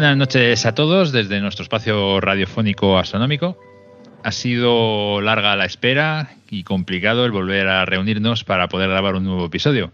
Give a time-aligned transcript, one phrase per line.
[0.00, 3.58] Buenas noches a todos desde nuestro espacio radiofónico astronómico.
[4.24, 9.24] Ha sido larga la espera y complicado el volver a reunirnos para poder grabar un
[9.24, 9.92] nuevo episodio.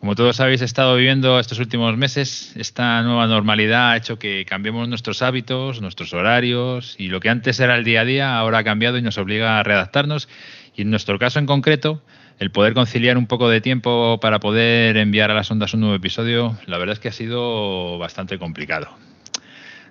[0.00, 4.88] Como todos habéis estado viviendo estos últimos meses, esta nueva normalidad ha hecho que cambiemos
[4.88, 8.64] nuestros hábitos, nuestros horarios y lo que antes era el día a día ahora ha
[8.64, 10.26] cambiado y nos obliga a readaptarnos.
[10.74, 12.02] Y en nuestro caso en concreto,
[12.38, 15.96] el poder conciliar un poco de tiempo para poder enviar a las ondas un nuevo
[15.96, 18.88] episodio, la verdad es que ha sido bastante complicado.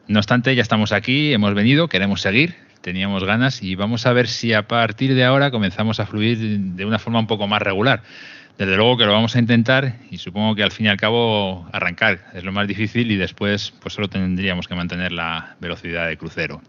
[0.08, 4.28] No obstante, ya estamos aquí, hemos venido, queremos seguir, teníamos ganas y vamos a ver
[4.28, 8.04] si a partir de ahora comenzamos a fluir de una forma un poco más regular.
[8.58, 11.68] Desde luego que lo vamos a intentar y supongo que al fin y al cabo
[11.74, 16.18] arrancar es lo más difícil y después pues solo tendríamos que mantener la velocidad de
[16.18, 16.62] crucero.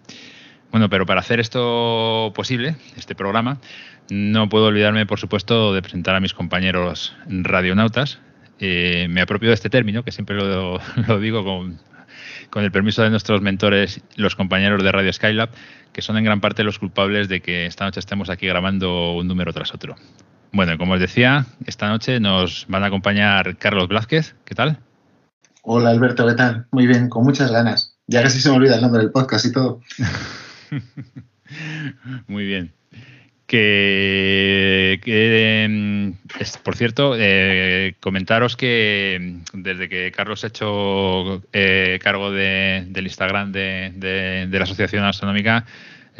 [0.70, 3.58] Bueno, pero para hacer esto posible, este programa,
[4.10, 8.18] no puedo olvidarme, por supuesto, de presentar a mis compañeros radionautas.
[8.58, 10.80] Eh, me apropio de este término, que siempre lo,
[11.20, 11.78] digo con,
[12.50, 15.50] con, el permiso de nuestros mentores, los compañeros de Radio Skylab,
[15.92, 19.28] que son en gran parte los culpables de que esta noche estemos aquí grabando un
[19.28, 19.96] número tras otro.
[20.52, 24.34] Bueno, como os decía, esta noche nos van a acompañar Carlos Blázquez.
[24.44, 24.78] ¿Qué tal?
[25.62, 26.66] Hola Alberto, ¿qué tal?
[26.70, 27.98] Muy bien, con muchas ganas.
[28.06, 29.80] Ya casi se me olvida el nombre del podcast y todo.
[32.26, 32.77] Muy bien
[33.48, 36.12] que, em,
[36.62, 44.48] por cierto, eh, comentaros que desde que Carlos ha hecho eh, cargo del Instagram de,
[44.52, 45.64] la Asociación Astronómica,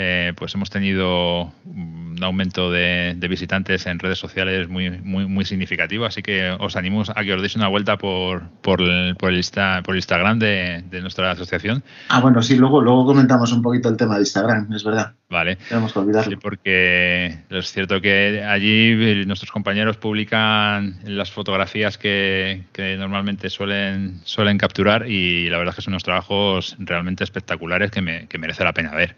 [0.01, 6.05] eh, pues hemos tenido un aumento de, visitantes en redes sociales muy, muy, muy significativo.
[6.07, 9.45] Así que os animo a que os deis una vuelta por, por, el, por, el,
[9.83, 11.83] por Instagram de, nuestra asociación.
[12.11, 15.15] Ah, bueno, sí, luego, luego comentamos un poquito el tema de Instagram, es verdad.
[15.29, 15.57] Vale.
[15.69, 16.31] Tenemos que olvidarlo.
[16.31, 24.21] Sí, porque es cierto que allí nuestros compañeros publican las fotografías que, que normalmente suelen,
[24.23, 28.39] suelen capturar y la verdad es que son unos trabajos realmente espectaculares que, me, que
[28.39, 29.17] merece la pena ver.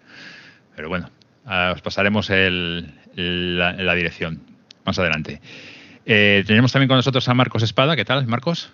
[0.80, 1.10] Pero bueno,
[1.74, 4.40] os pasaremos la, dirección
[4.86, 5.42] más adelante.
[6.06, 7.96] Eh, tenemos también con nosotros a Marcos Espada.
[7.96, 8.72] ¿Qué tal, Marcos?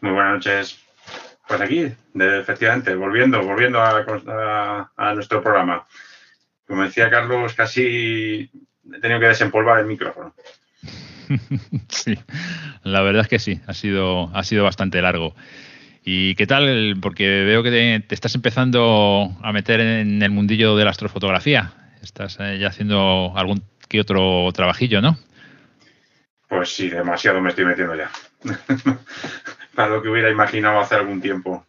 [0.00, 0.84] Muy buenas noches.
[1.46, 1.86] Pues aquí,
[2.18, 5.86] efectivamente, volviendo, volviendo a, nuestro programa.
[6.66, 8.50] Como decía Carlos, casi
[8.92, 10.34] he tenido que desempolvar el micrófono.
[11.88, 12.18] sí,
[12.82, 15.36] la verdad es que sí, ha sido, ha sido bastante largo.
[16.08, 16.98] ¿Y qué tal?
[17.02, 17.70] Porque veo que
[18.06, 21.72] te, estás empezando a meter en el mundillo de la astrofotografía.
[22.00, 25.18] Estás eh, ya haciendo algún que otro trabajillo, ¿no?
[26.48, 28.08] Pues sí, demasiado me estoy metiendo ya.
[29.74, 31.66] Para lo que hubiera imaginado hace algún tiempo.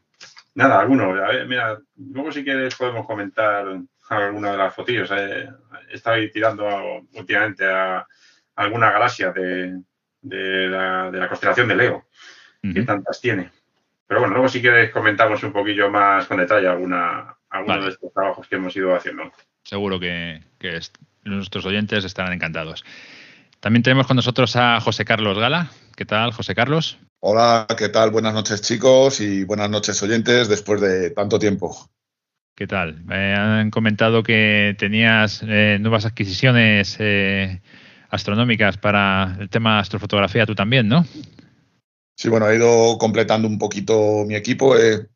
[0.54, 1.16] Nada, alguno.
[1.48, 3.66] mira, luego si quieres podemos comentar
[4.08, 5.09] alguna de las fotillos.
[5.18, 5.50] Eh,
[5.90, 6.68] he estado tirando
[7.14, 8.06] últimamente a
[8.56, 9.81] alguna galaxia de,
[10.22, 12.08] la, constelación de Leo,
[12.62, 13.56] que tantas tiene.
[14.07, 18.13] Pero bueno, luego si quieres comentamos un poquillo más con detalle alguna, algunos de estos
[18.13, 19.31] trabajos que hemos ido haciendo.
[19.63, 20.41] Seguro que,
[21.25, 22.85] nuestros oyentes estarán encantados.
[23.59, 25.72] También tenemos con nosotros a José Carlos Gala.
[25.95, 26.97] ¿Qué tal, José Carlos?
[27.19, 28.12] Hola, ¿qué tal?
[28.12, 31.75] Buenas noches, chicos, y buenas noches, oyentes, después de tanto tiempo.
[32.56, 33.03] ¿Qué tal?
[33.03, 37.62] Me han comentado que tenías eh, nuevas adquisiciones eh,
[38.09, 41.06] astronómicas para el tema astrofotografía, tú también, ¿no?
[42.17, 44.75] Sí, bueno, he ido completando un poquito mi equipo.
[44.75, 45.07] He,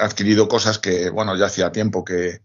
[0.00, 2.40] adquirido cosas que, bueno, ya hacía tiempo que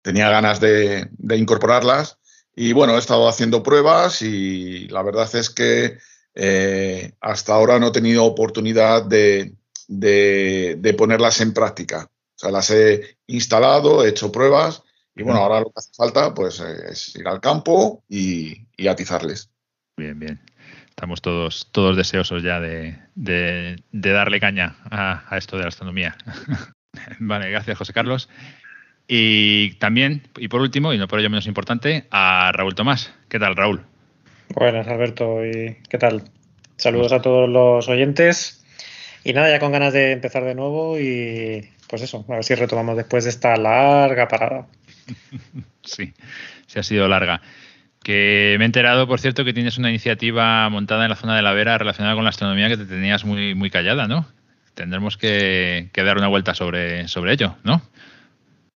[0.00, 2.18] tenía ganas de, incorporarlas.
[2.56, 5.98] Y bueno, he estado haciendo pruebas y la verdad es que
[6.34, 9.54] eh, hasta ahora no he tenido oportunidad de,
[10.96, 12.08] ponerlas en práctica.
[12.10, 14.82] O sea, las he instalado, he hecho pruebas
[15.14, 19.50] y bueno, ahora lo que hace falta pues es ir al campo y, y atizarles.
[19.96, 20.40] Bien, bien
[21.00, 22.98] estamos todos, todos deseosos ya de,
[23.94, 26.14] darle caña a, esto de la astronomía.
[27.20, 28.28] vale, gracias José Carlos.
[29.08, 33.14] Y también, y por último, y no por ello menos importante, a Raúl Tomás.
[33.30, 33.80] ¿Qué tal, Raúl?
[34.50, 35.42] Buenas, Alberto.
[35.42, 36.24] ¿Y qué tal?
[36.76, 38.62] Saludos a todos los oyentes.
[39.24, 42.54] Y nada, ya con ganas de empezar de nuevo y pues eso, a ver si
[42.54, 44.66] retomamos después de esta larga parada.
[45.82, 46.12] sí,
[46.66, 47.40] se ha sido larga.
[48.02, 51.42] Que me he enterado, por cierto, que tienes una iniciativa montada en la zona de
[51.42, 54.26] la Vera relacionada con la astronomía que te tenías muy, muy callada, ¿no?
[54.74, 57.82] Tendremos que, dar una vuelta sobre, sobre ello, ¿no?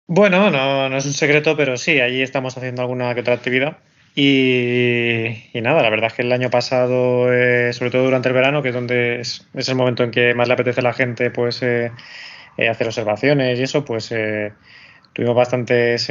[0.07, 3.79] Bueno, no, no, es un secreto, pero sí, allí estamos haciendo alguna que otra actividad.
[4.15, 8.63] Y, nada, la verdad es que el año pasado, eh, sobre todo durante el verano,
[8.63, 11.63] que es donde es, el momento en que más le apetece a la gente pues
[11.63, 11.93] eh,
[12.57, 14.13] eh, hacer observaciones y eso, pues
[15.13, 16.11] tuvimos bastantes,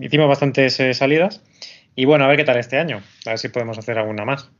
[0.00, 1.42] hicimos bastantes salidas
[1.96, 3.02] y bueno, a ver qué tal este año.
[3.24, 4.50] A ver si podemos hacer alguna más.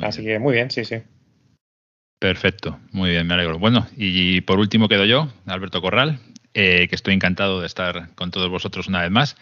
[0.00, 1.02] Así que muy bien, sí, sí.
[2.18, 3.58] Perfecto, muy bien, me alegro.
[3.58, 6.20] Bueno, y por último quedo yo, Alberto Corral,
[6.54, 9.36] eh, que estoy encantado de estar con todos vosotros una vez más.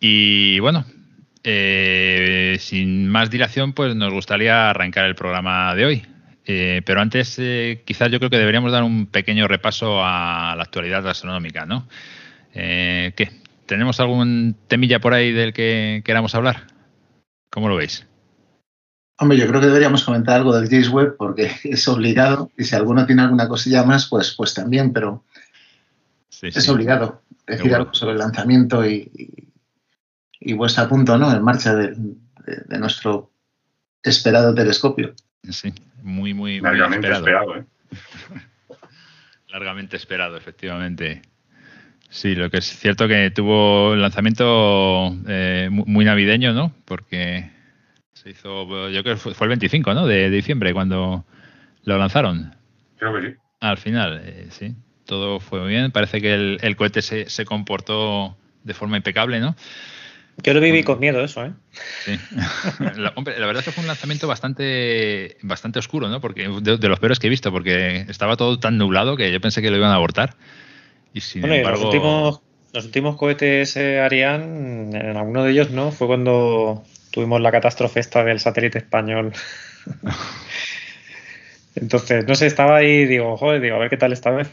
[0.00, 0.84] Y bueno,
[1.44, 6.06] eh, sin más dilación, pues nos gustaría arrancar el programa de hoy.
[6.46, 7.40] Eh, pero antes,
[7.86, 11.88] quizás yo creo que deberíamos dar un pequeño repaso a la actualidad astronómica, ¿no?
[12.52, 13.43] ¿Qué?
[13.66, 16.66] ¿Tenemos algún temilla por ahí del que queramos hablar?
[17.50, 18.06] ¿Cómo lo veis?
[19.18, 22.74] Hombre, yo creo que deberíamos comentar algo del James Webb porque es obligado y si
[22.74, 25.24] alguno tiene alguna cosilla más, pues, pues también, pero
[26.42, 29.10] es obligado decir algo sobre el lanzamiento y,
[30.40, 31.34] y, vuestra punto, ¿no?
[31.34, 31.96] En marcha de,
[32.78, 33.30] nuestro
[34.02, 35.14] esperado telescopio.
[35.48, 35.72] Sí,
[36.02, 37.56] muy, muy, Largamente esperado.
[37.56, 37.64] ¿eh?
[39.48, 41.22] Largamente esperado, efectivamente.
[42.14, 46.72] Sí, lo que es cierto que tuvo el lanzamiento eh, muy navideño, ¿no?
[46.84, 47.50] Porque
[48.12, 50.06] se hizo, yo creo que fue, el 25, ¿no?
[50.06, 51.24] De, diciembre cuando
[51.82, 52.54] lo lanzaron.
[52.98, 53.34] Creo que sí.
[53.58, 54.76] Al final, eh, sí.
[55.04, 55.90] Todo fue muy bien.
[55.90, 59.56] Parece que el, cohete se, se, comportó de forma impecable, ¿no?
[60.40, 61.52] Yo lo viví con miedo eso, ¿eh?
[62.04, 62.16] Sí.
[62.96, 66.20] la, hombre, la verdad es que fue un lanzamiento bastante, bastante oscuro, ¿no?
[66.20, 69.62] Porque de, los peores que he visto, porque estaba todo tan nublado que yo pensé
[69.62, 70.36] que lo iban a abortar.
[71.14, 71.70] Y sin embargo...
[71.70, 72.40] los, últimos,
[72.74, 75.92] los últimos cohetes eh, Ariane, en alguno de ellos, ¿no?
[75.92, 79.32] Fue cuando tuvimos la catástrofe esta del satélite español.
[81.76, 84.50] Entonces, no sé, estaba ahí digo, joder, digo, a ver qué tal esta vez.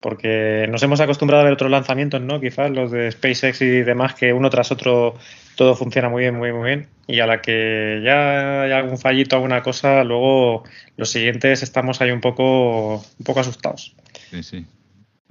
[0.00, 2.40] Porque nos hemos acostumbrado a ver otros lanzamientos, ¿no?
[2.40, 5.14] Quizás los de SpaceX y demás, que uno tras otro
[5.56, 6.88] todo funciona muy bien, muy, muy bien.
[7.06, 10.64] Y a la que ya hay algún fallito, alguna cosa, luego
[10.96, 13.94] los siguientes estamos ahí un poco, un poco asustados.
[14.30, 14.66] Sí, sí.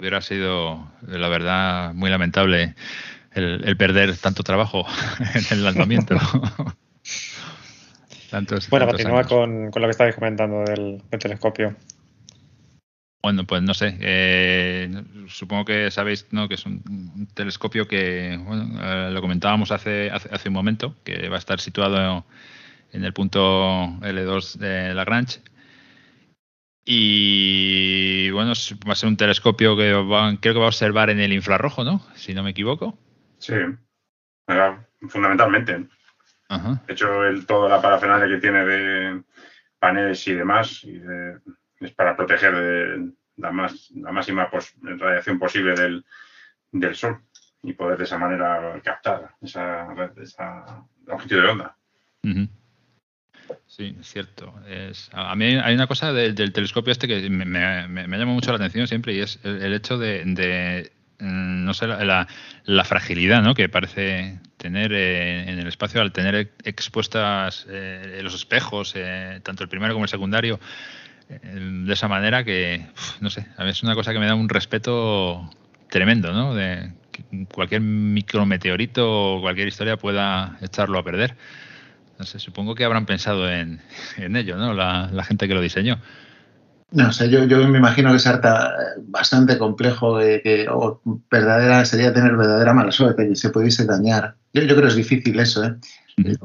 [0.00, 2.74] Hubiera sido, la verdad, muy lamentable
[3.32, 4.86] el, perder tanto trabajo
[5.34, 6.16] en el lanzamiento.
[8.70, 11.76] bueno, continúa con, lo que estabais comentando del, telescopio.
[13.22, 13.98] Bueno, pues no sé.
[14.00, 14.90] Eh,
[15.28, 16.48] supongo que sabéis ¿no?
[16.48, 21.36] que es un, telescopio que bueno, eh, lo comentábamos hace, hace, un momento, que va
[21.36, 22.24] a estar situado
[22.92, 25.40] en el punto L2 de Lagrange.
[26.84, 28.52] Y bueno,
[28.88, 29.90] va a ser un telescopio que
[30.40, 32.00] creo que va a observar en el infrarrojo, ¿no?
[32.14, 32.98] Si no me equivoco.
[33.38, 33.54] Sí,
[35.08, 35.88] fundamentalmente.
[36.86, 39.22] De hecho, el, toda la parafernalia que tiene de
[39.78, 40.84] paneles y demás
[41.78, 44.50] es para proteger de la, más, la máxima
[44.82, 46.04] radiación posible del,
[46.72, 47.22] del, Sol
[47.62, 49.86] y poder de esa manera captar esa,
[50.16, 51.76] esa longitud de onda.
[53.66, 54.54] Sí, cierto.
[54.68, 58.50] Es, a mí hay una cosa del telescopio este que me, me, me, llama mucho
[58.50, 60.24] la atención siempre y es el, hecho de
[61.20, 63.54] Mm, no sé, la, fragilidad ¿no?
[63.54, 69.62] que parece tener eh, en el espacio al tener expuestas eh, los espejos, eh, tanto
[69.62, 70.58] el primero como el secundario,
[71.28, 72.86] de esa manera que,
[73.20, 75.48] no sé, a mí es una cosa que me da un respeto
[75.88, 76.54] tremendo, ¿no?
[76.54, 76.90] De
[77.52, 81.36] cualquier micrometeorito o cualquier historia pueda echarlo a perder.
[82.20, 83.80] No sé, supongo que habrán pensado en,
[84.18, 84.74] en ello, ¿no?
[84.74, 85.98] La, la gente que lo diseñó.
[86.90, 88.74] No sé, yo, yo me imagino que es harta
[89.08, 91.00] bastante complejo de que o
[91.30, 94.34] verdadera sería tener verdadera mala suerte que se pudiese dañar.
[94.52, 95.76] Yo, yo creo que es difícil eso, ¿eh?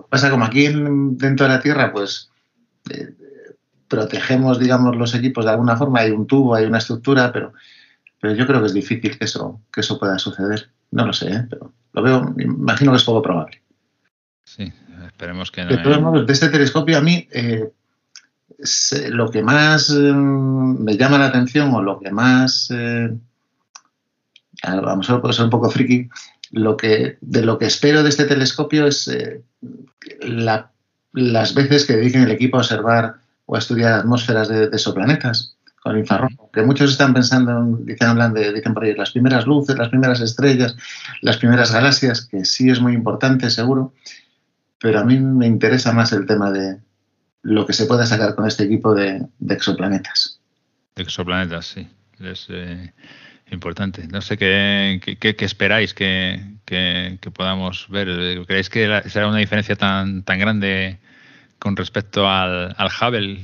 [0.10, 2.32] Pasa como aquí dentro de la Tierra, pues
[2.90, 3.14] eh,
[3.90, 7.52] protegemos, digamos, los equipos de alguna forma, hay un tubo, hay una estructura, pero,
[8.22, 10.70] pero yo creo que es difícil que eso, que eso pueda suceder.
[10.92, 11.46] No lo sé, ¿eh?
[11.50, 13.62] pero lo veo, me imagino que es poco probable.
[14.46, 14.72] Sí,
[15.16, 15.70] esperemos que no.
[15.70, 17.72] De todos modos, de este telescopio a mí eh,
[19.10, 23.10] lo que más eh, me llama la atención o lo que más, eh,
[24.64, 26.10] a lo mejor puede ser un poco friki,
[26.52, 29.42] lo que, de lo que espero de este telescopio es eh,
[30.20, 35.56] las veces que dediquen el equipo a observar o a estudiar atmósferas de, de exoplanetas
[35.82, 36.50] con infrarrojo.
[36.52, 40.20] Que muchos están pensando, dicen, hablan de, dicen por ahí, las primeras luces, las primeras
[40.20, 40.76] estrellas,
[41.22, 43.94] las primeras galaxias, que sí es muy importante, seguro,
[44.80, 46.80] pero a mí me interesa más el tema de,
[47.46, 50.42] lo que se pueda sacar con este equipo de, exoplanetas.
[50.96, 51.88] De exoplanetas, sí.
[52.20, 52.92] Es eh,
[53.52, 54.08] importante.
[54.08, 56.42] No sé qué, qué, esperáis que,
[57.36, 58.44] podamos ver.
[58.48, 60.98] ¿Creéis que será una diferencia tan, tan grande
[61.60, 63.40] con respecto al, al Hubble?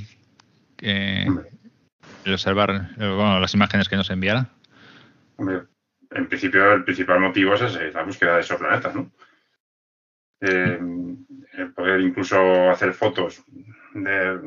[0.79, 4.49] el observar bueno, las imágenes que nos enviara.
[5.37, 9.11] en principio el principal motivo es la búsqueda de exoplanetas, ¿no?
[10.41, 10.79] Eh,
[11.67, 13.43] poder incluso hacer fotos
[13.93, 14.39] de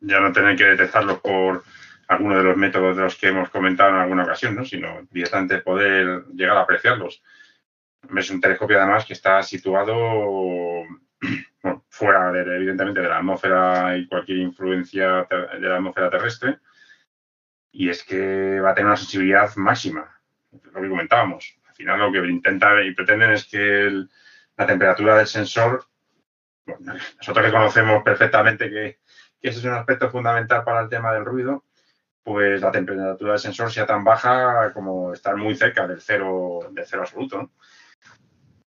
[0.00, 1.64] ya no tener que detectarlos por
[2.08, 4.64] alguno de los métodos de los que hemos comentado en alguna ocasión, ¿no?
[4.64, 7.22] sino directamente poder llegar a apreciarlos.
[8.16, 10.84] Es un telescopio además que está situado
[11.90, 16.58] fuera, de, evidentemente, de la atmósfera y cualquier influencia de la atmósfera terrestre.
[17.72, 20.08] Y es que va a tener una sensibilidad máxima,
[20.72, 21.58] lo que comentábamos.
[21.68, 24.04] Al final lo que intentan y pretenden es que
[24.56, 25.84] la temperatura del sensor,
[26.80, 28.98] nosotros que conocemos perfectamente que,
[29.40, 31.64] que ese es un aspecto fundamental para el tema del ruido,
[32.22, 36.84] pues la temperatura del sensor sea tan baja como estar muy cerca del cero, del
[36.86, 37.52] cero absoluto.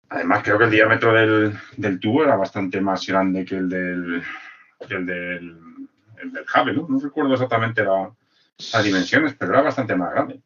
[0.09, 4.23] Además, creo que el diámetro del, tubo era bastante más grande que el del,
[4.89, 5.57] el del,
[6.55, 6.87] Hubble, ¿no?
[6.89, 10.41] No recuerdo exactamente las dimensiones, pero era bastante más grande.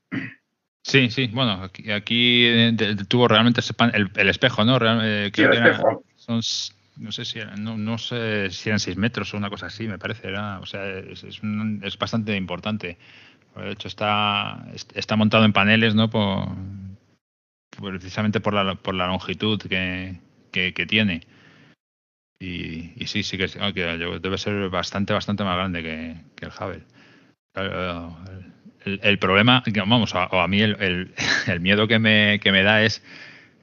[0.83, 4.77] Sí, sí, bueno, aquí, aquí el, tubo realmente es el, espejo, ¿no?
[5.03, 6.05] Eh, sí, el espejo.
[6.17, 6.43] son
[6.97, 9.99] no sé si no, no, sé si eran 6 metros o una cosa así, me
[9.99, 10.29] parece.
[10.29, 12.99] Era, o sea, es, es, bastante importante.
[13.57, 16.11] De hecho, está, está montado en paneles, ¿no?
[16.11, 16.49] Por,
[17.81, 20.21] precisamente por la, por la longitud que,
[20.51, 21.23] que, tiene.
[22.39, 23.49] Y, y, sí, sí que,
[24.21, 26.85] debe ser bastante, bastante más grande que, el Hubble.
[28.85, 31.15] El, el, problema, vamos, o a mí el,
[31.47, 33.03] el, miedo que me, que me da es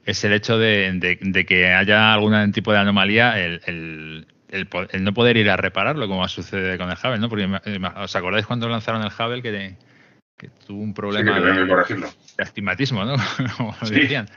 [0.04, 4.26] es el hecho de, que haya algún tipo de anomalía, el,
[5.00, 7.28] no poder ir a repararlo, como sucede con el Hubble, ¿no?
[7.28, 7.48] Porque
[7.96, 9.76] os acordáis cuando lanzaron el Hubble que,
[10.66, 13.14] tuvo un problema de, astigmatismo, ¿no?
[13.56, 13.94] como sí.
[13.94, 14.28] decían.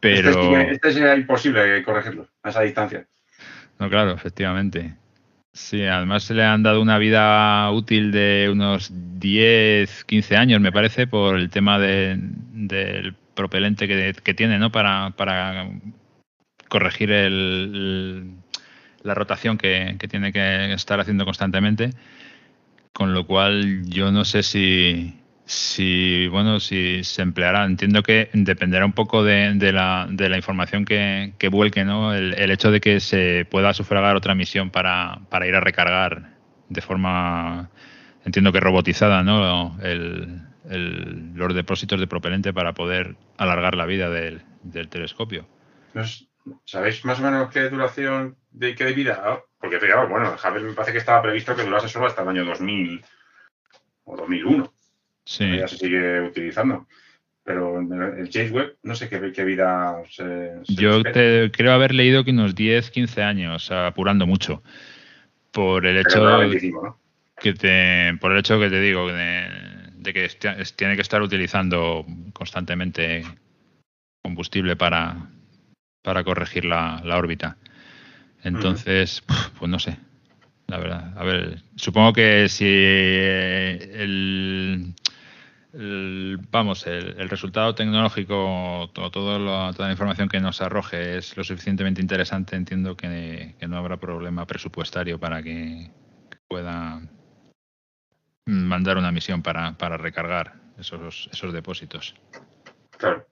[0.00, 0.58] Pero...
[0.58, 3.06] Este, este imposible corregirlo a esa distancia.
[3.78, 4.94] No, claro, efectivamente.
[5.52, 10.70] Sí, además se le han dado una vida útil de unos 10, 15 años, me
[10.70, 14.70] parece, por el tema del propelente que, tiene, ¿no?
[14.70, 15.70] Para, para
[16.68, 18.34] corregir el,
[19.02, 21.90] la rotación que, tiene que estar haciendo constantemente.
[22.92, 27.64] Con lo cual, yo no sé si, si bueno, si se empleará.
[27.64, 32.12] Entiendo que dependerá un poco de, la, de la, información que, que vuelque, ¿no?
[32.12, 36.36] El, el, hecho de que se pueda sufragar otra misión para, para ir a recargar
[36.68, 37.70] de forma,
[38.26, 39.78] entiendo que robotizada, ¿no?
[39.82, 44.42] El, los depósitos de propelente para poder alargar la vida del,
[44.88, 45.46] telescopio.
[46.64, 49.40] ¿Sabéis más o menos qué duración de qué de vida?
[49.60, 52.28] Porque fijaos, bueno, el Hubble me parece que estaba previsto que durase solo hasta el
[52.28, 53.04] año 2000
[54.04, 54.72] o 2001.
[55.24, 55.58] Sí.
[55.58, 56.86] Ya se sigue utilizando.
[57.42, 62.22] Pero el James Webb, no sé qué, qué vida se, Yo te, creo haber leído
[62.22, 64.62] que unos 10, 15 años, apurando mucho.
[65.50, 66.38] Por el hecho
[67.40, 69.48] que te, por el hecho que te digo, de,
[70.00, 70.28] de que
[70.76, 73.22] tiene que estar utilizando constantemente
[74.22, 75.28] combustible para,
[76.02, 77.58] para corregir la, órbita.
[78.42, 79.22] Entonces,
[79.58, 79.98] pues no sé,
[80.66, 81.12] la verdad.
[81.16, 84.94] A ver, supongo que si el,
[86.50, 92.56] vamos, el, resultado tecnológico, todo, toda la información que nos arroje es lo suficientemente interesante,
[92.56, 95.90] entiendo que, que no habrá problema presupuestario para que
[96.48, 97.02] pueda
[98.46, 102.14] mandar una misión para, para recargar esos, esos depósitos.
[102.96, 103.26] Claro.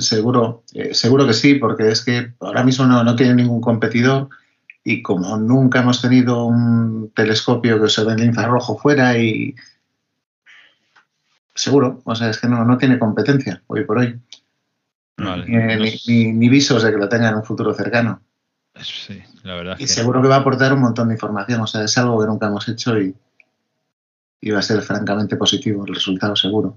[0.00, 4.28] Seguro, eh, seguro que sí, porque es que ahora mismo no, no, tiene ningún competidor
[4.82, 9.54] y como nunca hemos tenido un telescopio que se ve en infrarrojo fuera y
[11.54, 14.20] seguro, o sea, es que no, no tiene competencia hoy por hoy.
[15.16, 18.20] ni, ni, visos de que lo tenga en un futuro cercano.
[18.80, 19.76] Sí, la verdad.
[19.78, 21.60] Y seguro que va a aportar un montón de información.
[21.60, 23.14] O sea, es algo que nunca hemos hecho y,
[24.50, 26.76] va a ser francamente positivo el resultado, seguro.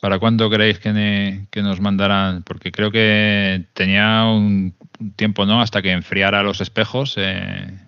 [0.00, 2.42] ¿Para cuándo creéis que, nos mandarán?
[2.42, 4.74] Porque creo que tenía un
[5.16, 5.60] tiempo, ¿no?
[5.60, 7.78] Hasta que enfriara los espejos eh,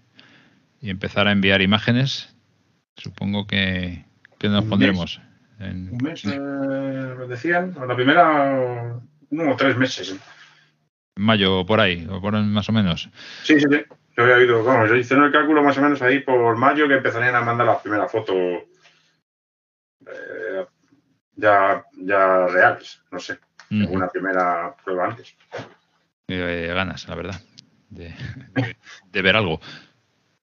[0.81, 2.35] y empezara a enviar imágenes.
[2.97, 4.05] Supongo que,
[4.43, 5.21] nos pondremos.
[5.59, 5.91] En...
[5.93, 7.75] Un mes, eh, decían.
[7.87, 10.17] La primera, uno o tres meses
[11.17, 13.09] mayo por ahí, o por más o menos.
[13.43, 13.85] Sí, sí, sí.
[14.17, 16.95] Yo había oído, vamos, yo hice el cálculo más o menos ahí por mayo que
[16.95, 18.63] empezarían a mandar las primeras fotos
[20.07, 20.67] eh,
[21.35, 23.41] ya, ya reales, no sé,
[23.71, 25.37] una primera prueba antes.
[26.29, 27.41] Eh, ganas, la verdad,
[27.91, 28.15] de,
[29.11, 29.61] de, ver algo.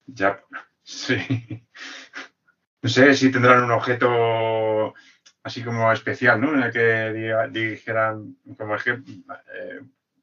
[0.07, 0.41] Ya,
[0.83, 1.17] sí.
[2.81, 4.93] No sé si tendrán un objeto
[5.43, 6.53] así como especial, ¿no?
[6.53, 9.81] En el que dijeran, como es que eh,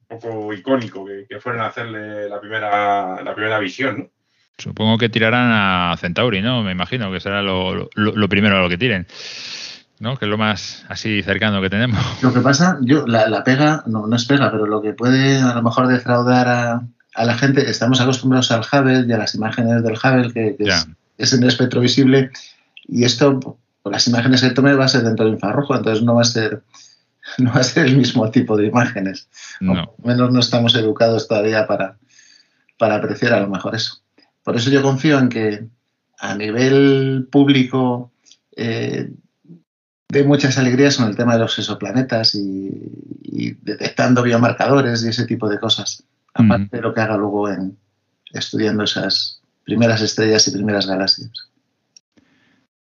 [0.09, 4.11] poco icónico que, fueron a hacerle la primera, la primera visión, ¿no?
[4.59, 6.65] Supongo que tirarán a Centauri, ¿no?
[6.65, 7.89] Me imagino que será lo,
[8.29, 9.07] primero a lo que tiren.
[10.01, 10.17] ¿no?
[10.17, 11.99] Que es lo más así cercano que tenemos.
[12.23, 15.55] Lo que pasa, yo, la, pega, no, no es pega, pero lo que puede a
[15.55, 16.83] lo mejor defraudar a,
[17.15, 20.57] a la gente, estamos acostumbrados al Hubble y a las imágenes del Hubble, que,
[21.19, 22.31] es, en el espectro visible,
[22.87, 26.15] y esto, por las imágenes que tome, va a ser dentro del infrarrojo, entonces no
[26.15, 26.63] va a ser
[27.39, 29.29] no va a ser el mismo tipo de imágenes.
[29.61, 29.95] No.
[30.03, 31.99] menos no estamos educados todavía para,
[32.79, 34.03] para apreciar a lo mejor eso.
[34.43, 35.67] Por eso yo confío en que
[36.19, 38.13] a nivel público
[38.57, 39.11] eh,
[40.09, 42.71] de muchas alegrías con el tema de los exoplanetas y,
[43.23, 46.03] y, detectando biomarcadores y ese tipo de cosas.
[46.33, 46.77] Aparte mm.
[46.77, 47.77] de lo que haga luego en
[48.33, 51.31] estudiando esas primeras estrellas y primeras galaxias.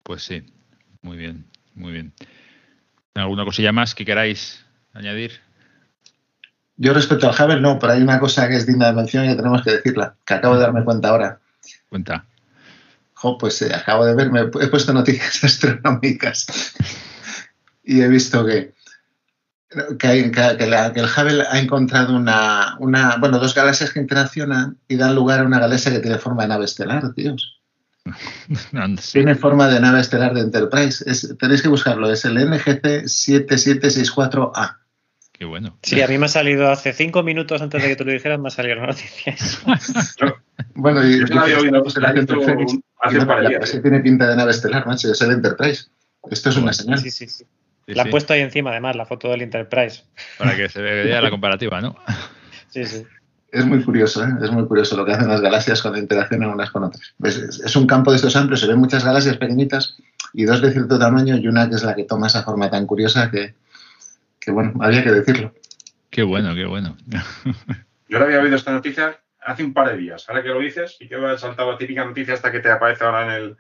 [0.03, 0.46] Pues sí,
[1.01, 2.13] muy bien, muy bien.
[3.19, 5.39] ¿Alguna cosilla más que queráis añadir?
[6.77, 9.29] Yo respecto al Hubble, no, pero hay una cosa que es digna de mención y
[9.29, 11.39] que tenemos que decirla, que acabo de darme cuenta ahora.
[11.89, 12.25] Cuenta.
[13.15, 16.73] Jo, pues eh, acabo de verme, he puesto noticias astronómicas
[17.83, 18.73] y he visto que,
[19.99, 23.99] que, hay, que, la, que, el Hubble ha encontrado una, una, bueno, dos galaxias que
[23.99, 27.58] interaccionan y dan lugar a una galaxia que tiene forma de nave estelar, tíos.
[29.11, 31.03] Tiene forma de nave estelar de Enterprise.
[31.09, 34.77] Es, tenéis que buscarlo, es el NGC 7764A.
[35.31, 35.77] Qué bueno.
[35.83, 38.39] Sí, a mí me ha salido hace cinco minutos antes de que tú lo dijeras,
[38.39, 39.35] me ha salido la noticia.
[40.75, 43.79] bueno, y, yo había oído hace un par de días.
[43.81, 45.85] tiene pinta de nave estelar, macho, es el Enterprise.
[46.29, 46.99] Esto es una señal.
[46.99, 47.45] Sí, sí, sí.
[47.87, 50.03] sí la he puesto ahí encima, además, la foto del Enterprise.
[50.37, 51.95] Para que se vea la comparativa, ¿no?
[52.67, 53.05] Sí, sí.
[53.51, 54.29] Es muy curioso, ¿eh?
[54.43, 57.15] es muy curioso lo que hacen las galaxias cuando interaccionan unas con otras.
[57.23, 59.97] Es, es, un campo de estos amplios, se ven muchas galaxias pequeñitas
[60.33, 62.85] y dos de cierto tamaño y una que es la que toma esa forma tan
[62.85, 63.55] curiosa que,
[64.39, 65.53] que bueno, había que decirlo.
[66.09, 66.95] Qué bueno, qué bueno.
[68.07, 70.27] Yo no había oído esta noticia hace un par de días.
[70.27, 72.69] Ahora que lo dices, y que me ha saltado la típica noticia hasta que te
[72.69, 73.57] aparece ahora en el,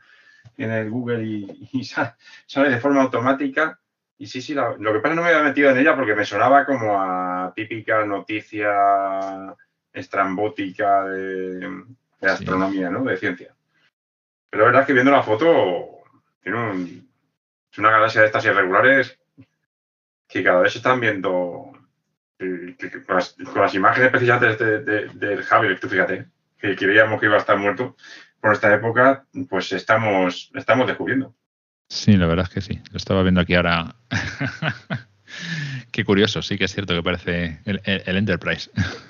[0.57, 3.79] en el Google y, y sale, de forma automática.
[4.17, 5.95] Y sí, sí, la, lo que pasa es que no me había metido en ella
[5.95, 8.69] porque me sonaba como a típica noticia
[9.93, 11.59] estrambótica de,
[12.21, 12.93] de astronomía, sí.
[12.93, 13.03] ¿no?
[13.03, 13.55] De ciencia.
[14.49, 16.03] Pero la verdad es que viendo la foto,
[16.41, 17.09] tiene un,
[17.71, 19.19] es una galaxia de estas irregulares
[20.27, 21.71] que cada vez se están viendo
[22.37, 26.75] que, que, con, las, con, las, imágenes precisamente de, de, del Hubble, tú fíjate, que
[26.75, 27.95] creíamos que iba a estar muerto
[28.39, 31.35] por esta época, pues estamos, estamos descubriendo.
[31.89, 32.81] Sí, la verdad es que sí.
[32.91, 33.95] Lo estaba viendo aquí ahora.
[35.91, 38.69] Qué curioso, sí que es cierto que parece el, el, el Enterprise.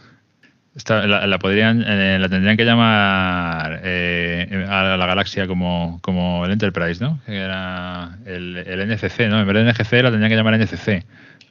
[0.87, 7.03] La, podrían, eh, la tendrían que llamar eh, a la galaxia como, como el Enterprise,
[7.03, 7.19] ¿no?
[7.25, 9.39] Que era el, el, NFC, ¿no?
[9.39, 11.05] En vez de NGC la tendrían que llamar NCC,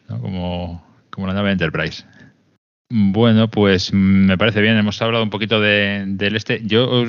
[0.09, 0.21] ¿no?
[0.21, 2.05] Como, como la nave Enterprise.
[2.91, 4.79] Bueno, pues me parece bien.
[4.79, 6.63] Hemos hablado un poquito de, del este.
[6.65, 7.05] Yo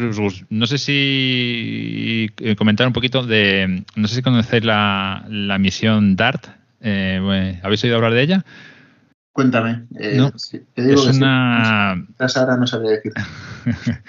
[0.49, 3.83] no sé si comentar un poquito de.
[3.95, 6.47] No sé si conocéis la, la misión DART.
[6.81, 8.45] Eh, ¿Habéis oído hablar de ella?
[9.39, 9.83] Cuéntame.
[9.97, 10.33] Eh, no,
[10.73, 11.95] te digo es una.
[12.27, 12.39] Sí.
[12.39, 13.13] Ahora no sabría decir.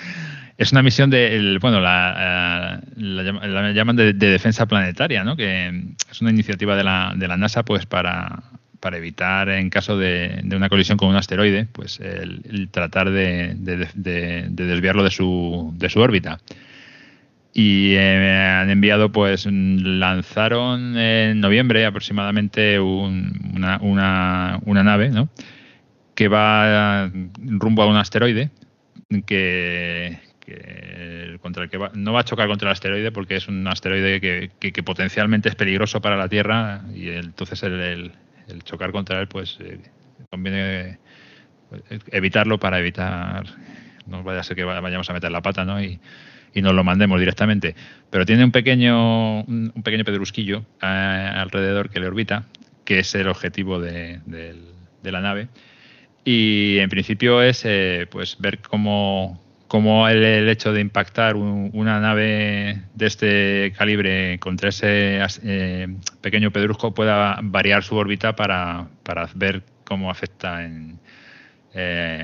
[0.59, 5.37] es una misión de, el, bueno, la, la, la llaman de, de, defensa planetaria, ¿no?
[5.37, 5.69] Que
[6.11, 8.43] es una iniciativa de la, de la NASA, pues para,
[8.81, 13.12] para evitar, en caso de, de, una colisión con un asteroide, pues el, el tratar
[13.12, 16.40] de, de, desviarlo de su, de su órbita
[17.53, 25.29] y eh, han enviado, pues lanzaron en noviembre aproximadamente un, una, una, una, nave ¿no?
[26.15, 28.51] que va rumbo a un asteroide
[29.27, 33.49] que, que contra el que va, no va a chocar contra el asteroide porque es
[33.49, 38.13] un asteroide que, que, potencialmente es peligroso para la Tierra y entonces el, el,
[38.47, 39.81] el, chocar contra él pues eh,
[40.31, 40.99] conviene
[41.69, 41.83] pues,
[42.13, 43.45] evitarlo para evitar
[44.07, 45.83] no vaya a ser que vayamos a meter la pata ¿no?
[45.83, 45.99] y,
[46.55, 47.75] y nos lo mandemos directamente.
[48.11, 52.45] Pero tiene un pequeño, un pequeño pedrusquillo eh, alrededor que le orbita,
[52.85, 54.57] que es el objetivo de, de,
[55.03, 55.49] de la nave.
[56.25, 62.01] Y en principio es eh, pues ver cómo, cómo el, hecho de impactar un, una
[62.01, 65.89] nave de este calibre contra ese eh,
[66.21, 70.99] pequeño pedrusco pueda variar su órbita para, para ver cómo afecta en,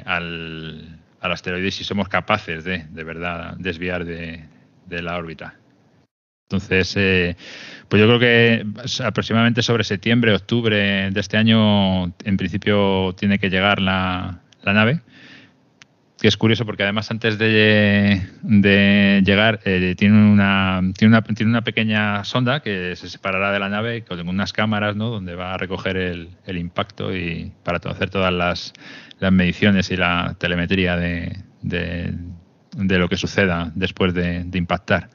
[0.04, 4.44] al, al asteroide si somos capaces de, de verdad, desviar de,
[4.86, 5.56] de la órbita.
[6.48, 7.36] Entonces, eh,
[7.88, 8.64] pues yo creo que
[9.04, 15.00] aproximadamente sobre septiembre, octubre de este año, en principio tiene que llegar la, la nave.
[16.18, 21.50] Que es curioso porque además antes de, de llegar eh, tiene, una, tiene, una, tiene
[21.50, 25.10] una pequeña sonda que se separará de la nave con unas cámaras ¿no?
[25.10, 28.72] donde va a recoger el, el impacto y para hacer todas las,
[29.18, 32.14] las mediciones y la telemetría de, de,
[32.76, 35.10] de lo que suceda después de, de, impactar.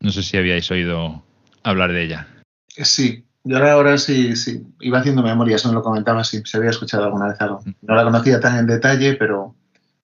[0.00, 1.24] No sé si habíais oído
[1.62, 2.26] hablar de ella.
[2.68, 6.70] Sí, yo ahora, sí, sí, iba haciendo memoria, eso me lo comentaba, sí, se había
[6.70, 7.62] escuchado alguna vez algo.
[7.82, 9.54] No la conocía tan en detalle, pero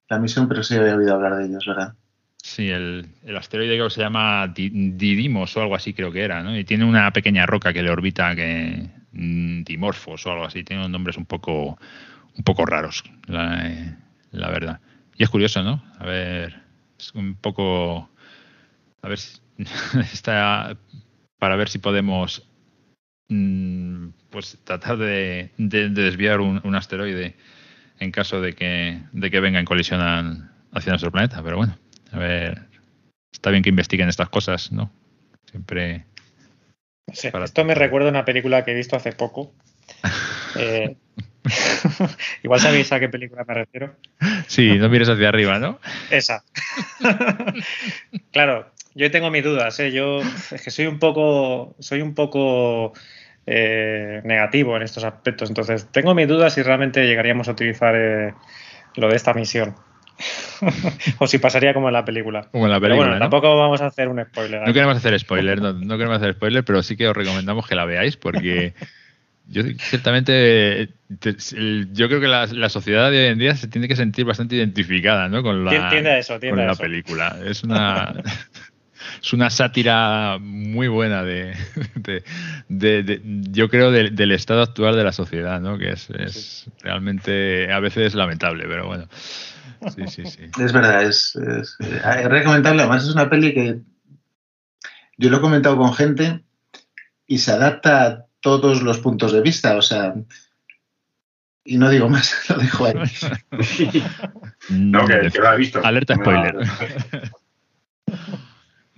[0.09, 1.94] la misión, pero sí había oído hablar de ellos, ¿verdad?
[2.42, 6.42] Sí, el, el asteroide creo que se llama Didymos o algo así creo que era,
[6.42, 6.57] ¿no?
[6.57, 10.64] Y tiene una pequeña roca que le orbita que mm, dimorfos o algo así.
[10.64, 11.79] Tienen nombres un poco,
[12.37, 13.99] un poco raros, la,
[14.31, 14.81] la verdad.
[15.16, 15.83] Y es curioso, ¿no?
[15.99, 16.62] A ver,
[16.99, 18.09] es un poco,
[19.03, 19.40] a ver si
[20.12, 20.77] está
[21.38, 22.49] para ver si podemos
[23.29, 27.37] mm, pues tratar de, de- de desviar un, un asteroide
[28.00, 30.00] en caso de que, de que venga en colisión
[30.72, 31.42] hacia nuestro planeta.
[31.42, 31.78] Pero bueno,
[32.12, 32.62] a ver,
[33.32, 34.90] está bien que investiguen estas cosas, ¿no?
[35.50, 36.04] Siempre.
[37.32, 39.52] Para- esto me recuerda a una película que he visto hace poco.
[40.56, 40.96] Eh,
[42.42, 43.94] Igual sabéis a qué película me refiero.
[44.46, 45.78] Sí, no mires hacia arriba, ¿no?
[46.11, 46.42] Esa.
[48.32, 49.92] claro, yo tengo mis dudas, ¿eh?
[49.92, 52.92] Yo es que soy un poco, soy un poco
[53.50, 55.48] eh, negativo en estos aspectos.
[55.48, 58.34] Entonces, tengo mis dudas si realmente llegaríamos a utilizar eh,
[58.96, 59.74] lo de esta misión.
[61.18, 62.48] o si pasaría como en la película.
[62.50, 63.06] Como en la Pero película.
[63.06, 63.20] bueno, ¿no?
[63.20, 64.66] tampoco vamos a hacer un spoiler.
[64.66, 67.74] No queremos hacer spoiler, no, no queremos hacer spoiler, pero sí que os recomendamos que
[67.76, 68.74] la veáis porque
[69.46, 70.88] yo ciertamente
[71.92, 74.56] yo creo que la, la sociedad de hoy en día se tiene que sentir bastante
[74.56, 75.42] identificada ¿no?
[75.44, 76.82] con la, Tien- tiende a eso, tiende con a la eso.
[76.82, 77.37] película.
[77.46, 78.12] Es una
[79.22, 81.54] es una sátira muy buena de,
[81.94, 82.22] de-
[82.68, 85.78] de- de- yo creo del- del estado actual de la sociedad, ¿no?
[85.78, 89.09] que es, es realmente a veces lamentable, pero bueno.
[89.94, 90.50] Sí, sí, sí.
[90.61, 92.83] Es verdad, es, es, eh, es recomendable.
[92.83, 93.78] Además, es una peli que
[95.18, 96.42] yo lo he comentado con gente
[97.26, 99.76] y se adapta a todos los puntos de vista.
[99.76, 100.14] O sea,
[101.64, 102.94] y no digo más, lo dejo ahí.
[104.70, 105.81] No, que, que lo ha visto.
[105.85, 106.57] Alerta spoiler.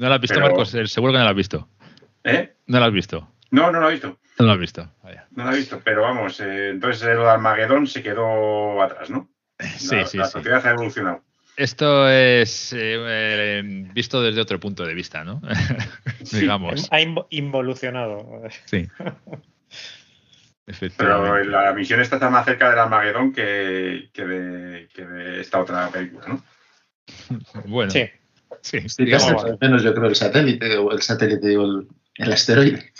[0.01, 0.75] ¿No la has visto, Pero- Marcos?
[0.75, 1.69] Eh, Seguro que no la has visto.
[2.25, 2.55] ¿Eh?
[2.67, 3.31] No la has visto.
[3.51, 4.19] No, no lo he visto.
[4.39, 4.91] No la has visto.
[5.03, 5.27] Vaya.
[5.33, 9.29] No lo he visto, pero vamos, eh, entonces el Armagedón se quedó atrás, ¿no?
[9.77, 10.33] Sí, la, sí, la sí.
[10.33, 11.23] sociedad ha evolucionado.
[11.57, 15.43] Esto es eh, eh, visto desde otro punto de vista, ¿no?
[16.33, 16.89] Digamos.
[16.91, 18.43] Ha invo- involucionado.
[18.65, 18.89] Sí.
[20.97, 25.61] Pero la misión esta está más cerca del Armagedón que, que, de, que de esta
[25.61, 26.43] otra película, ¿no?
[27.67, 28.09] Bueno, sí.
[28.63, 28.81] Sí.
[28.89, 32.93] Sí, digamos- al menos yo creo el satélite, o el satélite, digo, el, el asteroide.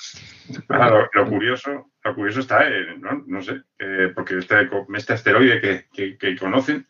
[0.69, 3.23] Lo, lo curioso, lo curioso está, en, ¿no?
[3.27, 6.87] no sé, eh, porque este, este asteroide que, que- que conocen,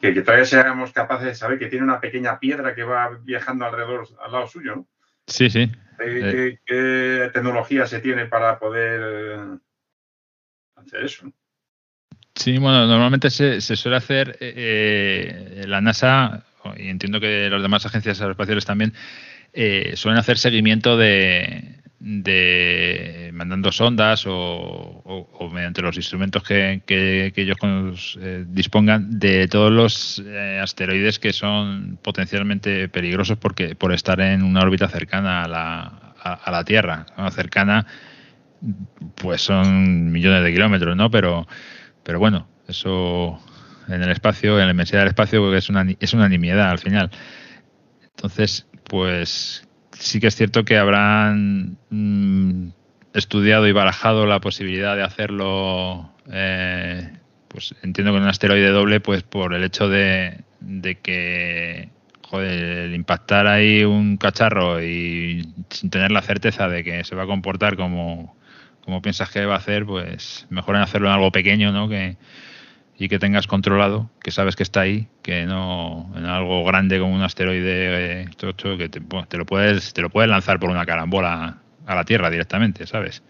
[0.00, 3.64] que, que todavía seamos capaces de saber que tiene una pequeña piedra que va viajando
[3.66, 4.86] alrededor, al lado suyo, ¿no?
[5.26, 5.70] sí, sí.
[5.98, 6.20] ¿Qué, Eh.
[6.32, 9.58] qué- qué tecnología se tiene para poder eh,
[10.76, 11.26] hacer eso?
[11.26, 11.32] ¿no?
[12.34, 16.42] Sí, bueno, normalmente se, se suele hacer eh, eh, la NASA,
[16.76, 18.92] y entiendo que las demás agencias aeroespaciales también,
[19.52, 26.82] eh, suelen hacer seguimiento de, de mandando sondas o, mediante los instrumentos que,
[27.36, 34.20] ellos eh, dispongan de todos los eh, asteroides que son potencialmente peligrosos porque por estar
[34.20, 37.86] en una órbita cercana a la, a, la Tierra, cercana
[39.16, 41.10] pues son millones de kilómetros, ¿no?
[41.10, 41.46] Pero
[42.02, 43.40] pero bueno, eso
[43.90, 46.78] en el espacio, en la inmensidad del espacio, pues, es una, es una nimiedad al
[46.78, 47.10] final.
[48.02, 52.68] Entonces, pues sí que es cierto que habrán mm,
[53.14, 57.10] estudiado y barajado la posibilidad de hacerlo, eh,
[57.48, 61.88] pues entiendo con un asteroide doble, pues por el hecho de, de que
[62.30, 67.24] joder, el impactar ahí un cacharro y sin tener la certeza de que se va
[67.24, 68.36] a comportar como,
[68.84, 71.88] como piensas que va a hacer, pues mejor en hacerlo en algo pequeño, ¿no?
[71.88, 72.16] Que,
[73.00, 77.14] y que tengas controlado, que sabes que está ahí, que no en algo grande como
[77.14, 81.56] un asteroide eh, que te, te lo puedes te lo puedes lanzar por una carambola
[81.86, 83.22] a la Tierra directamente, ¿sabes?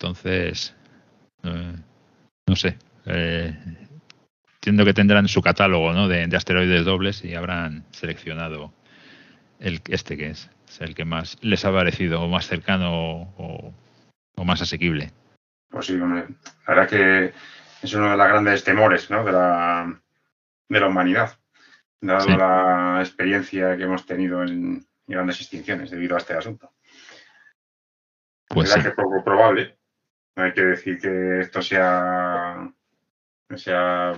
[0.00, 0.74] Entonces,
[1.42, 1.74] eh,
[2.46, 2.78] no sé.
[3.04, 3.54] eh,
[4.54, 6.08] entiendo que tendrán su catálogo ¿no?
[6.08, 8.72] de, de asteroides dobles y habrán seleccionado
[9.60, 13.74] el este que es, el que más les ha parecido o más cercano o,
[14.34, 15.12] o más asequible.
[15.70, 16.24] Pues sí, hombre,
[16.66, 17.32] la verdad que
[17.82, 19.24] es uno de los grandes temores ¿no?
[19.24, 20.02] de, la,
[20.68, 21.38] de la humanidad,
[22.00, 22.36] dado Sí.
[22.36, 26.72] la experiencia que hemos tenido en grandes extinciones debido a este asunto.
[28.48, 28.82] Pues es sí.
[28.82, 29.78] que es poco probable.
[30.36, 32.72] No hay que decir que esto sea,
[33.56, 34.12] sea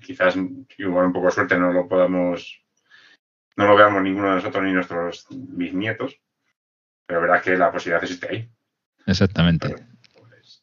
[0.00, 0.36] quizás
[0.76, 2.64] igual un poco de suerte no lo podamos,
[3.56, 6.20] no lo veamos ninguno de nosotros ni nuestros bisnietos,
[7.06, 8.50] pero verdad que la posibilidad existe ahí.
[9.06, 9.74] Exactamente.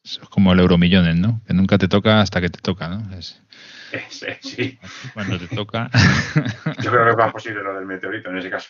[0.06, 1.40] Es como el euromillones, ¿no?
[1.46, 3.14] Que nunca te toca hasta que te toca, ¿no?
[3.16, 3.42] Es
[3.92, 4.78] es- sí,
[5.14, 5.90] cuando te toca.
[6.82, 8.68] yo creo que es más posible lo del meteorito en ese caso.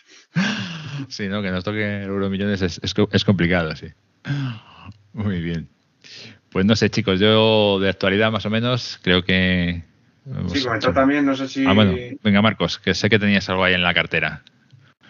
[1.09, 1.41] sí, ¿no?
[1.41, 3.87] Que nos toque el euromillones es, es, co- es complicado, sí.
[5.13, 5.69] Muy bien.
[6.49, 9.83] Pues no sé, chicos, yo de actualidad más o menos creo que.
[10.47, 11.65] Sí, comentó también, no sé si.
[11.65, 14.43] Ah, bueno, venga, Marcos, que sé que tenías algo ahí en la cartera.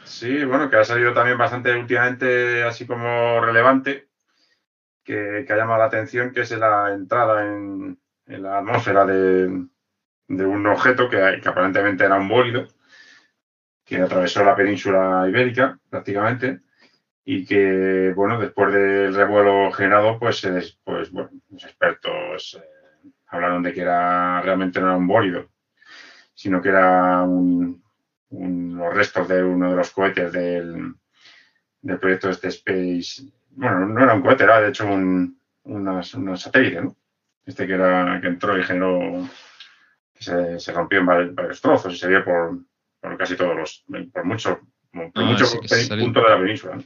[0.03, 4.07] Sí, bueno, que ha salido también bastante últimamente así como relevante,
[5.07, 9.45] que, ha llamado la atención, que es la entrada en, la atmósfera de,
[10.27, 12.67] un objeto que, que, aparentemente era un bólido,
[13.85, 16.59] que atravesó la península ibérica prácticamente,
[17.23, 20.45] y que, bueno, después del revuelo generado, pues,
[20.83, 25.49] pues bueno, los expertos eh, hablaron de que era realmente no era un bólido,
[26.33, 27.81] sino que era un,
[28.29, 30.95] los restos de uno de los cohetes del,
[31.81, 33.23] del proyecto este Space.
[33.57, 35.35] Bueno, no era un cohete, era de hecho un,
[36.37, 36.95] satélite, ¿no?
[37.43, 39.27] Este que, era, que entró y generó.
[40.13, 42.59] Se, se, rompió en varios, trozos y se vio por,
[43.01, 43.83] por casi todos los.
[44.11, 44.57] por muchos
[44.91, 46.77] por ah, muchos puntos de la península.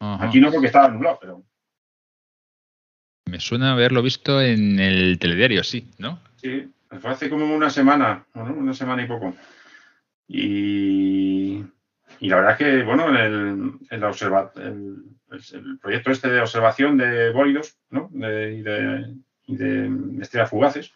[0.00, 1.44] Aquí no porque estaba nublado, pero.
[3.26, 6.20] Me suena haberlo visto en el telediario, sí, ¿no?
[6.36, 9.34] Sí, fue hace como una semana, una semana y poco.
[10.28, 11.35] Y,
[12.20, 14.04] la verdad es que, bueno, el, el,
[15.52, 18.08] el, proyecto este de observación de bólidos ¿no?
[18.12, 18.54] de,
[19.46, 20.92] y, de, estrellas fugaces,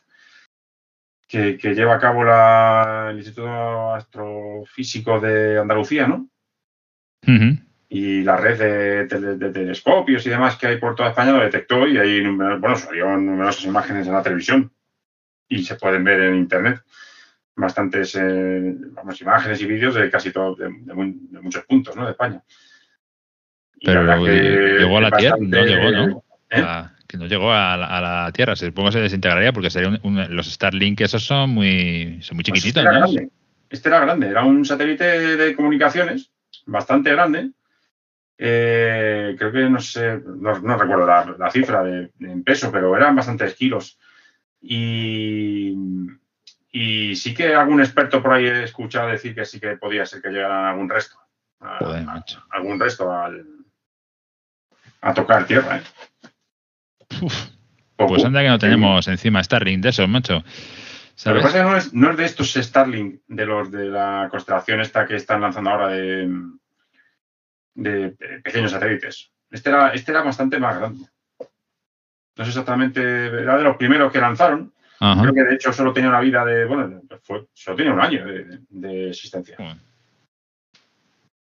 [1.29, 6.29] que, lleva a cabo la, el Instituto Astrofísico de Andalucía, ¿no?
[7.89, 11.99] Y la red de, telescopios y demás que hay por toda España lo detectó y
[11.99, 14.73] ahí, bueno, salieron numerosas imágenes en la televisión
[15.49, 16.83] y se pueden ver en Internet
[17.61, 22.05] bastantes eh, vamos, imágenes y vídeos de casi todo, de, muchos puntos ¿no?
[22.05, 22.43] de España.
[23.83, 26.25] Pero llegó a la Tierra, no llegó, ¿no?
[26.51, 26.65] ¿Eh?
[27.07, 31.25] que no llegó a la, Tierra, supongo que se desintegraría porque sería los Starlink esos
[31.25, 32.83] son muy, son muy pues chiquititos.
[32.85, 33.31] este, era grande.
[33.69, 36.31] este era grande, era un satélite de comunicaciones
[36.67, 37.51] bastante grande.
[38.39, 43.55] Eh, creo que no sé, no, recuerdo la, cifra de, en peso, pero eran bastantes
[43.55, 43.99] kilos.
[44.63, 45.75] Y,
[46.73, 50.23] y sí que algún experto por ahí he escuchado decir que sí que podía ser
[50.23, 51.17] que llegaran algún resto.
[52.51, 53.45] algún resto al,
[55.01, 55.79] a tocar tierra.
[55.79, 55.83] ¿eh?
[57.97, 60.45] pues anda que no tenemos encima Starlink de esos, macho.
[61.25, 63.87] Lo que pasa es que no es, no es de estos Starlink, de los de
[63.87, 66.31] la constelación esta que están lanzando ahora de,
[67.75, 68.11] de,
[68.43, 69.31] pequeños satélites.
[69.51, 71.05] Este era, este era bastante más grande.
[72.37, 76.11] No sé exactamente, era de los primeros que lanzaron Creo que de hecho solo tenía
[76.11, 77.01] una vida de, bueno,
[77.55, 78.23] solo tenía un año
[78.69, 79.57] de, existencia.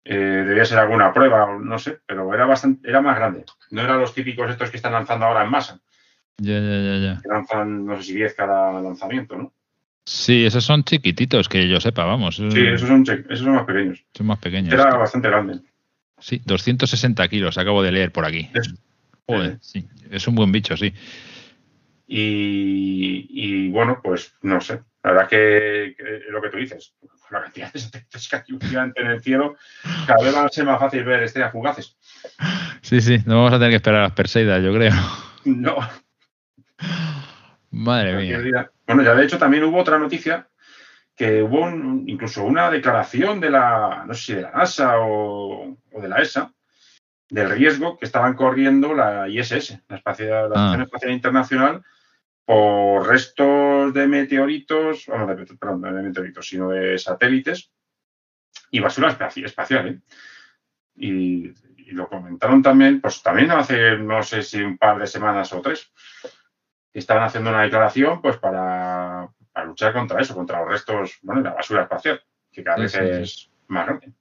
[0.04, 3.44] Eh, debía ser alguna prueba, no sé, pero era bastante, era más grande.
[3.70, 5.80] No eran los típicos estos que están lanzando ahora en masa.
[6.38, 7.22] Ya, ya, ya, ya.
[7.22, 9.52] Que lanzan, no sé si 10 cada lanzamiento, ¿no?
[10.04, 12.36] Sí, esos son chiquititos, que yo sepa, vamos.
[12.36, 14.04] Sí, esos son, esos son más pequeños.
[14.12, 14.74] Son más pequeños.
[14.74, 15.60] Era bastante grande.
[16.18, 18.50] Sí, 260 kilos, acabo de leer por aquí.
[19.26, 19.86] Joder, sí.
[20.10, 20.92] Es un buen bicho, sí.
[22.06, 24.82] Y, bueno, pues no sé.
[25.02, 25.96] La verdad que,
[26.30, 26.94] lo que tú dices,
[27.30, 29.56] la cantidad de satélites que hay últimamente en el cielo,
[30.06, 31.96] cada vez va a ser más fácil ver estrellas fugaces.
[32.80, 34.92] Sí, sí, no vamos a tener que esperar a las Perseidas, yo creo.
[35.44, 35.76] No.
[37.70, 38.70] Madre mía.
[38.86, 40.48] Bueno, ya de hecho también hubo otra noticia
[41.16, 41.68] que hubo
[42.06, 46.52] incluso una declaración de la, no sé si de la NASA o, de la ESA,
[47.28, 50.84] del riesgo que estaban corriendo la ISS, la, Espacial, la Estación ah.
[50.84, 51.82] Espacial Internacional,
[52.44, 57.72] por restos de meteoritos, bueno, de, perdón, no de meteoritos, sino de satélites
[58.70, 59.88] y basura espacial.
[59.88, 60.00] ¿eh?
[60.96, 61.52] Y,
[61.92, 65.92] lo comentaron también, pues también hace, no sé si un par de semanas o tres,
[66.94, 69.28] estaban haciendo una declaración pues para,
[69.66, 73.86] luchar contra eso, contra los restos, bueno, la basura espacial, que cada vez es más
[73.86, 74.12] grande.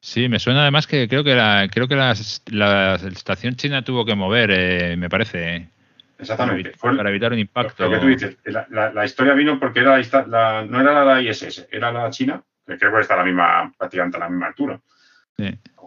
[0.00, 4.14] Sí, me suena además que creo que la, creo que la, estación china tuvo que
[4.14, 5.70] mover, eh, me parece,
[6.18, 6.72] Exactamente.
[6.80, 7.84] Para, evitar un impacto.
[7.84, 8.36] Lo que tú dices,
[8.70, 12.92] la, historia vino porque era la, no era la ISS, era la China, que creo
[12.92, 14.80] que está a la misma, prácticamente a la misma altura.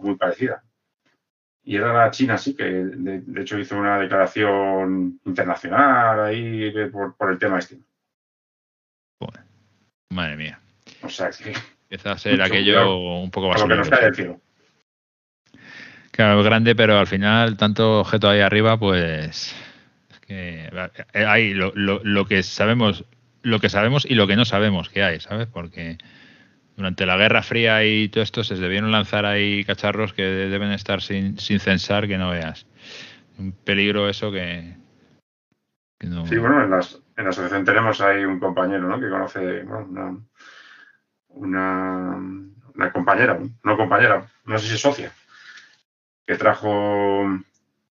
[0.00, 0.62] Muy parecida.
[1.62, 7.38] Y era la China, sí, que de, hecho hizo una declaración internacional ahí por, el
[7.38, 7.78] tema este.
[10.10, 10.60] madre mía.
[11.02, 11.52] O sea que.
[11.82, 13.60] Empieza a ser aquello un poco más.
[13.60, 14.40] Lo que nos cae del cielo.
[16.12, 19.54] Claro, grande, pero al final, tanto objeto ahí arriba, pues
[20.30, 20.70] eh,
[21.12, 23.04] hay lo, que sabemos,
[23.42, 25.46] lo que sabemos y lo que no sabemos que hay, ¿sabes?
[25.46, 25.98] Porque
[26.76, 31.02] durante la Guerra Fría y todo esto se debieron lanzar ahí cacharros que deben estar
[31.02, 32.66] sin, sin censar que no veas.
[33.38, 34.76] Un peligro eso que,
[36.00, 36.26] no...
[36.26, 39.00] Sí, bueno, en, las, en, la asociación tenemos ahí un compañero, ¿no?
[39.00, 40.24] Que conoce bueno,
[41.28, 42.16] una,
[42.74, 45.12] una, compañera, no compañera, no sé si es socia,
[46.26, 47.26] que trajo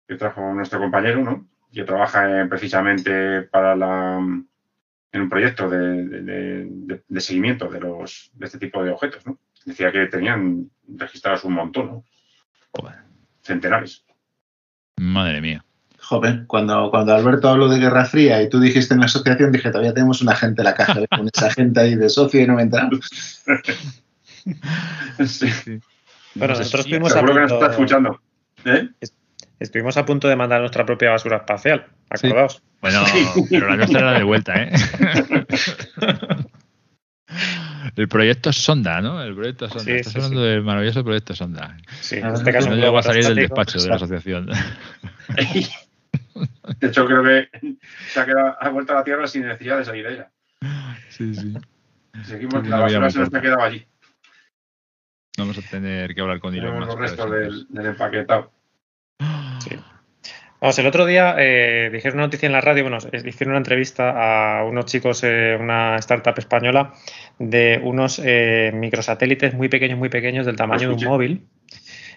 [0.07, 1.50] que trajo nuestro compañero, ¿no?
[1.73, 4.17] Que trabaja precisamente para la,
[5.11, 9.25] en un proyecto de, seguimiento de, los, de este tipo de objetos.
[9.25, 9.37] ¿no?
[9.65, 12.03] Decía que tenían registrados un montón, ¿no?
[13.41, 14.05] Centenares.
[14.97, 15.65] Madre mía.
[15.99, 19.69] Joven, cuando, cuando Alberto habló de Guerra Fría y tú dijiste en la asociación, dije,
[19.69, 22.55] todavía tenemos una gente en la caja, con esa gente ahí de socio y no
[22.55, 23.09] me entramos.
[25.25, 25.47] sí.
[26.35, 28.19] Bueno, nosotros estuvimos a punto, está escuchando.
[28.65, 28.89] ¿Eh?
[29.61, 32.63] Estuvimos a punto de mandar nuestra propia basura espacial, acordaos.
[32.81, 33.03] Bueno,
[33.47, 34.71] pero la nuestra era de vuelta, ¿eh?
[37.95, 39.21] El proyecto Sonda, ¿no?
[39.21, 39.83] El proyecto Sonda.
[39.83, 41.77] Sí, Estás hablando del maravilloso proyecto Sonda.
[41.99, 44.47] Sí, en este caso no llegó a salir del despacho de la asociación.
[46.79, 47.49] De hecho, creo que
[48.07, 50.31] se ha, quedado, ha vuelto a la Tierra sin necesidad de salir de ella.
[51.09, 51.53] Sí, sí.
[52.23, 53.85] Seguimos, la basura se nos ha quedado allí.
[55.37, 58.51] Vamos a tener que hablar con Elon Los restos del, del, empaquetado.
[59.63, 59.77] Sí.
[60.61, 64.59] Vamos, el otro día eh, dijeron una noticia en la radio, bueno, hicieron una entrevista
[64.59, 66.93] a unos chicos, eh, una startup española,
[67.39, 71.47] de unos eh, microsatélites muy pequeños, muy pequeños, del tamaño de un móvil.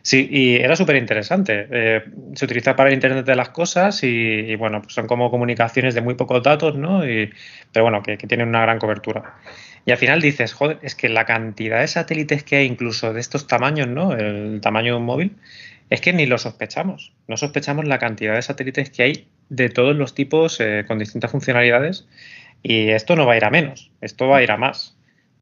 [0.03, 1.67] Sí, y era súper interesante.
[1.71, 2.05] Eh,
[2.35, 6.03] se utiliza para el Internet de las cosas y, bueno, pues son como comunicaciones de
[6.03, 7.09] muy pocos datos, ¿no?
[7.09, 7.33] Y,
[7.73, 9.37] pero bueno, que, que, tienen una gran cobertura.
[9.87, 13.21] Y al final dices, joder, es que la cantidad de satélites que hay incluso de
[13.21, 14.13] estos tamaños, ¿no?
[14.13, 15.37] El tamaño de un móvil,
[15.95, 17.15] es que ni lo sospechamos.
[17.29, 21.31] No sospechamos la cantidad de satélites que hay de todos los tipos eh, con distintas
[21.31, 22.09] funcionalidades
[22.63, 24.97] y esto no va a ir a menos, esto va a ir a más.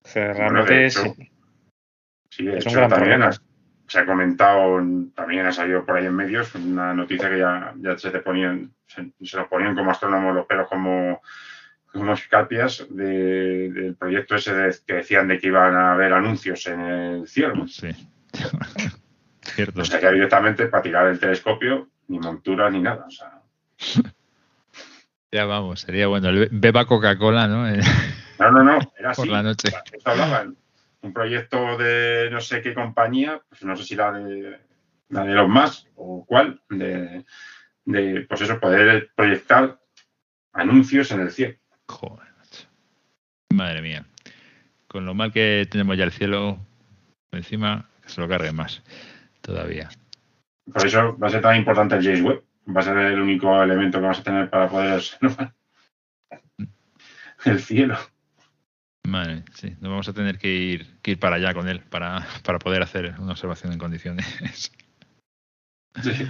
[0.05, 1.31] O sea, realmente bueno, hecho, sí,
[2.31, 3.31] sí es un gran problema
[3.93, 4.83] se ha comentado,
[5.15, 8.73] también ha salido por ahí en medios, una noticia que ya, ya se te ponían,
[8.87, 11.21] se, se nos ponían como astrónomos los pelos como,
[12.15, 16.81] escapias de, del proyecto ese de, que decían de que iban a haber anuncios en
[16.81, 17.69] el cielo.
[17.69, 17.91] Sí.
[19.43, 19.83] Cierto.
[19.83, 23.05] O sea, que directamente para tirar el telescopio, ni montura ni nada.
[23.07, 23.41] O sea.
[25.35, 26.29] Ya vamos, sería bueno.
[26.51, 27.67] Beba Coca-Cola, ¿no?
[27.67, 29.29] No, no, no, era Por así.
[29.31, 29.69] la noche.
[29.91, 30.59] Esto hablaban
[31.01, 34.61] un proyecto de no sé qué compañía, pues no sé si la de
[35.09, 37.25] la de los más o cuál, de,
[37.87, 39.79] de, pues eso, poder proyectar
[40.53, 41.57] anuncios en el cielo.
[41.87, 42.29] Joder.
[43.55, 44.05] Madre mía.
[44.87, 46.59] Con lo mal que tenemos ya el cielo,
[47.31, 48.83] encima que se lo cargue más
[49.43, 49.91] todavía.
[50.73, 52.43] Por eso va a ser tan importante el James Webb.
[52.75, 55.53] Va a ser el único elemento que vamos a tener para poder observar
[57.45, 57.99] el cielo.
[59.05, 62.25] Vale, sí, nos vamos a tener que ir, que ir para allá con él para,
[62.45, 64.73] para poder hacer una observación en condiciones.
[66.01, 66.27] Sí.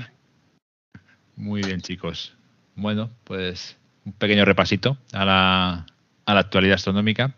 [1.37, 2.35] Muy bien, chicos.
[2.75, 5.87] Bueno, pues un pequeño repasito a la,
[6.25, 7.35] a la actualidad astronómica,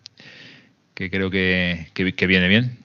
[0.95, 2.79] que creo que, que, que viene bien.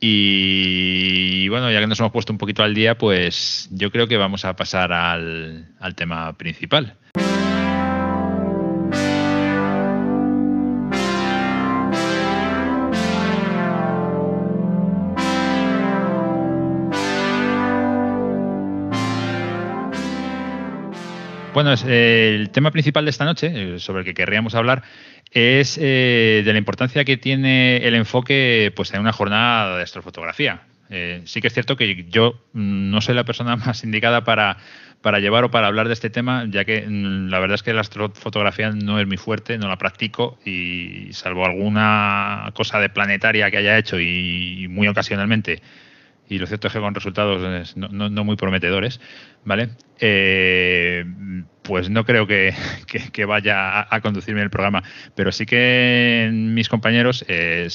[0.00, 4.16] Y bueno, ya que nos hemos puesto un poquito al día, pues yo creo que
[4.16, 6.96] vamos a pasar al, al tema principal.
[21.62, 24.82] Bueno, eh, el tema principal de esta noche, eh, sobre el que querríamos hablar,
[25.30, 30.62] es eh, de la importancia que tiene el enfoque pues, en una jornada de astrofotografía.
[31.24, 34.56] Sí que es cierto que yo mm, no soy la persona más indicada para,
[35.02, 37.74] para llevar o para hablar de este tema, ya que mm, la verdad es que
[37.74, 43.50] la astrofotografía no es mi fuerte, no la practico y salvo alguna cosa de planetaria
[43.50, 45.60] que haya hecho y muy ocasionalmente,
[46.30, 49.00] y lo cierto es que con resultados no, no, muy prometedores,
[49.44, 49.70] ¿vale?
[49.98, 51.04] Eh,
[51.62, 54.82] pues no creo que, vaya a, a, conducirme el programa,
[55.14, 57.68] pero sí que mis compañeros eh,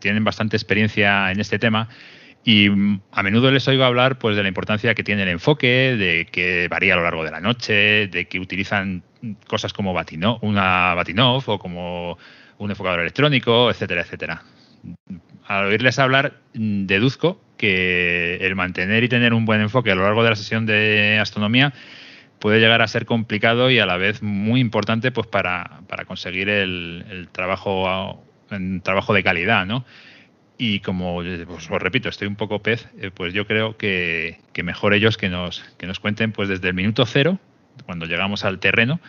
[0.00, 1.88] tienen bastante experiencia en este tema
[2.44, 2.68] y
[3.12, 6.68] a menudo les oigo hablar pues de la importancia que tiene el enfoque, de que
[6.68, 9.02] varía a lo largo de la noche, de que utilizan
[9.46, 12.18] cosas como Batinov, una Batinov o como
[12.58, 14.42] un enfocador electrónico, etcétera, etcétera.
[15.46, 20.24] Al oírles hablar, deduzco que el mantener y tener un buen enfoque a lo largo
[20.24, 21.74] de la sesión de astronomía
[22.38, 26.48] puede llegar a ser complicado y a la vez muy importante pues para, para conseguir
[26.48, 28.24] el, el trabajo
[28.82, 29.84] trabajo de calidad, ¿no?
[30.56, 34.62] Y como pues, os repito, estoy un poco pez, eh, pues yo creo que, que,
[34.62, 37.38] mejor ellos que nos, que nos cuenten pues desde el minuto cero,
[37.84, 39.00] cuando llegamos al terreno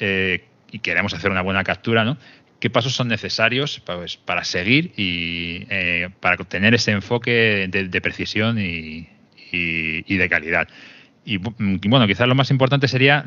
[0.00, 2.16] eh, y queremos hacer una buena captura, ¿no?
[2.64, 8.58] Qué pasos son necesarios pues, para seguir y eh, para obtener ese enfoque de, precisión
[8.58, 9.06] y,
[9.52, 10.66] de calidad.
[11.26, 13.26] Y, bueno, quizás lo más importante sería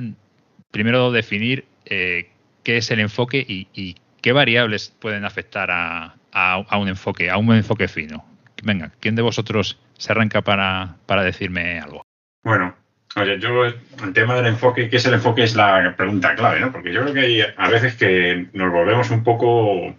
[0.72, 2.32] primero definir eh,
[2.64, 7.38] qué es el enfoque y, qué variables pueden afectar a, a, a, un enfoque, a
[7.38, 8.26] un enfoque fino.
[8.64, 12.02] Venga, ¿quién de vosotros se arranca para, para decirme algo?
[12.44, 12.76] Bueno,
[13.16, 15.44] Oye, yo el tema del enfoque, ¿qué es el enfoque?
[15.44, 16.72] Es la pregunta clave, ¿no?
[16.72, 19.96] Porque yo creo que hay a veces que nos volvemos un poco,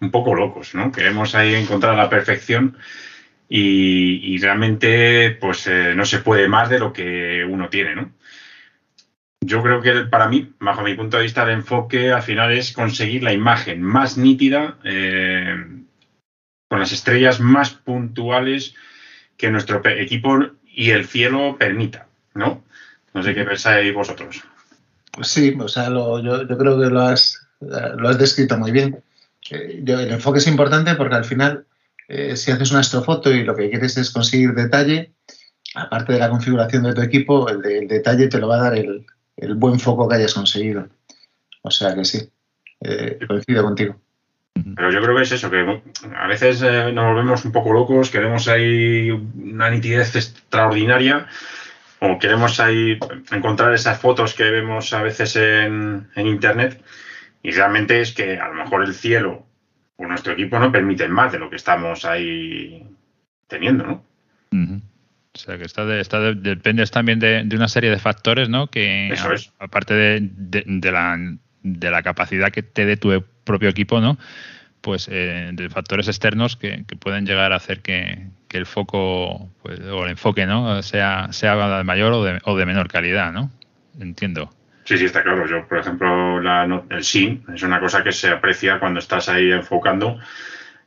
[0.00, 0.90] un poco locos, ¿no?
[0.90, 2.78] Queremos ahí encontrar la perfección
[3.48, 8.12] y, realmente, pues, eh, no se puede más de lo que uno tiene, ¿no?
[9.44, 12.72] Yo creo que para mí, bajo mi punto de vista, el enfoque al final es
[12.72, 15.66] conseguir la imagen más nítida, eh,
[16.68, 18.74] con las estrellas más puntuales
[19.36, 22.64] que nuestro equipo y el cielo permita, ¿no?
[23.14, 24.42] No sé qué pensáis vosotros.
[25.12, 29.02] Pues sí, o sea, yo, creo que lo has, lo has descrito muy bien.
[29.50, 31.66] Eh, el enfoque es importante porque al final,
[32.08, 35.12] eh, si haces una astrofoto y lo que quieres es conseguir detalle,
[35.74, 39.04] aparte de la configuración de tu equipo, el, detalle te lo va a dar el,
[39.56, 40.88] buen foco que hayas conseguido.
[41.62, 42.30] O sea que sí,
[42.80, 44.00] eh, coincido contigo.
[44.76, 45.82] Pero yo creo que es eso, que
[46.14, 51.26] a veces nos volvemos un poco locos, queremos ahí una nitidez extraordinaria
[52.04, 52.98] o queremos ahí
[53.30, 56.82] encontrar esas fotos que vemos a veces en, Internet
[57.44, 59.46] y realmente es que a lo mejor el cielo
[59.96, 62.84] o nuestro equipo no permiten más de lo que estamos ahí
[63.46, 64.04] teniendo, ¿no?
[65.34, 68.66] O sea, que está, depende también de, una serie de factores, ¿no?
[68.66, 69.14] Que
[69.60, 74.18] aparte de, la, de la capacidad que te dé tu propio equipo, ¿no?
[74.80, 79.80] Pues eh, de factores externos que pueden llegar a hacer que, que el foco pues,
[79.80, 83.50] o el enfoque no sea, sea de mayor o de, o de menor calidad, ¿no?
[83.98, 84.50] Entiendo.
[84.84, 85.46] Sí, sí, está claro.
[85.46, 86.38] Yo, por ejemplo,
[86.90, 90.18] el SIN es una cosa que se aprecia cuando estás ahí enfocando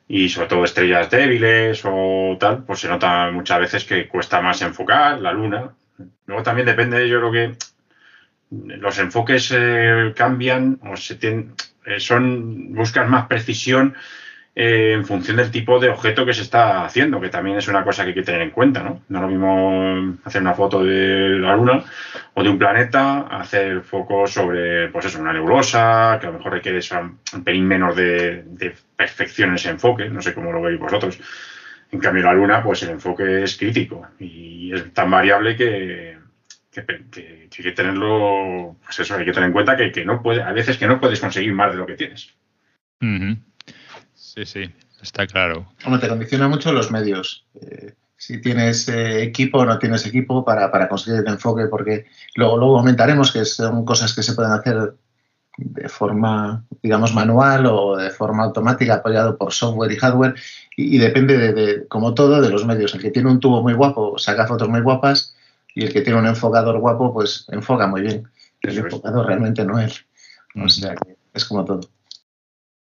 [0.07, 4.61] y sobre todo estrellas débiles o tal, pues se nota muchas veces que cuesta más
[4.61, 5.71] enfocar la luna.
[6.27, 7.57] Luego también depende, yo creo que
[8.51, 11.55] los enfoques eh, cambian o se tienen,
[11.85, 13.95] eh, son buscan más precisión
[14.57, 17.83] eh, en función del tipo de objeto que se está haciendo, que también es una
[17.83, 19.01] cosa que hay que tener en cuenta, ¿no?
[19.09, 21.83] No es lo mismo hacer una foto de la Luna
[22.35, 26.53] o de un planeta, hacer foco sobre, pues eso, una nebulosa, que a lo mejor
[26.53, 26.79] requiere
[27.33, 28.45] un pelín menos de,
[28.95, 31.19] perfección en ese enfoque, no sé cómo lo veis vosotros.
[31.91, 36.17] En cambio, la Luna, pues el enfoque es crítico y es tan variable que,
[36.77, 40.77] hay que tenerlo, pues eso, hay que tener en cuenta que, no puede, a veces
[40.77, 42.33] que no puedes conseguir más de lo que tienes.
[44.35, 45.71] Sí, sí, está claro.
[45.83, 47.45] Bueno, te condiciona mucho los medios.
[47.61, 52.05] Eh, si tienes eh, equipo o no tienes equipo para, conseguir el enfoque, porque
[52.35, 54.95] luego, luego comentaremos que son cosas que se pueden hacer
[55.57, 60.35] de forma, digamos, manual o de forma automática, apoyado por software y hardware,
[60.75, 62.93] y, depende de, como todo, de los medios.
[62.93, 65.33] El que tiene un tubo muy guapo saca fotos muy guapas,
[65.73, 68.27] y el que tiene un enfocador guapo, pues enfoca muy bien.
[68.61, 70.05] El enfocador realmente no es.
[70.55, 71.81] O sea, que es como todo.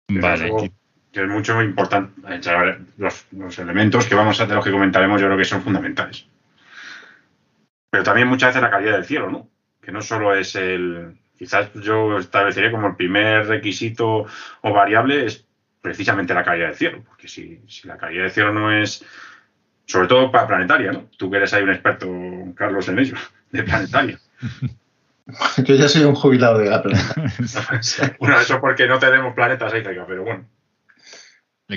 [0.10, 0.72] Vale
[1.12, 2.22] que es mucho importante.
[2.98, 6.26] Los, los, elementos que vamos a de los que comentaremos, yo creo que son fundamentales.
[7.90, 9.50] Pero también muchas veces la calidad del cielo, ¿no?
[9.82, 11.18] Que no solo es el.
[11.38, 14.26] Quizás yo establecería como el primer requisito
[14.62, 15.46] o variable es
[15.82, 17.04] precisamente la calidad del cielo.
[17.06, 19.06] Porque si, si la calidad del cielo no es.
[19.86, 21.10] Sobre todo para planetaria, ¿no?
[21.18, 22.08] Tú que eres ahí un experto,
[22.56, 23.18] Carlos, en ello,
[23.52, 24.20] de planetaria.
[25.58, 27.14] Yo ya soy un jubilado de la planeta.
[28.20, 30.46] bueno, eso porque no tenemos planetas ahí cerca, pero bueno.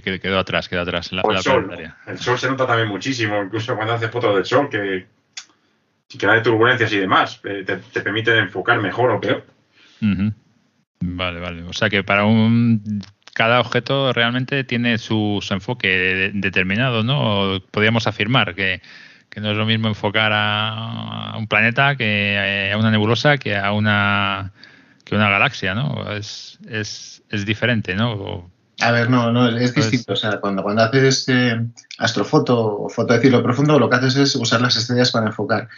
[0.02, 1.70] Le quedó atrás, quedó atrás la, el, sol,
[2.06, 5.06] el sol se nota también muchísimo, incluso cuando haces fotos del sol, que,
[6.18, 9.44] que hay turbulencias y demás, eh, te, te permiten enfocar mejor o peor.
[11.00, 11.62] Vale, vale.
[11.62, 13.02] O sea que para un
[13.34, 17.60] cada objeto realmente tiene su, enfoque determinado, ¿no?
[17.70, 18.80] podríamos afirmar que,
[19.36, 24.52] no es lo mismo enfocar a, un planeta que a una nebulosa que a una
[25.04, 26.12] que una galaxia, ¿no?
[26.12, 28.50] Es, es, es diferente, ¿no?
[28.84, 30.12] A ver, no, no, es pues distinto.
[30.12, 31.58] O sea, cuando, cuando haces eh,
[31.96, 35.68] astrofoto o foto de cielo profundo, lo que haces es usar las estrellas para enfocar.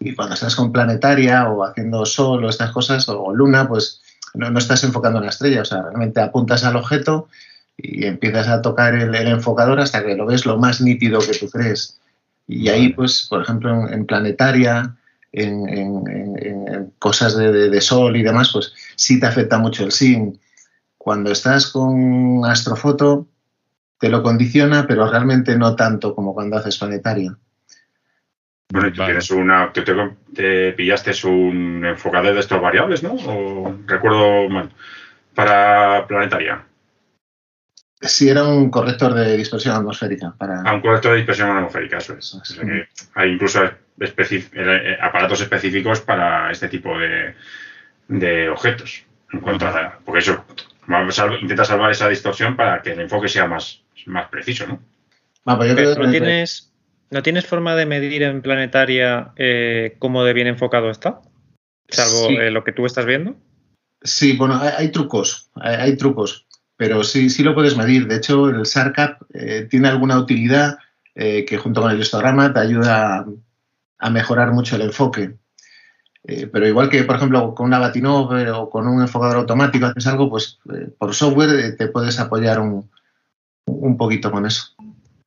[0.00, 4.02] Y cuando estás con planetaria o haciendo sol o estas cosas, o luna, pues
[4.34, 5.62] no, estás enfocando una estrella.
[5.62, 7.28] O sea, realmente apuntas al objeto
[7.76, 11.48] y empiezas a tocar el, enfocador hasta que lo ves lo más nítido que tú
[11.48, 12.00] crees.
[12.48, 14.96] Y ahí, pues, por ejemplo, en, planetaria,
[15.30, 20.36] en, cosas de, de, sol y demás, pues sí te afecta mucho el SIM
[21.04, 23.28] cuando estás con astrofoto,
[23.98, 27.38] te lo condiciona, pero realmente no tanto como cuando haces planetario.
[28.72, 29.70] Bueno, y tú tienes una.
[29.70, 33.16] te, pillaste un enfocador de estos variables, ¿no?
[33.16, 34.70] O recuerdo mal.
[35.34, 36.64] Para planetaria.
[38.00, 40.34] Sí, era un corrector de dispersión atmosférica.
[40.38, 40.62] Para...
[40.64, 42.58] Ah, un corrector de dispersión atmosférica, eso es.
[43.14, 46.94] hay incluso eh, aparatos específicos para este tipo
[48.08, 49.04] de, objetos.
[49.30, 50.44] En cuanto a, porque eso,
[51.40, 54.80] intenta salvar esa distorsión para que el enfoque sea más, más preciso, ¿no?
[55.44, 56.72] Pues ¿No, tienes,
[57.10, 61.20] ¿No tienes forma de medir en planetaria eh, cómo de bien enfocado está?
[61.88, 63.36] Salvo eh, lo que tú estás viendo.
[64.02, 68.06] Sí, bueno, hay, trucos, hay, trucos, pero sí, sí lo puedes medir.
[68.06, 70.78] De hecho, el SARCAP eh, tiene alguna utilidad
[71.14, 73.24] que junto con el histograma te ayuda
[73.98, 75.34] a, mejorar mucho el enfoque.
[76.26, 80.06] Eh, pero igual que, por ejemplo, con una Batinov o con un enfocador automático haces
[80.06, 82.88] algo, pues eh, por software te puedes apoyar un,
[83.66, 84.74] un poquito con eso.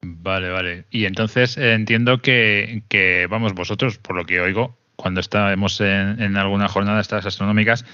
[0.02, 0.86] Vale, vale.
[0.90, 6.38] Y entonces entiendo que, que, vamos, vosotros, por lo que oigo, cuando estamos en, en
[6.38, 7.86] alguna jornada de estas astronómicas,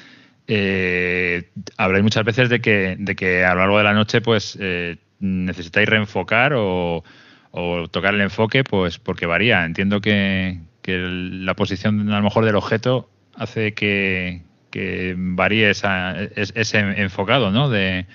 [0.48, 4.58] eh, habláis muchas veces de que, de que a lo largo de la noche, pues
[4.60, 7.04] eh, necesitáis reenfocar o,
[7.52, 9.66] o, tocar el enfoque, pues porque varía.
[9.66, 16.16] Entiendo que, que, la posición a lo mejor del objeto hace que, que varíe esa,
[16.22, 17.70] ese enfocado, ¿no?
[17.70, 18.06] De,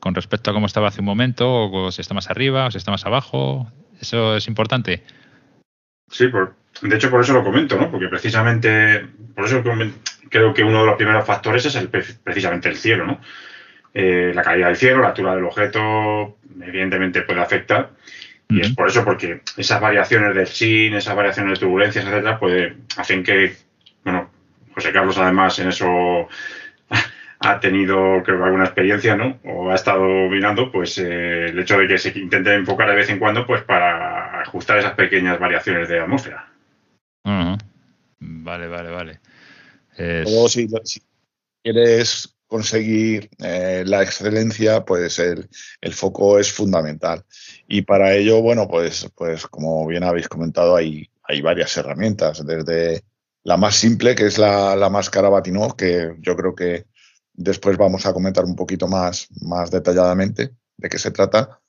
[0.00, 2.78] con respecto a cómo estaba hace un momento, o si está más arriba, o si
[2.78, 3.70] está más abajo.
[4.00, 5.04] ¿Eso es importante?
[6.10, 7.90] Sí, por, de hecho por eso lo comento, ¿no?
[7.90, 9.62] Porque precisamente, por eso
[10.28, 13.20] creo que uno de los primeros factores es el, precisamente el cielo, ¿no?
[13.94, 17.90] Eh, la calidad del cielo, la altura del objeto, evidentemente puede afectar.
[18.52, 22.76] Y es por eso, porque esas variaciones del SIN, esas variaciones de turbulencias, etcétera, puede,
[22.96, 23.56] hacen que,
[24.04, 24.30] bueno,
[24.74, 26.28] José Carlos además en eso
[27.40, 29.38] ha tenido, creo que alguna experiencia, ¿no?
[29.44, 33.08] O ha estado mirando, pues eh, el hecho de que se intente enfocar de vez
[33.10, 36.48] en cuando, pues para ajustar esas pequeñas variaciones de atmósfera.
[37.24, 37.58] Uh -huh.
[38.20, 39.20] Vale, vale, vale.
[39.96, 40.28] Es...
[40.28, 41.00] O si, si,
[41.62, 45.48] quieres conseguir eh, la excelencia, pues el,
[45.80, 47.24] el, foco es fundamental.
[47.66, 53.02] Y para ello, bueno, pues, pues como bien habéis comentado, hay, hay varias herramientas, desde
[53.42, 56.86] la más simple, que es la, la máscara Batinov, que yo creo que
[57.34, 61.60] Después vamos a comentar un poquito más, más detalladamente de qué se trata.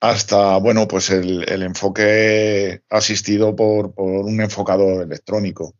[0.00, 5.74] Hasta, bueno, pues el, el enfoque asistido por, por, un enfocador electrónico.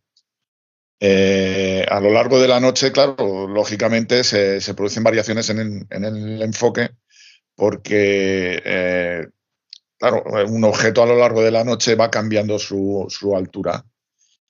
[1.01, 6.05] Eh, a lo largo de la noche, claro, lógicamente se, producen variaciones en el, en
[6.05, 6.91] el enfoque
[7.55, 9.29] porque, eh,
[9.99, 13.85] claro, un objeto a lo largo de la noche va cambiando su, altura.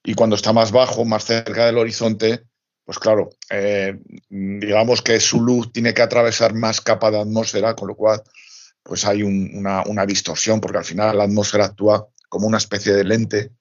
[0.03, 2.45] Y cuando está más bajo, más cerca del horizonte,
[2.85, 7.89] pues claro, eh, digamos que su luz tiene que atravesar más capa de atmósfera, con
[7.89, 8.23] lo cual
[8.83, 12.93] pues hay un, una, una, distorsión, porque al final la atmósfera actúa como una especie
[12.93, 13.53] de lente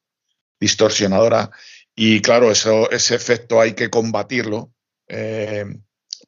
[0.60, 1.50] distorsionadora
[1.96, 4.74] y claro, eso, ese efecto hay que combatirlo
[5.08, 5.66] eh,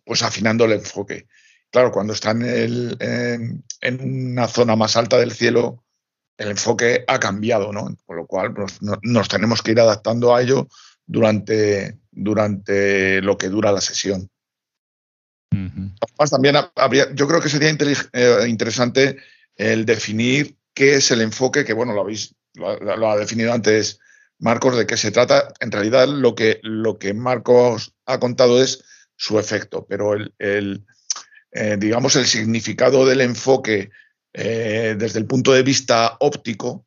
[0.03, 1.27] pues afinando el enfoque.
[1.71, 5.83] Claro, cuando está en, el, en, en, una zona más alta del cielo,
[6.37, 7.87] el enfoque ha cambiado, ¿no?
[8.05, 10.67] Con lo cual nos, nos tenemos que ir adaptando a ello
[11.05, 14.29] durante, durante lo que dura la sesión.
[15.51, 15.95] Uh -huh.
[16.01, 19.17] Además, también habría, yo creo que sería eh, interesante
[19.55, 23.99] el definir qué es el enfoque, que bueno, lo habéis, lo, lo, ha definido antes
[24.39, 25.53] Marcos, de qué se trata.
[25.59, 28.83] En realidad, lo que, lo que Marcos ha contado es
[29.15, 30.85] su efecto, pero el, el
[31.51, 33.89] eh, digamos, el significado del enfoque
[34.33, 36.85] eh, desde el punto de vista óptico,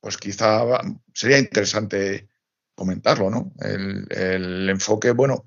[0.00, 0.62] pues quizá
[1.12, 2.28] sería interesante
[2.76, 3.52] comentarlo, ¿no?
[3.58, 5.44] El, el enfoque, bueno,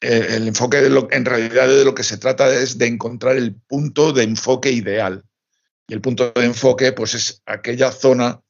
[0.00, 3.54] el, enfoque de lo, en realidad de lo que se trata es de encontrar el
[3.54, 5.24] punto de enfoque ideal.
[5.88, 8.40] Y el punto de enfoque, pues es aquella zona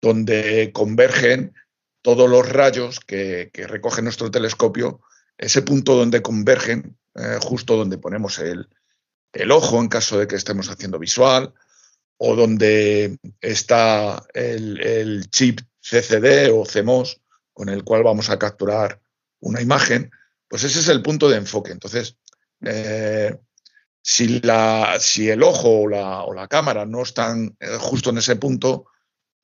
[0.00, 1.54] donde convergen
[2.02, 5.00] todos los rayos que, recoge nuestro telescopio,
[5.36, 8.68] ese punto donde convergen, eh, justo donde ponemos el,
[9.32, 11.52] el ojo en caso de que estemos haciendo visual,
[12.16, 17.20] o donde está el, el chip CCD o CMOS
[17.52, 19.00] con el cual vamos a capturar
[19.40, 20.10] una imagen,
[20.48, 21.72] pues ese es el punto de enfoque.
[21.72, 22.16] Entonces,
[22.62, 23.38] eh,
[24.02, 28.18] si, la, si, el ojo o la, o la cámara no están eh, justo en
[28.18, 28.86] ese punto,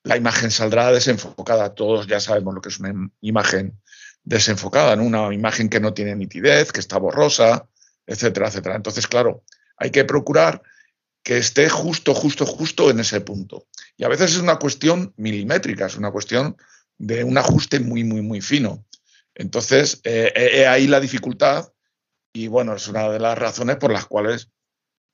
[0.07, 1.75] la imagen saldrá desenfocada.
[1.75, 3.79] Todos ya sabemos lo que es una imagen
[4.23, 7.67] desenfocada, una imagen que no tiene nitidez, que está borrosa,
[8.05, 8.75] etcétera, etcétera.
[8.75, 9.43] Entonces, claro,
[9.77, 10.61] hay que procurar
[11.23, 13.67] que esté justo, justo, justo en ese punto.
[13.97, 16.55] Y a veces es una cuestión milimétrica, es una cuestión
[16.97, 18.85] de un ajuste muy, muy, muy fino.
[19.35, 21.71] Entonces, eh, eh, ahí la dificultad
[22.33, 24.49] y bueno, es una de las razones por las cuales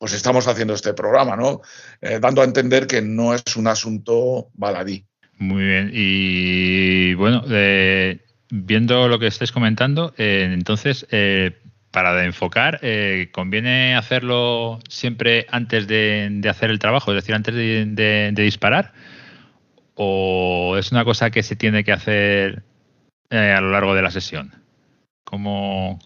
[0.04, 1.62] pues estamos haciendo este programa, ¿no?
[2.02, 5.06] Eh, dando a entender que no es un asunto baladí.
[5.38, 5.92] Muy bien.
[5.94, 11.08] Y bueno, eh, viendo lo que estáis comentando, eh, entonces,
[11.90, 12.82] para enfocar,
[13.32, 18.92] ¿conviene hacerlo siempre antes de, hacer el trabajo, es decir, antes de, disparar?
[19.96, 22.64] ¿O es una cosa que se tiene que hacer
[23.30, 24.52] a lo largo de la sesión?
[25.24, 25.98] ¿Cómo,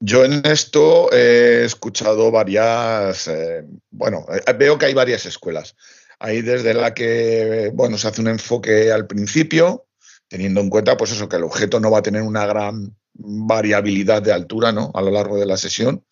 [0.00, 4.26] yo en esto he escuchado varias, eh, bueno,
[4.58, 5.76] veo que hay varias escuelas.
[6.20, 9.86] Hay desde la que, bueno, se hace un enfoque al principio,
[10.28, 14.22] teniendo en cuenta, pues eso, que el objeto no va a tener una gran variabilidad
[14.22, 14.90] de altura, ¿no?
[14.94, 16.04] A lo largo de la sesión.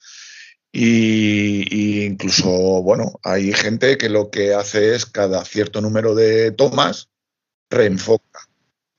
[0.72, 2.51] Y, y incluso,
[2.82, 7.09] bueno, hay gente que lo que hace es cada cierto número de tomas
[7.70, 8.41] reenfoca.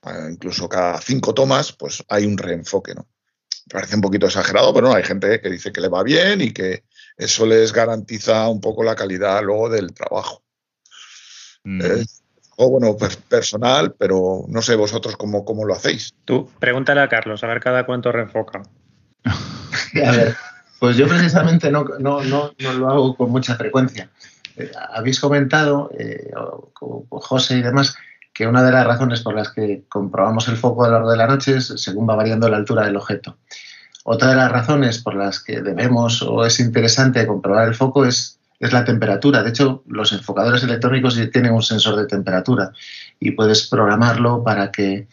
[0.05, 3.07] eh, incluso cada cinco tomas, pues hay un reenfoque, ¿no?
[3.70, 6.51] Parece un poquito exagerado, pero no, hay gente que dice que le va bien y
[6.51, 6.84] que
[7.18, 10.43] eso les garantiza un poco la calidad luego del trabajo.
[11.63, 11.82] Mm.
[12.55, 16.13] o bueno, pues personal, pero no sé vosotros cómo, cómo lo hacéis.
[16.24, 18.63] Tú, pregúntale a Carlos, a ver cada cuánto reenfoca.
[19.26, 20.36] a ver,
[20.80, 24.09] pues yo precisamente no, no, no, no lo hago con mucha frecuencia.
[24.55, 26.32] Eh, habéis comentado, eh,
[27.09, 27.95] José y demás,
[28.38, 31.17] que una de las razones por las que comprobamos el foco a lo largo de
[31.17, 33.35] la noche es según va variando la altura del objeto.
[34.03, 38.38] Otra de las razones por las que debemos o es interesante comprobar el foco es,
[38.59, 39.41] es la temperatura.
[39.41, 42.73] De hecho, los enfocadores electrónicos tienen un sensor de temperatura
[43.19, 45.07] y puedes programarlo para que,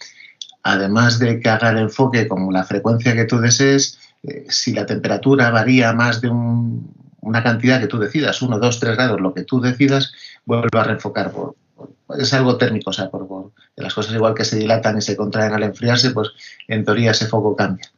[0.63, 4.85] además de que haga el enfoque con la frecuencia que tú desees, eh, si la
[4.85, 9.33] temperatura varía más de un, una cantidad que tú decidas, 1, 2, 3 grados, lo
[9.33, 10.13] que tú decidas,
[10.45, 11.33] vuelve a reenfocar.
[11.33, 11.57] Por,
[12.19, 15.53] es algo térmico, o sea, por, las cosas igual que se dilatan y se contraen
[15.53, 16.31] al enfriarse, pues
[16.69, 17.91] en teoría ese foco cambia.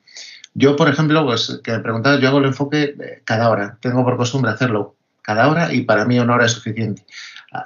[0.54, 3.76] Yo, por ejemplo, pues que me preguntabas, yo hago el enfoque eh, cada hora.
[3.80, 7.04] Tengo por costumbre hacerlo cada hora y para mí una hora es suficiente.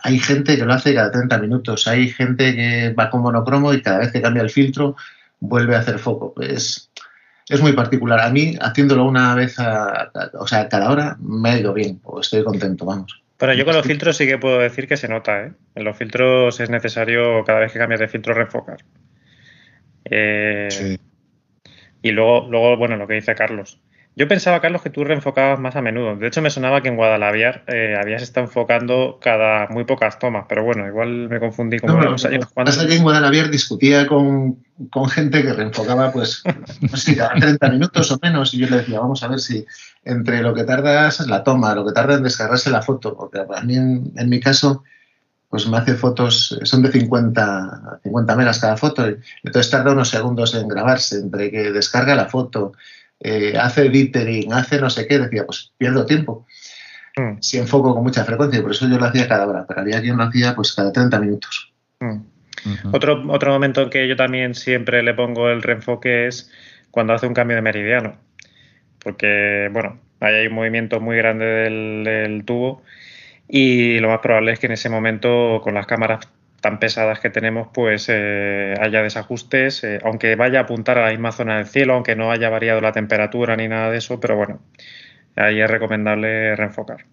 [0.03, 3.83] Hay gente que lo hace cada 30 minutos, hay gente que va con monocromo y
[3.83, 4.97] cada vez que cambia el filtro
[5.39, 6.35] vuelve a hacer foco.
[6.35, 6.91] Pues
[7.49, 8.21] es muy particular.
[8.21, 9.57] A mí, haciéndolo una vez,
[10.35, 13.23] o sea, cada hora, me ha ido bien, o estoy contento, vamos.
[13.41, 15.53] Pero yo con los filtros sí que puedo decir que se nota, ¿eh?
[15.75, 18.85] En los filtros es necesario, cada vez que cambias de filtro, reenfocar.
[20.05, 20.99] Eh, sí.
[22.03, 23.81] Y luego, luego, bueno, lo que dice Carlos.
[24.17, 26.17] Yo pensaba, Carlos, que tú reenfocabas más a menudo.
[26.17, 30.47] De hecho, me sonaba que en Guadalajara eh, habías estado enfocando cada muy pocas tomas,
[30.49, 32.47] pero bueno, igual me confundí con no, los años.
[32.53, 36.43] Pasa que en Guadalajara discutía con, con, gente que reenfocaba, pues,
[36.81, 39.65] no sé, cada 30 minutos o menos, y yo le decía, vamos a ver si
[40.05, 43.63] entre lo que tardas la toma, lo que tarda en descargarse la foto, porque a
[43.63, 44.83] mí, en, en mi caso,
[45.51, 50.09] pues me hace fotos, son de 50, 50 megas cada foto, y entonces tarda unos
[50.09, 52.73] segundos en grabarse, entre que descarga la foto,
[53.21, 56.47] eh, hace editing, hace no sé qué, decía, pues pierdo tiempo.
[57.17, 57.41] Mm.
[57.41, 60.17] Si enfoco con mucha frecuencia, por eso yo lo hacía cada hora, pero había quien
[60.17, 61.73] lo hacía pues cada 30 minutos.
[62.01, 62.21] Mm.
[62.93, 66.51] otro, otro momento en que yo también siempre le pongo el reenfoque es
[66.91, 68.17] cuando hace un cambio de meridiano,
[69.03, 72.83] porque, bueno, ahí hay un movimiento muy grande del, del tubo
[73.49, 76.27] y lo más probable es que en ese momento con las cámaras
[76.61, 81.11] tan pesadas que tenemos, pues eh, haya desajustes, eh, aunque vaya a apuntar a la
[81.11, 84.37] misma zona del cielo, aunque no haya variado la temperatura ni nada de eso, pero
[84.37, 84.61] bueno,
[85.37, 87.07] ahí es recomendable reenfocar.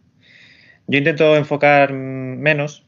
[0.87, 2.85] Yo intento enfocar menos,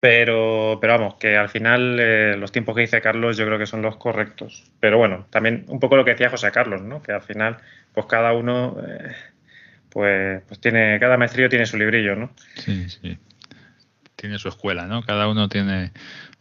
[0.00, 3.66] pero, pero vamos, que al final eh, los tiempos que dice Carlos yo creo que
[3.66, 4.70] son los correctos.
[4.80, 7.02] Pero bueno, también un poco lo que decía José Carlos, ¿no?
[7.02, 7.58] Que al final,
[7.92, 8.76] pues cada uno,
[9.90, 12.32] pues, pues tiene, cada maestrillo tiene su librillo, ¿no?
[12.56, 13.18] Sí, sí
[14.22, 15.02] tiene su escuela, ¿no?
[15.02, 15.90] Cada uno tiene...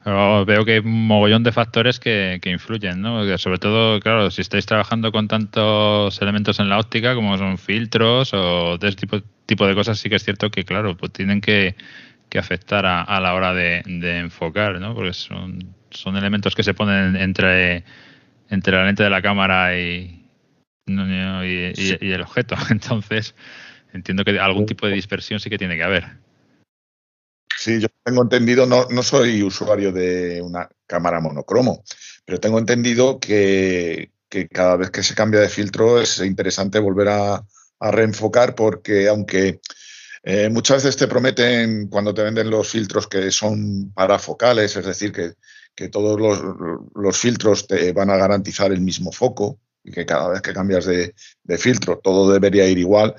[0.06, 3.38] veo que hay un mogollón de factores que, influyen, ¿no?
[3.40, 8.36] sobre todo, claro, si estáis trabajando con tantos elementos en la óptica como son filtros
[8.36, 11.42] o de ese tipo, tipo de cosas, sí que es cierto que, claro, pues tienen
[11.42, 11.76] que,
[12.38, 13.82] afectar a, la hora de,
[14.20, 14.94] enfocar, ¿no?
[14.94, 17.84] Porque son, son elementos que se ponen entre,
[18.50, 20.24] entre la lente de la cámara y,
[20.86, 22.56] y el objeto.
[22.70, 23.34] Entonces,
[23.92, 26.22] entiendo que algún tipo de dispersión sí que tiene que haber.
[27.64, 31.84] Sí, yo tengo entendido, no, no soy usuario de una cámara monocromo,
[32.26, 34.14] pero tengo entendido que,
[34.52, 37.46] cada vez que se cambia de filtro es interesante volver a,
[37.80, 39.60] reenfocar porque aunque
[40.24, 45.12] eh, muchas veces te prometen cuando te venden los filtros que son parafocales, es decir,
[45.12, 45.36] que,
[45.90, 46.20] todos
[46.96, 50.86] los, filtros te van a garantizar el mismo foco y que cada vez que cambias
[50.86, 51.14] de,
[51.60, 53.16] filtro todo debería ir igual,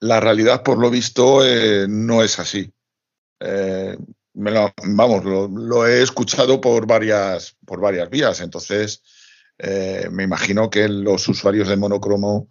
[0.00, 2.72] la realidad por lo visto eh, no es así.
[3.44, 3.96] Eh,
[4.34, 9.02] vamos, lo, he escuchado por varias, por varias vías, entonces
[9.58, 12.48] eh, me imagino que los usuarios de monocromo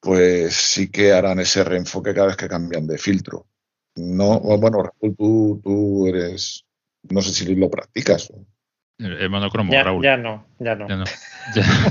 [0.00, 3.46] pues sí que harán ese reenfoque cada vez que cambian de filtro.
[3.96, 6.64] No, bueno, Raúl, tú, tú eres,
[7.02, 8.32] no sé si lo practicas.
[8.98, 10.04] El monocromo, ya, Raúl.
[10.04, 10.86] Ya no, ya no.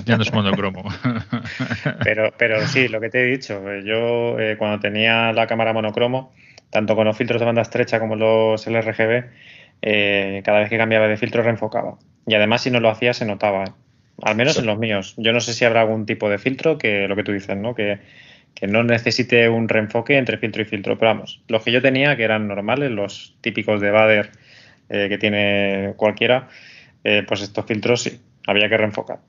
[0.05, 0.83] Ya no, es monocromo.
[2.03, 6.31] pero, pero sí, lo que te he dicho, yo eh, cuando tenía la cámara monocromo,
[6.69, 9.25] tanto con los filtros de banda estrecha como los LRGB,
[9.81, 11.97] eh, cada vez que cambiaba de filtro reenfocaba.
[12.27, 13.71] Y además si no lo hacía se notaba, ¿eh?
[14.21, 15.15] al menos en los míos.
[15.17, 17.75] Yo no sé si habrá algún tipo de filtro que lo que tú dices, ¿no?
[17.75, 17.99] Que,
[18.67, 20.97] no necesite un reenfoque entre filtro y filtro.
[20.97, 24.31] Pero vamos, los que yo tenía, que eran normales, los típicos de Bader
[24.89, 26.49] eh, que tiene cualquiera,
[27.01, 29.19] pues estos filtros sí, había que reenfocar.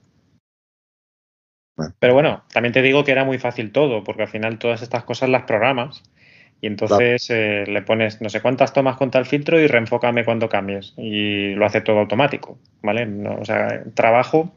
[2.00, 5.04] Pero bueno, también te digo que era muy fácil todo, porque al final todas estas
[5.04, 6.02] cosas las programas
[6.60, 10.48] Y entonces eh, le pones no sé cuántas tomas con tal filtro y reenfócame cuando
[10.48, 10.92] cambies.
[10.96, 13.08] Y lo hace todo automático, ¿vale?
[13.28, 14.54] o sea, trabajo,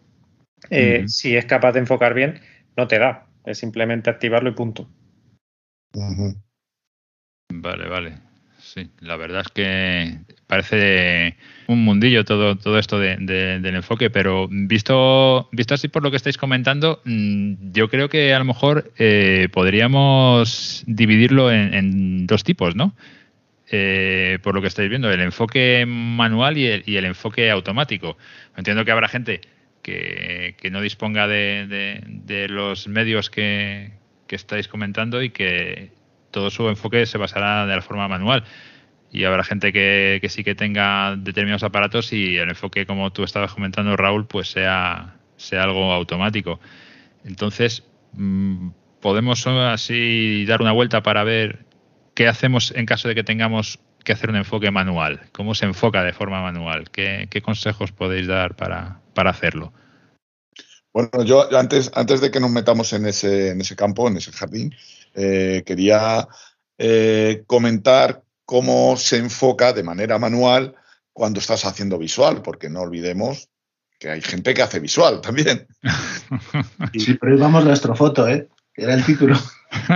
[0.69, 2.39] eh, si es capaz de enfocar bien,
[2.75, 3.27] no te da.
[3.45, 4.89] Es simplemente activarlo y punto.
[7.53, 8.32] Vale, vale.
[8.73, 10.17] Sí, la verdad es que
[10.47, 16.09] parece un mundillo todo, todo esto de, del enfoque, pero visto, visto así por lo
[16.09, 22.43] que estáis comentando, mm, yo creo que a lo mejor eh, podríamos dividirlo en, dos
[22.43, 22.95] tipos, ¿no?
[23.69, 28.17] Eh, por lo que estáis viendo, el enfoque manual y el, y el enfoque automático.
[28.57, 29.41] Entiendo que habrá gente
[29.83, 33.91] que, no disponga de, los medios que,
[34.25, 35.91] que estáis comentando y que
[36.33, 38.43] todo su enfoque se basará de la forma manual.
[39.11, 43.53] Y habrá gente que, sí que tenga determinados aparatos y el enfoque, como tú estabas
[43.53, 46.59] comentando, Raúl, pues sea, sea algo automático.
[47.23, 48.69] Entonces, mm,
[48.99, 51.65] podemos así dar una vuelta para ver
[52.15, 55.21] qué hacemos en caso de que tengamos que hacer un enfoque manual.
[55.31, 56.89] ¿Cómo se enfoca de forma manual?
[56.89, 59.71] ¿Qué, consejos podéis dar para, para hacerlo?
[60.91, 64.31] Bueno, yo antes, antes de que nos metamos en ese, en ese campo, en ese
[64.31, 64.75] jardín,
[65.13, 66.27] eh, quería
[66.77, 70.75] eh, comentar cómo se enfoca de manera manual
[71.11, 73.49] cuando estás haciendo visual, porque no olvidemos
[73.99, 75.67] que hay gente que hace visual también.
[76.93, 78.47] Sí, pero vamos la astrofoto, ¿eh?
[78.73, 79.35] Que era el título.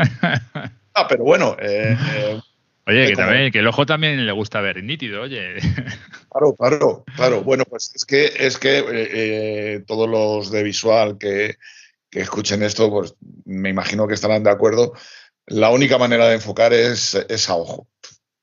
[0.94, 1.56] ah, pero bueno.
[1.60, 1.98] Eh,
[2.86, 5.56] oye, que, también, que el ojo también le gusta ver nítido, oye.
[6.30, 7.42] Claro, claro, claro.
[7.42, 11.56] Bueno, pues es que es que todos los de visual que,
[12.10, 14.94] que escuchen esto, pues me imagino que estarán de acuerdo.
[15.46, 17.16] La única manera de enfocar es,
[17.50, 17.88] a ojo.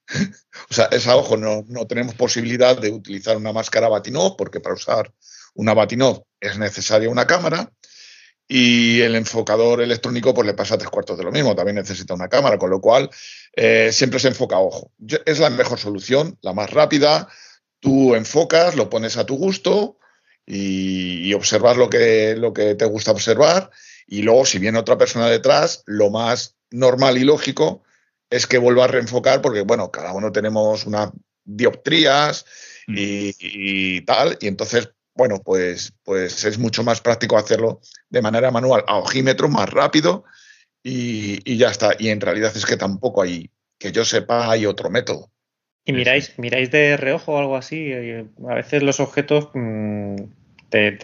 [0.71, 1.37] o sea, es a ojo.
[1.37, 5.13] No, no, tenemos posibilidad de utilizar una máscara Batinov, porque para usar
[5.55, 7.71] una Batinov es necesaria una cámara.
[8.47, 12.29] Y el enfocador electrónico, pues le pasa tres cuartos de lo mismo, también necesita una
[12.29, 13.09] cámara, con lo cual
[13.55, 14.93] eh, siempre se enfoca a ojo.
[15.25, 17.29] Es la mejor solución, la más rápida.
[17.81, 19.99] Tú enfocas, lo pones a tu gusto,
[20.47, 23.71] y, observar lo que, lo que te gusta observar.
[24.07, 27.83] Y luego, si viene otra persona detrás, lo más normal y lógico
[28.31, 31.11] es que vuelva a reenfocar, porque, bueno, cada uno tenemos unas
[31.45, 32.45] dioptrías
[32.87, 32.95] mm.
[32.97, 34.37] y, tal.
[34.41, 37.81] Y entonces, bueno, pues, pues es mucho más práctico hacerlo
[38.11, 40.25] de manera manual, a ojímetro, más rápido
[40.83, 41.93] y, ya está.
[41.99, 45.31] Y en realidad es que tampoco hay, que yo sepa, hay otro método.
[45.85, 47.93] Y miráis, miráis de reojo o algo así.
[47.93, 50.17] A veces los objetos, mm,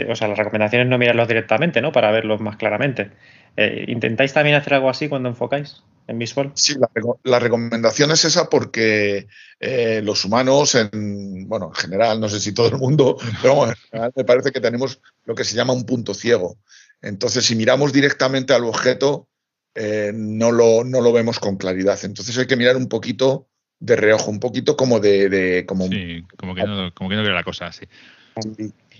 [0.09, 1.93] o sea, las recomendaciones no mirarlos directamente, ¿no?
[1.93, 3.11] Para verlos más claramente.
[3.57, 6.53] Eh, ¿Intentáis también hacer algo así cuando enfocáis en visual?
[6.55, 6.76] Sí,
[7.24, 9.26] la, recomendación es esa porque
[9.61, 13.74] eh, los humanos, en, bueno, en general, no sé si todo el mundo, pero en
[13.74, 16.57] general me parece que tenemos lo que se llama un punto ciego.
[17.03, 19.28] Entonces, si miramos directamente al objeto,
[19.74, 21.99] eh, no, lo, no lo vemos con claridad.
[22.03, 23.49] Entonces hay que mirar un poquito
[23.81, 25.64] de reojo, un poquito como de...
[25.66, 27.87] como, sí, como que, no, como que no la cosa así.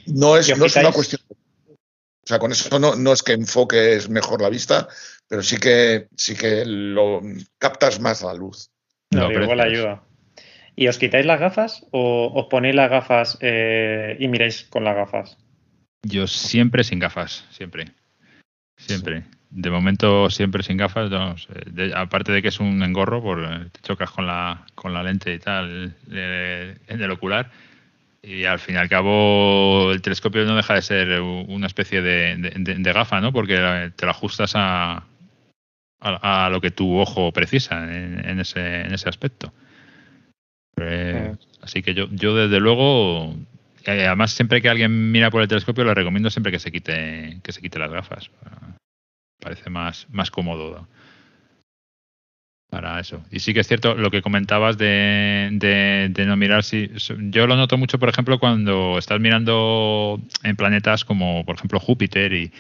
[0.07, 1.21] No es, no es una cuestión...
[1.31, 4.89] O sea, con eso no, no es que enfoques mejor la vista,
[5.29, 7.23] pero sí que, sí que lo
[7.59, 8.71] captas más la luz.
[9.11, 10.03] No, igual ayuda.
[10.77, 14.95] ¿Y os quitáis las gafas o os ponéis las gafas eh, y miráis con las
[14.95, 15.39] gafas?
[16.03, 17.87] Yo siempre sin gafas, siempre.
[18.77, 21.11] Siempre de momento siempre sin gafas,
[21.95, 25.35] aparte de que es un engorro, por, eh, te chocas con la, con la lente
[25.35, 27.51] y tal en el ocular.
[28.23, 32.93] Y al fin y al cabo el telescopio no deja de ser una especie de,
[32.93, 33.33] gafa, ¿no?
[33.33, 35.05] Porque te lo ajustas a,
[36.01, 39.53] a, lo que tu ojo precisa en, ese, en ese aspecto.
[40.77, 43.35] Eh, así que yo, yo desde luego,
[43.87, 47.41] eh, además siempre que alguien mira por el telescopio le recomiendo siempre que se quite,
[47.43, 48.31] que se quite las gafas
[49.41, 50.87] parece más, más cómodo
[52.71, 53.23] para eso.
[53.31, 56.63] Y sí que es cierto lo que comentabas de, de, no mirar.
[56.63, 56.91] Si,
[57.31, 62.33] yo lo noto mucho, por ejemplo, cuando estás mirando en planetas como, por ejemplo, Júpiter
[62.33, 62.53] y,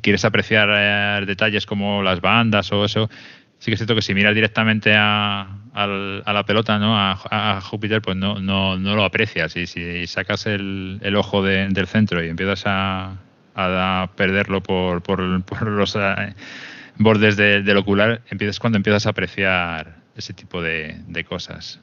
[0.00, 3.10] quieres apreciar eh, detalles como las bandas o eso.
[3.58, 6.98] Sí que es cierto que si miras directamente a, la pelota, ¿no?
[6.98, 9.54] A, Júpiter, pues no, no, no lo aprecias.
[9.56, 13.18] Y si sacas el, el ojo del centro y empiezas a,
[13.54, 16.34] a perderlo por, por, los eh,
[16.96, 21.80] bordes del ocular, empiezas cuando empiezas a apreciar ese tipo de, cosas.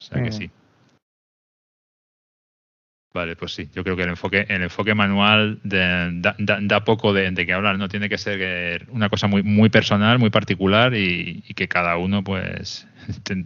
[0.00, 0.32] O sea que mm.
[0.32, 0.50] sí.
[3.14, 7.46] Vale, pues sí, yo creo que el enfoque, el enfoque manual da, poco de, de,
[7.46, 11.54] qué hablar, no tiene que ser una cosa muy, muy personal, muy particular y, y
[11.54, 12.86] que cada uno pues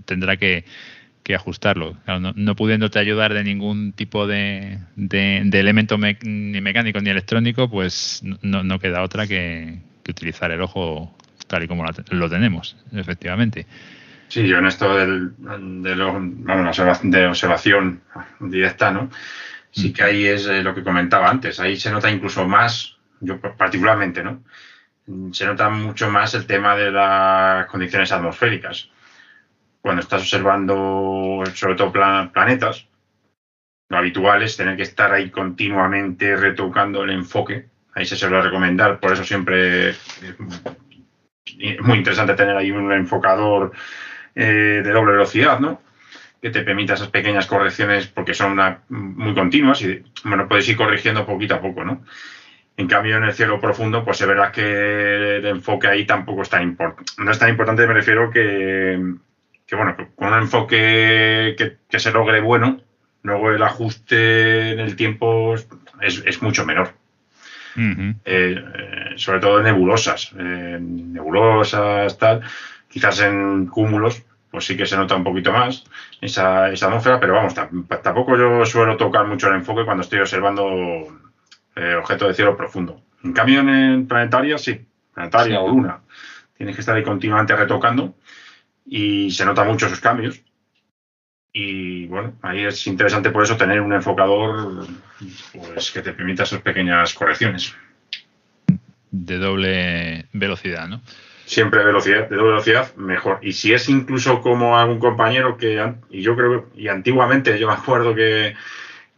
[0.04, 0.64] tendrá que,
[1.22, 1.96] que ajustarlo.
[2.34, 4.78] no, pudiéndote ayudar de ningún tipo de,
[5.52, 11.16] elemento ni mecánico ni electrónico, pues no, no queda otra que, utilizar el ojo
[11.46, 13.66] tal y como lo tenemos, efectivamente.
[14.28, 18.00] Sí, yo en esto del, de, lo, de observación
[18.40, 19.10] directa, ¿no?
[19.70, 19.92] Sí mm.
[19.92, 24.22] que ahí es eh, lo que comentaba antes, ahí se nota incluso más, yo particularmente,
[24.22, 24.42] ¿no?
[25.32, 28.88] Se nota mucho más el tema de las condiciones atmosféricas.
[29.82, 32.86] Cuando estás observando, sobre todo planetas,
[33.88, 37.66] lo habitual tener que estar ahí continuamente retocando el enfoque.
[37.94, 39.96] Ahí se suele recomendar, por eso siempre es
[41.82, 43.72] muy interesante tener ahí un enfocador
[44.34, 45.82] eh, de doble velocidad, ¿no?
[46.40, 48.58] Que te permita esas pequeñas correcciones porque son
[48.88, 52.02] muy continuas y, bueno, puedes ir corrigiendo poquito a poco, ¿no?
[52.78, 56.48] En cambio, en el cielo profundo, pues se verá que el enfoque ahí tampoco es
[56.48, 57.12] tan importante.
[57.18, 58.98] No es tan importante, me refiero que,
[59.76, 61.56] bueno, con un enfoque
[61.88, 62.80] que, se logre bueno,
[63.22, 65.54] luego el ajuste en el tiempo
[66.00, 66.94] es, mucho menor.
[67.76, 72.42] Eh, eh, sobre todo en nebulosas, nebulosas, tal,
[72.92, 75.82] Quizás en cúmulos, pues sí que se nota un poquito más
[76.20, 81.08] esa, esa atmósfera, pero vamos, tampoco yo suelo tocar mucho el enfoque cuando estoy observando
[81.74, 83.00] eh, objetos de cielo profundo.
[83.24, 86.00] En cambio, en planetaria, sí, planetaria o luna,
[86.54, 88.14] tienes que estar ahí continuamente retocando
[88.84, 90.40] y se nota mucho esos cambios.
[91.52, 94.86] Y bueno, ahí es interesante por eso tener un enfocador
[95.52, 97.74] pues, que te permita esas pequeñas correcciones.
[99.10, 101.02] De doble velocidad, ¿no?
[101.52, 103.38] siempre velocidad, de doble velocidad, mejor.
[103.42, 107.74] Y si es incluso como algún compañero que, y yo creo, y antiguamente yo me
[107.74, 108.54] acuerdo que,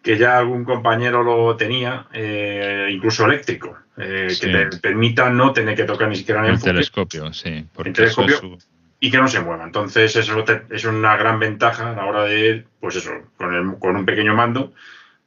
[0.02, 5.76] que ya algún compañero lo tenía, eh, incluso eléctrico, eh, que te permita no tener
[5.76, 7.64] que tocar ni siquiera en el telescopio, sí.
[7.84, 8.58] El telescopio
[9.06, 9.64] y que no se mueva.
[9.64, 14.04] Entonces eso es una gran ventaja a la hora de, pues eso, con, con un
[14.04, 14.72] pequeño mando,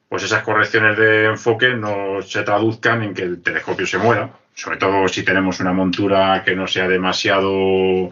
[0.10, 4.78] pues esas correcciones de enfoque no se traduzcan en que el telescopio se mueva sobre
[4.78, 8.10] todo si tenemos una montura que no sea demasiado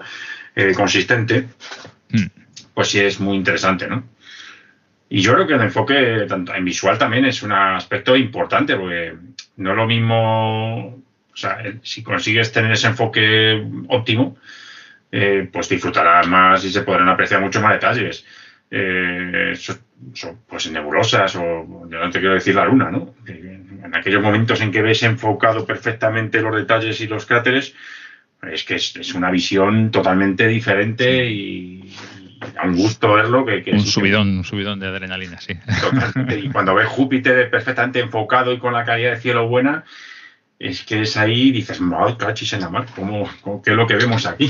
[0.56, 1.48] eh, consistente,
[2.12, 2.26] hmm.
[2.76, 4.04] pues sí es muy interesante, ¿no?
[5.10, 9.16] Y yo creo que el enfoque tanto en visual también es un aspecto importante, porque
[9.58, 14.38] no es lo mismo, o sea, si consigues tener ese enfoque óptimo,
[15.18, 18.26] eh, pues disfrutarás más y se podrán apreciar mucho más detalles.
[18.70, 19.54] Eh,
[20.46, 23.16] pues nebulosas o, yo no te quiero decir la luna, ¿no?
[23.26, 27.74] En aquellos momentos en que ves enfocado perfectamente los detalles y los cráteres,
[28.42, 31.96] es que es, una visión totalmente diferente y,
[32.54, 33.46] da un gusto verlo.
[33.46, 35.54] Que, un subidón, un subidón de adrenalina, sí.
[36.38, 39.86] Y cuando ves Júpiter perfectamente enfocado y con la calidad de cielo buena,
[40.60, 43.30] es que es ahí y dices, madre cachis en la mar, ¿cómo,
[43.64, 44.50] qué es lo que vemos aquí?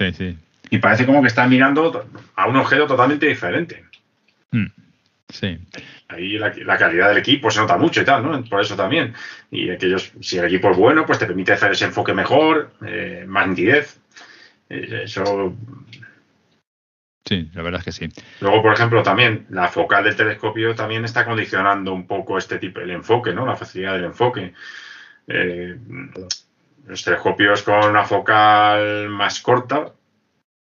[0.00, 0.38] Sí, sí.
[0.70, 3.84] Y parece como que estás mirando a un objeto totalmente diferente.
[4.50, 4.68] Hmm.
[5.28, 5.58] Sí.
[6.08, 8.42] Ahí la, calidad del equipo se nota mucho y tal, ¿no?
[8.44, 9.12] Por eso también.
[9.50, 13.24] Y aquellos, si el equipo es bueno, pues te permite hacer ese enfoque mejor, eh,
[13.28, 14.00] más nitidez.
[14.70, 15.54] Eh, eso.
[17.26, 18.22] Sí, la verdad es que sí.
[18.40, 22.80] Luego, por ejemplo, también la focal del telescopio también está condicionando un poco este tipo,
[22.80, 23.44] el enfoque, ¿no?
[23.44, 24.54] La facilidad del enfoque.
[25.28, 25.76] Eh,
[26.90, 29.92] los telescopios con una focal más corta,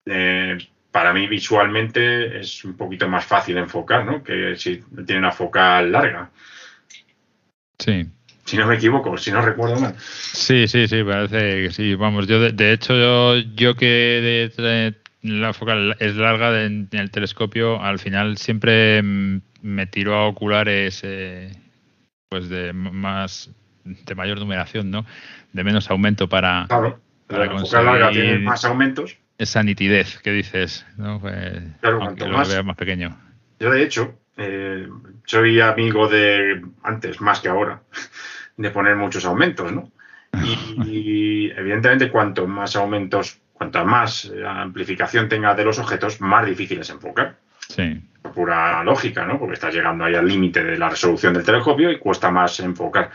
[0.06, 0.58] eh,
[0.92, 4.24] para mí visualmente es un poquito más fácil enfocar, ¿no?
[4.24, 6.32] Que si tiene una focal larga.
[7.78, 8.08] Sí.
[8.44, 9.96] Si no me equivoco, si no recuerdo mal.
[10.00, 11.94] Sí, sí, sí, parece que sí.
[11.96, 18.00] Vamos, yo de, hecho yo, yo que la focal es larga en, el telescopio, al
[18.00, 21.52] final siempre me tiro a oculares eh,
[22.30, 23.52] pues de más
[23.86, 25.06] de mayor numeración, ¿no?
[25.56, 30.86] De menos aumento para, claro, para focal larga tiene más aumentos esa nitidez que dices,
[30.98, 31.20] ¿no?
[31.20, 33.18] Pues, claro, cuanto más, más pequeño.
[33.60, 34.88] Yo, de hecho, eh,
[35.26, 37.82] soy amigo de, antes más que ahora,
[38.58, 39.92] de poner muchos aumentos, ¿no?
[40.86, 46.80] Y, evidentemente, cuanto más aumentos, cuanta más eh, amplificación tenga de los objetos, más difícil
[46.80, 47.38] es enfocar.
[47.70, 48.02] Sí.
[48.22, 49.40] Por pura lógica, ¿no?
[49.40, 53.12] Porque estás llegando ahí al límite de la resolución del telescopio y cuesta más enfocar.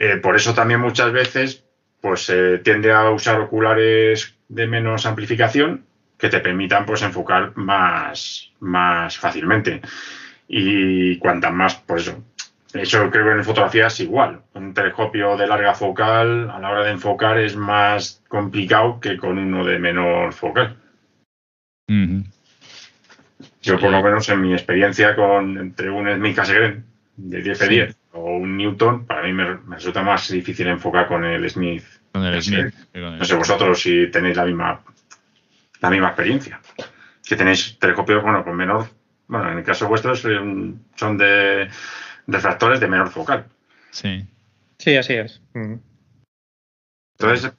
[0.00, 1.62] Eh, por eso también muchas veces
[2.00, 5.84] pues se tiende a usar oculares de menos amplificación
[6.16, 9.82] que te permitan pues enfocar más, más fácilmente.
[10.48, 12.24] Y cuantas más, pues eso.
[12.72, 14.40] Eso creo que en fotografía es igual.
[14.54, 19.38] Un telescopio de larga focal a la hora de enfocar es más complicado que con
[19.38, 20.76] uno de menor focal.
[23.62, 26.84] Yo por lo menos en mi experiencia con entre un Smith Cassegrain
[27.16, 31.84] de 10 o un Newton, para mí me, resulta más difícil enfocar con el Smith.
[32.12, 32.74] Con el Smith.
[32.94, 34.82] No sé vosotros si tenéis la misma
[35.80, 36.60] la misma experiencia.
[37.26, 38.86] Que tenéis telescopios, bueno, con menor,
[39.28, 41.68] bueno, en el caso vuestro son de
[42.26, 43.46] refractores de menor focal.
[43.90, 44.26] Sí.
[44.78, 45.40] Sí, así es.
[47.18, 47.52] Entonces,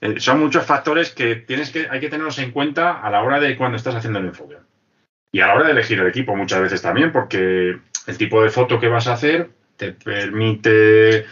[0.00, 3.40] eh, son muchos factores que tienes que hay que tenerlos en cuenta a la hora
[3.40, 4.56] de cuando estás haciendo el enfoque.
[5.32, 8.50] Y a la hora de elegir el equipo muchas veces también, porque el tipo de
[8.50, 11.24] foto que vas a hacer te permite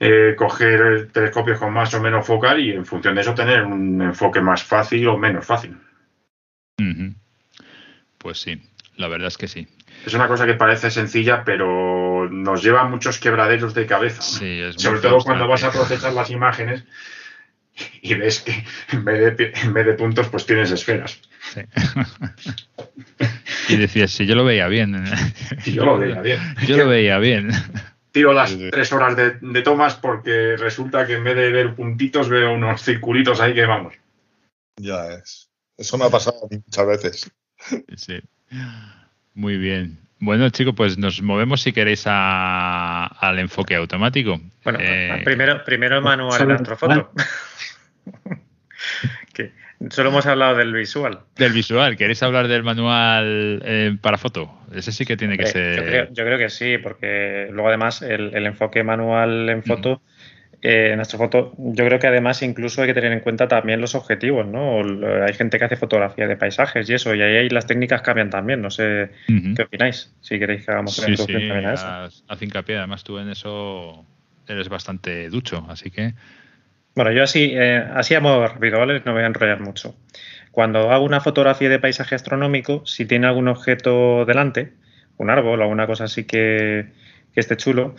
[0.00, 4.02] eh, coger telescopios con más o menos focal y en función de eso tener un
[4.02, 5.76] enfoque más fácil o menos fácil.
[8.18, 8.60] Pues sí,
[8.96, 9.68] la verdad es que sí.
[10.04, 14.22] Es una cosa que parece sencilla, pero nos lleva muchos quebraderos de cabeza.
[14.22, 16.84] Sobre todo cuando vas a procesar las imágenes
[18.00, 21.20] y ves que en vez de, en vez de puntos, pues tienes esferas.
[23.68, 25.04] y decías, si yo lo veía bien.
[25.64, 26.40] yo lo veía bien.
[26.66, 27.50] Yo lo veía bien.
[28.12, 32.28] Tiro las tres horas de, de, tomas porque resulta que en vez de ver puntitos
[32.28, 33.94] veo unos circulitos ahí que vamos.
[34.76, 35.50] Ya es.
[35.76, 37.30] Eso me ha pasado muchas veces.
[37.96, 38.20] Sí.
[39.34, 39.98] Muy bien.
[40.18, 44.40] Bueno, chicos, pues nos movemos si queréis al enfoque automático.
[44.62, 47.10] Bueno, eh, primero, primero el manual de Astrofoto.
[49.32, 49.52] que
[49.90, 51.20] solo hemos hablado del visual.
[51.36, 51.96] Del visual.
[51.96, 54.52] ¿Queréis hablar del manual eh, para foto?
[54.74, 56.12] Ese sí que tiene que ser.
[56.12, 60.02] Yo creo, que sí, porque luego además el, enfoque manual en foto
[60.64, 63.80] eh, en nuestra foto, yo creo que además incluso hay que tener en cuenta también
[63.80, 64.78] los objetivos, ¿no?
[65.24, 68.62] Hay gente que hace fotografía de paisajes y eso, y ahí las técnicas cambian también.
[68.62, 72.22] No sé qué opináis, si queréis que hagamos sí, sí, también a eso.
[72.28, 74.06] Haz hincapié, además tú en eso
[74.46, 76.14] eres bastante ducho, así que.
[76.94, 79.00] Bueno, yo así, eh, así a modo rápido, ¿vale?
[79.04, 79.96] No voy a enrollar mucho.
[80.50, 84.74] Cuando hago una fotografía de paisaje astronómico, si tiene algún objeto delante,
[85.16, 86.92] un árbol o alguna cosa así que,
[87.32, 87.94] que esté chulo,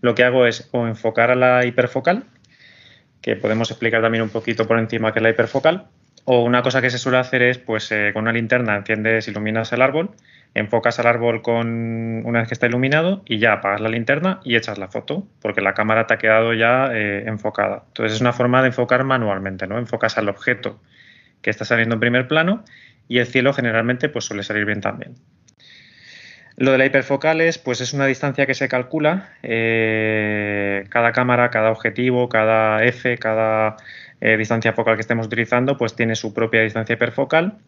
[0.00, 2.24] lo que hago es o enfocar a la hiperfocal,
[3.20, 5.88] que podemos explicar también un poquito por encima qué es la hiperfocal,
[6.24, 9.72] o una cosa que se suele hacer es, pues eh, con una linterna enciendes, iluminas
[9.72, 10.10] el árbol,
[10.56, 14.56] enfocas al árbol con una vez que está iluminado y ya apagas la linterna y
[14.56, 17.84] echas la foto, porque la cámara te ha quedado ya eh, enfocada.
[17.88, 19.78] Entonces es una forma de enfocar manualmente, ¿no?
[19.78, 20.80] Enfocas al objeto
[21.42, 22.64] que está saliendo en primer plano
[23.06, 25.14] y el cielo generalmente pues suele salir bien también.
[26.56, 29.28] Lo de la hiperfocal es, pues es una distancia que se calcula.
[29.42, 33.76] Eh, cada cámara, cada objetivo, cada F, cada
[34.22, 37.58] eh, distancia focal que estemos utilizando, pues tiene su propia distancia hiperfocal.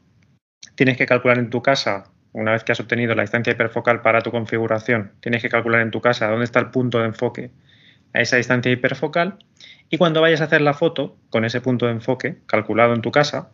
[0.74, 2.05] Tienes que calcular en tu casa,
[2.39, 5.91] una vez que has obtenido la distancia hiperfocal para tu configuración, tienes que calcular en
[5.91, 7.51] tu casa dónde está el punto de enfoque
[8.14, 9.39] a esa distancia hiperfocal.
[9.91, 13.11] Y cuando vayas a hacer la foto con ese punto de enfoque calculado en tu
[13.11, 13.51] casa,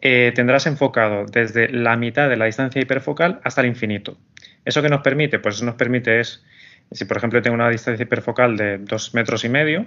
[0.00, 4.16] eh, tendrás enfocado desde la mitad de la distancia hiperfocal hasta el infinito.
[4.64, 5.38] ¿Eso que nos permite?
[5.38, 6.42] Pues eso nos permite es,
[6.90, 9.86] si por ejemplo tengo una distancia hiperfocal de dos metros y medio,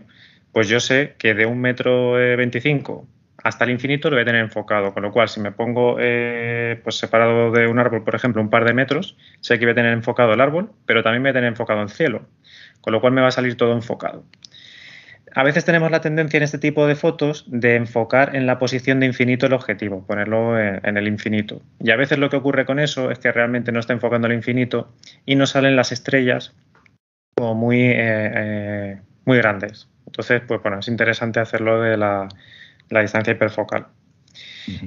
[0.51, 3.07] pues yo sé que de un metro veinticinco
[3.43, 6.79] hasta el infinito lo voy a tener enfocado, con lo cual si me pongo eh,
[6.83, 9.75] pues separado de un árbol, por ejemplo, un par de metros, sé que voy a
[9.75, 12.27] tener enfocado el árbol, pero también voy a tener enfocado el cielo,
[12.81, 14.23] con lo cual me va a salir todo enfocado
[15.33, 18.99] a veces tenemos la tendencia en este tipo de fotos de enfocar en la posición
[18.99, 21.61] de infinito el objetivo, ponerlo en, el infinito.
[21.79, 24.33] Y a veces lo que ocurre con eso es que realmente no está enfocando el
[24.33, 24.91] infinito
[25.25, 26.53] y no salen las estrellas
[27.35, 29.87] como muy, eh, eh, muy grandes.
[30.05, 32.27] Entonces, pues bueno, es interesante hacerlo de la,
[32.99, 33.87] distancia hiperfocal.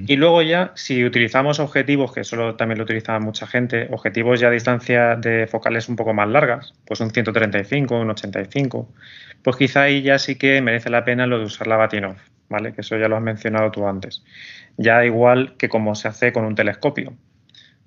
[0.07, 4.49] Y luego ya, si utilizamos objetivos, que eso también lo utiliza mucha gente, objetivos ya
[4.49, 8.89] a distancia de focales un poco más largas, pues un 135, un 85,
[9.43, 12.17] pues quizá ahí ya sí que merece la pena lo de usar la Batinov,
[12.49, 12.73] ¿vale?
[12.73, 14.23] Que eso ya lo has mencionado tú antes.
[14.77, 17.15] Ya igual que como se hace con un telescopio,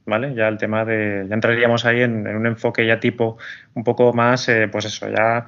[0.06, 0.34] ¿vale?
[0.36, 3.38] Ya el tema de, ya entraríamos ahí en, un enfoque ya tipo
[3.76, 5.48] un poco más, eh, pues eso, ya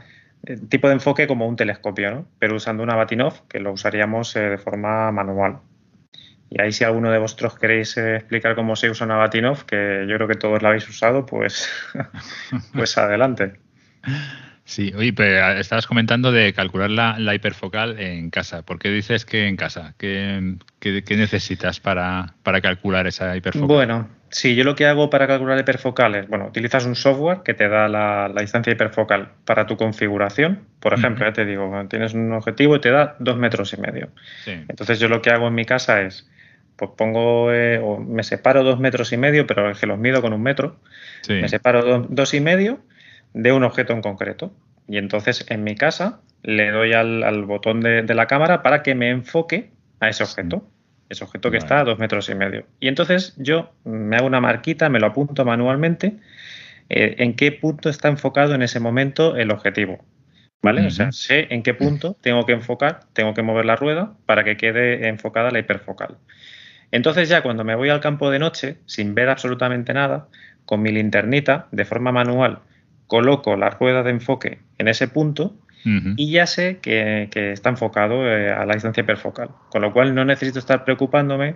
[0.69, 2.27] tipo de enfoque como un telescopio, ¿no?
[2.39, 5.59] Pero usando una Batinov, que lo usaríamos eh, de forma manual.
[6.49, 10.15] Y ahí si alguno de vosotros queréis explicar cómo se usa una Batinov, que yo
[10.15, 11.69] creo que todos la habéis usado, pues,
[12.73, 13.53] pues adelante.
[14.69, 18.61] Sí, oye, pero estabas comentando de calcular la, hiperfocal en casa.
[18.61, 19.95] ¿Por qué dices que en casa?
[19.97, 20.57] ¿Qué,
[21.09, 23.67] necesitas para, calcular esa hiperfocal?
[23.67, 27.67] Bueno, sí, yo lo que hago para calcular hiperfocales, bueno, utilizas un software que te
[27.67, 30.65] da la, distancia hiperfocal para tu configuración.
[30.79, 34.09] Por ejemplo, ya te digo, tienes un objetivo y te da dos metros y medio.
[34.45, 36.29] Entonces yo lo que hago en mi casa es,
[36.75, 40.21] pues pongo, eh, o me separo dos metros y medio, pero es que los mido
[40.21, 40.79] con un metro.
[41.27, 42.79] Me separo dos y medio
[43.33, 44.53] de un objeto en concreto.
[44.87, 49.09] Y entonces en mi casa le doy al, botón de, la cámara para que me
[49.09, 50.63] enfoque a ese objeto.
[51.09, 52.65] Ese objeto que está a dos metros y medio.
[52.79, 56.17] Y entonces yo me hago una marquita, me lo apunto manualmente
[56.89, 60.03] eh, en qué punto está enfocado en ese momento el objetivo.
[60.61, 60.87] ¿Vale?
[60.87, 64.43] O sea, sé en qué punto tengo que enfocar, tengo que mover la rueda para
[64.43, 66.17] que quede enfocada la hiperfocal.
[66.91, 70.27] Entonces ya cuando me voy al campo de noche, sin ver absolutamente nada,
[70.65, 72.59] con mi linternita, de forma manual,
[73.07, 78.51] coloco la rueda de enfoque en ese punto y ya sé que, está enfocado eh,
[78.51, 81.55] a la distancia hiperfocal, con lo cual no necesito estar preocupándome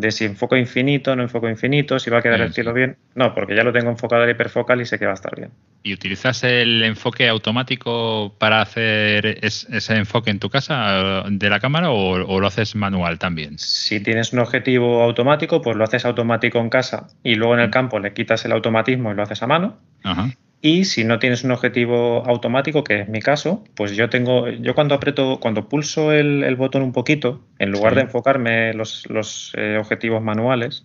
[0.00, 2.96] de si enfoco infinito, no enfoco infinito, si va a quedar el cielo bien.
[3.14, 5.34] No, porque ya lo tengo enfocado a la hiperfocal y sé que va a estar
[5.34, 5.50] bien.
[5.82, 11.90] ¿Y utilizas el enfoque automático para hacer ese enfoque en tu casa de la cámara
[11.90, 13.58] o, lo haces manual también?
[13.58, 17.70] Si tienes un objetivo automático, pues lo haces automático en casa y luego en el
[17.70, 19.78] campo le quitas el automatismo y lo haces a mano.
[20.04, 20.30] Ajá.
[20.60, 24.74] Y si no tienes un objetivo automático, que es mi caso, pues yo tengo, yo
[24.74, 29.76] cuando aprieto, cuando pulso el, botón un poquito, en lugar de enfocarme los, los eh,
[29.78, 30.84] objetivos manuales,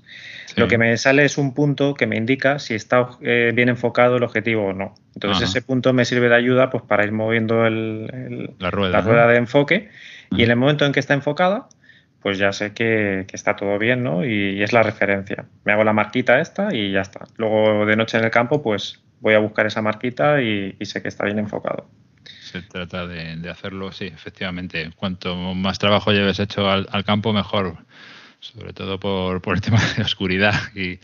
[0.56, 4.18] lo que me sale es un punto que me indica si está eh, bien enfocado
[4.18, 4.94] el objetivo o no.
[5.16, 9.90] Entonces ese punto me sirve de ayuda pues para ir moviendo la rueda, de enfoque
[10.32, 11.68] y en el momento en que está enfocada,
[12.22, 14.24] pues ya sé que, está todo bien, ¿no?
[14.24, 15.46] Y, y, es la referencia.
[15.66, 17.26] Me hago la marquita esta y ya está.
[17.38, 21.08] Luego de noche en el campo, pues voy a buscar esa marquita y, sé que
[21.08, 21.90] está bien enfocado.
[22.42, 24.92] Se trata de, hacerlo, sí, efectivamente.
[24.98, 27.78] Cuanto más trabajo lleves hecho al, campo, mejor.
[28.42, 31.00] Sobre todo por, el tema de oscuridad y,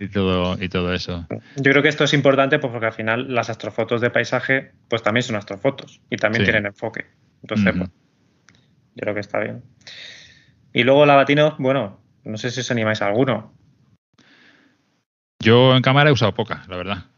[0.00, 1.24] y, todo, y todo eso.
[1.54, 5.04] Yo creo que esto es importante pues, porque al final las astrofotos de paisaje pues
[5.04, 7.06] también son astrofotos y también tienen enfoque.
[7.42, 7.90] Entonces, pues,
[8.96, 9.62] yo creo que está bien.
[10.72, 13.54] Y luego la Latino, bueno, no sé si os animáis a alguno.
[15.38, 17.13] Yo en cámara he usado poca, la verdad.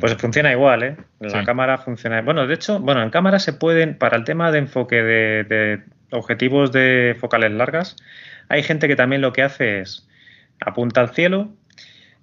[0.00, 0.96] Pues funciona igual, ¿eh?
[1.20, 2.20] La cámara funciona.
[2.22, 6.72] Bueno, de hecho, bueno, en cámara se pueden, para el tema de enfoque de, objetivos
[6.72, 7.96] de focales largas,
[8.48, 10.08] hay gente que también lo que hace es
[10.60, 11.52] apunta al cielo,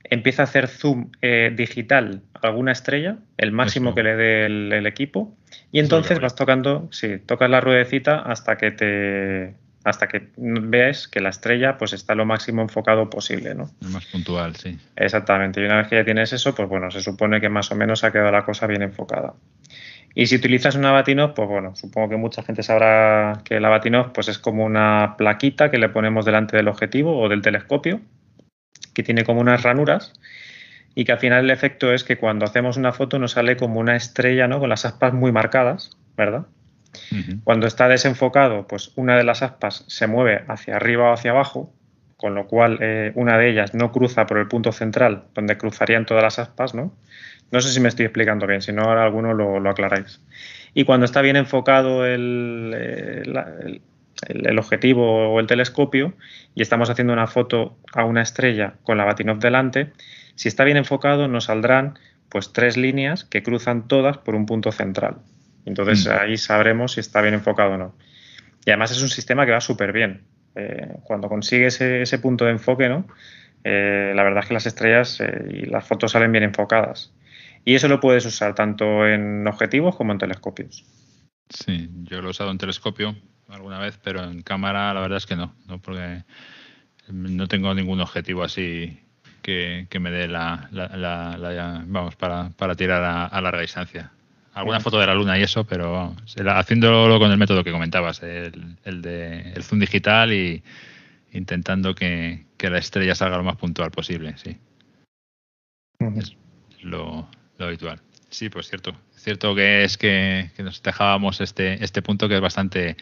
[0.04, 4.86] empieza a hacer zoom eh, digital a alguna estrella, el máximo que le dé el,
[4.88, 5.36] equipo,
[5.72, 11.21] y entonces vas tocando, sí, tocas la ruedecita hasta que te hasta que veas que
[11.21, 13.71] la estrella pues está lo máximo enfocado posible, ¿no?
[13.89, 14.77] más puntual, sí.
[14.95, 15.61] Exactamente.
[15.61, 18.03] Y una vez que ya tienes eso, pues bueno, se supone que más o menos
[18.03, 19.34] ha quedado la cosa bien enfocada.
[20.13, 24.11] Y si utilizas una Batinov, pues bueno, supongo que mucha gente sabrá que la Batinov
[24.11, 28.01] pues es como una plaquita que le ponemos delante del objetivo o del telescopio,
[28.93, 30.13] que tiene como unas ranuras
[30.93, 33.79] y que al final el efecto es que cuando hacemos una foto nos sale como
[33.79, 34.59] una estrella, ¿no?
[34.59, 36.45] Con las aspas muy marcadas, ¿verdad?
[37.43, 41.73] Cuando está desenfocado, pues una de las aspas se mueve hacia arriba o hacia abajo,
[42.17, 46.05] con lo cual eh, una de ellas no cruza por el punto central, donde cruzarían
[46.05, 46.93] todas las aspas, ¿no?
[47.51, 50.21] No sé si me estoy explicando bien, si no ahora alguno lo, aclaráis.
[50.73, 53.81] Y cuando está bien enfocado el, eh,
[54.27, 56.13] el, objetivo o el telescopio
[56.55, 59.91] y estamos haciendo una foto a una estrella con la Batinov delante,
[60.35, 64.71] si está bien enfocado nos saldrán pues tres líneas que cruzan todas por un punto
[64.71, 65.17] central.
[65.66, 66.12] Entonces mm.
[66.12, 67.95] ahí sabremos si está bien enfocado o no.
[68.66, 70.24] Y además es un sistema que va súper bien.
[70.55, 73.07] Eh, cuando consigue ese, punto de enfoque, ¿no?
[73.64, 77.14] Eh, la verdad es que las estrellas eh, y las fotos salen bien enfocadas.
[77.64, 80.86] Y eso lo puedes usar tanto en objetivos como en telescopios.
[81.49, 83.16] Sí, yo lo he usado en telescopio
[83.49, 86.24] alguna vez, pero en cámara la verdad es que no, no porque
[87.09, 88.99] no tengo ningún objetivo así
[89.41, 90.70] que, me dé la,
[91.86, 94.12] vamos para, para tirar a larga distancia
[94.54, 96.16] alguna foto de la luna y eso, pero
[96.47, 100.64] haciéndolo con el método que comentabas, el, de el zoom digital y
[101.32, 104.58] intentando que, la estrella salga lo más puntual posible, sí.
[106.18, 106.36] Es
[106.82, 107.28] lo,
[107.60, 107.99] habitual.
[108.30, 108.95] Sí, pues cierto.
[109.16, 112.97] Cierto que es que, nos dejábamos este, este punto que es bastante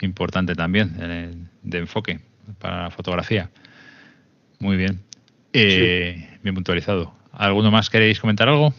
[0.00, 2.20] importante también de enfoque
[2.58, 3.50] para la fotografía.
[4.58, 5.00] Muy bien.
[5.52, 7.12] Eh, bien puntualizado.
[7.32, 8.74] ¿Alguno más queréis comentar algo?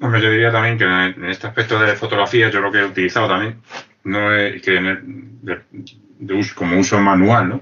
[0.00, 3.26] Hombre, yo diría también que en este aspecto de fotografía, yo lo que he utilizado
[3.26, 3.60] también,
[4.04, 4.28] no
[4.62, 4.80] que
[6.18, 7.60] de, uso, como uso manual, ¿no?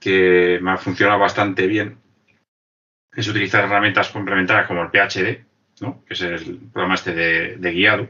[0.00, 1.98] que me ha funcionado bastante bien,
[3.14, 5.44] es utilizar herramientas complementarias como el PHD,
[5.82, 6.02] ¿no?
[6.06, 8.08] que es el programa este de, guiado,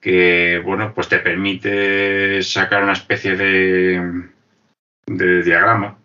[0.00, 4.28] que bueno, pues te permite sacar una especie de,
[5.06, 5.98] de diagrama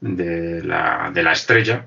[0.00, 1.86] de la, de la estrella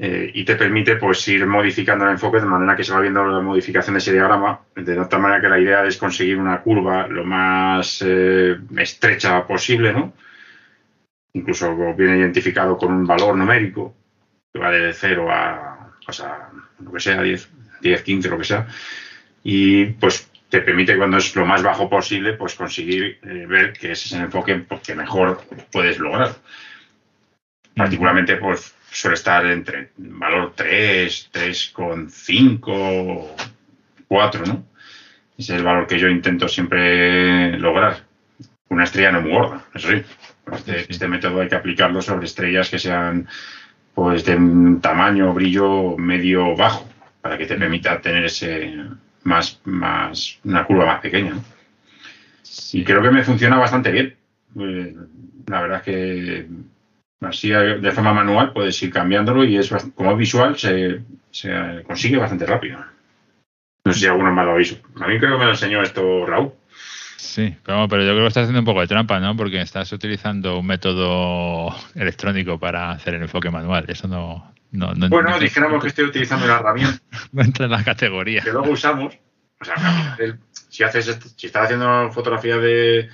[0.00, 3.26] eh, y te permite pues ir modificando el enfoque de manera que se va viendo
[3.26, 7.08] la modificación de ese diagrama, de tal manera que la idea es conseguir una curva
[7.08, 10.12] lo más eh, estrecha posible, ¿no?
[11.32, 13.92] Incluso viene identificado con un valor numérico
[14.52, 16.22] que va de 0 a, pues
[16.78, 17.50] lo que sea, 10,
[17.80, 18.68] 10, 15, lo que sea.
[19.42, 23.90] Y pues te permite cuando es lo más bajo posible, pues conseguir eh, ver que
[23.90, 25.42] ese es el enfoque que mejor
[25.72, 26.36] puedes lograr.
[27.74, 33.26] Particularmente, pues suele estar entre valor 3, 3,5,
[34.08, 34.64] 4, ¿no?
[35.36, 38.04] Ese es el valor que yo intento siempre lograr.
[38.70, 40.02] Una estrella no muy gorda, eso sí.
[40.52, 43.28] Este, este, método hay que aplicarlo sobre estrellas que sean
[43.94, 46.88] pues de un tamaño, brillo medio bajo,
[47.20, 48.74] para que te permita tener ese
[49.24, 51.34] más, más, una curva más pequeña.
[52.72, 54.16] Y creo que me funciona bastante bien.
[54.58, 54.94] Eh,
[55.46, 56.46] la verdad es que
[57.20, 62.46] así de forma manual puedes ir cambiándolo y es como visual se, se consigue bastante
[62.46, 62.78] rápido.
[63.84, 64.86] No sé si alguno más lo ha visto.
[65.00, 66.52] A mí creo que me lo enseñó esto Raúl.
[67.16, 69.36] Sí, pero, yo creo que estás haciendo un poco de trampa, ¿no?
[69.36, 73.84] Porque estás utilizando un método electrónico para hacer el enfoque manual.
[73.88, 74.52] Eso no.
[74.70, 77.00] no, bueno, dijéramos que estoy utilizando la herramienta.
[77.32, 78.42] no entra en la categoría.
[78.42, 79.16] Que luego usamos.
[79.60, 80.16] O sea,
[80.68, 83.08] si haces si estás haciendo fotografía de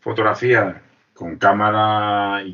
[0.00, 0.82] fotografía
[1.12, 2.44] con cámara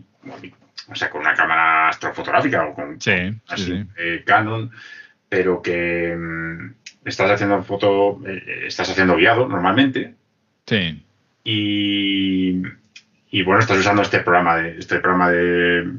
[0.91, 2.99] o sea, con una cámara astrofotográfica o con,
[3.49, 3.87] así,
[4.25, 4.71] Canon,
[5.29, 6.75] pero que mm,
[7.05, 10.15] estás haciendo foto, eh, estás haciendo guiado normalmente,
[10.69, 11.03] Sí.
[11.45, 12.63] Y,
[13.43, 15.95] bueno, estás usando este programa de, este programa de,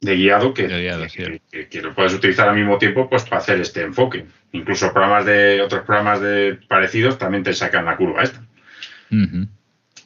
[0.00, 1.40] guiado, que,
[1.70, 4.26] que, lo puedes utilizar al mismo tiempo pues para hacer este enfoque.
[4.52, 8.42] Incluso programas de otros programas de parecidos también te sacan la curva esta.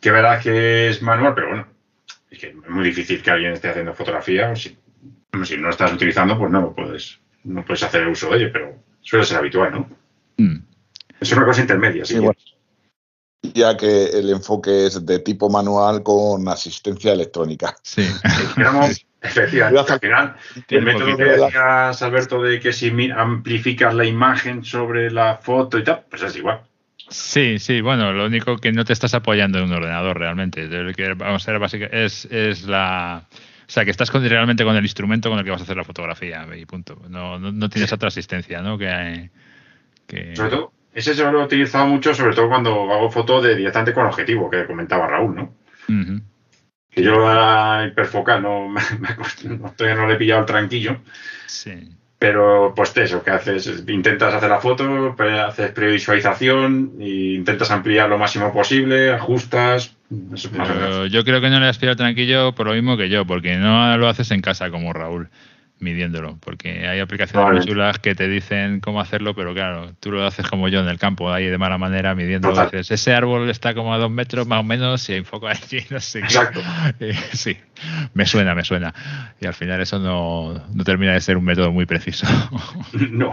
[0.00, 1.66] Que verdad que es manual, pero bueno,
[2.34, 4.54] es que es muy difícil que alguien esté haciendo fotografía.
[4.54, 4.76] Si,
[5.44, 8.50] si no lo estás utilizando, pues no lo puedes, no puedes hacer uso de ello,
[8.52, 9.88] pero suele ser habitual, ¿no?
[10.36, 10.64] Mm.
[11.20, 12.16] Es una cosa intermedia, sí
[13.52, 17.76] ya que el enfoque es de tipo manual con asistencia electrónica.
[17.82, 18.02] Sí.
[19.22, 20.36] efectivamente, al final,
[20.68, 25.84] el método que decías, Alberto, de que si amplificas la imagen sobre la foto y
[25.84, 26.62] tal, pues es igual.
[27.08, 30.68] Sí, sí, bueno, lo único que no te estás apoyando en un ordenador realmente.
[31.16, 33.26] vamos a ver, básicamente, es, es la.
[33.66, 35.84] O sea, que estás realmente con el instrumento con el que vas a hacer la
[35.84, 37.00] fotografía y punto.
[37.08, 38.76] No, no, tienes otra asistencia, ¿no?
[38.76, 39.30] Que,
[40.06, 40.36] que...
[40.36, 43.94] Sobre todo, ese se lo he utilizado mucho, sobre todo cuando hago fotos de directamente
[43.94, 45.54] con objetivo, que comentaba Raúl, ¿no?
[46.90, 48.80] Que yo a hiperfocal no, me,
[49.48, 51.00] no, no le he pillado el tranquillo.
[51.46, 51.96] Sí.
[52.24, 55.14] Pero pues eso, que haces, intentas hacer la foto,
[55.46, 59.94] haces previsualización e intentas ampliar lo máximo posible, ajustas.
[60.08, 63.56] yo creo que no le has pillado el tranquillo por lo mismo que yo, porque
[63.56, 65.28] no lo haces en casa como Raúl
[65.84, 70.26] midiéndolo, porque hay aplicaciones muy chulas que te dicen cómo hacerlo, pero claro, tú lo
[70.26, 72.64] haces como yo en el campo, ahí de mala manera midiéndolo.
[72.64, 76.00] Dices, ese árbol está como a dos metros más o menos, y enfoco allí, no
[76.00, 76.60] sé Exacto.
[77.32, 77.56] sí,
[78.14, 78.92] me suena, me suena.
[79.40, 82.26] Y al final eso no, termina de ser un método muy preciso.
[83.10, 83.32] no.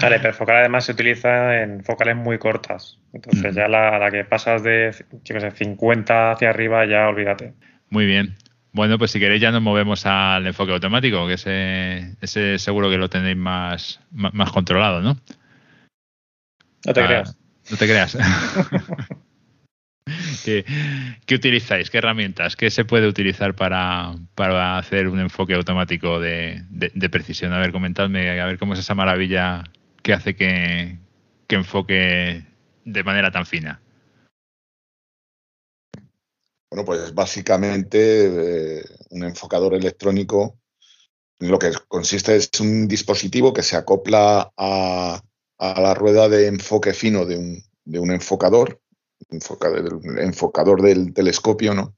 [0.00, 2.98] Vale, pero focal además se utiliza en focales muy cortas.
[3.12, 4.94] Entonces ya la, la, que pasas de
[5.24, 7.54] yo sé, 50 hacia arriba, ya olvídate.
[7.90, 8.36] Muy bien.
[8.72, 12.96] Bueno, pues si queréis ya nos movemos al enfoque automático, que ese, ese seguro que
[12.96, 15.18] lo tenéis más, más, controlado, ¿no?
[16.86, 17.36] No te ah, creas.
[17.70, 18.16] No te creas.
[20.44, 21.90] ¿Qué, utilizáis?
[21.90, 22.56] ¿Qué herramientas?
[22.56, 24.16] ¿Qué se puede utilizar para,
[24.78, 26.64] hacer un enfoque automático de,
[27.10, 27.52] precisión?
[27.52, 29.64] A ver, comentadme, a ver cómo es esa maravilla
[30.02, 30.96] que hace que,
[31.46, 32.42] que enfoque
[32.84, 33.80] de manera tan fina.
[36.72, 40.58] Bueno, pues básicamente eh, un enfocador electrónico
[41.38, 45.22] lo que consiste es un dispositivo que se acopla a,
[45.58, 48.80] la rueda de enfoque fino de un, enfocador,
[49.28, 51.94] enfocador del telescopio, ¿no?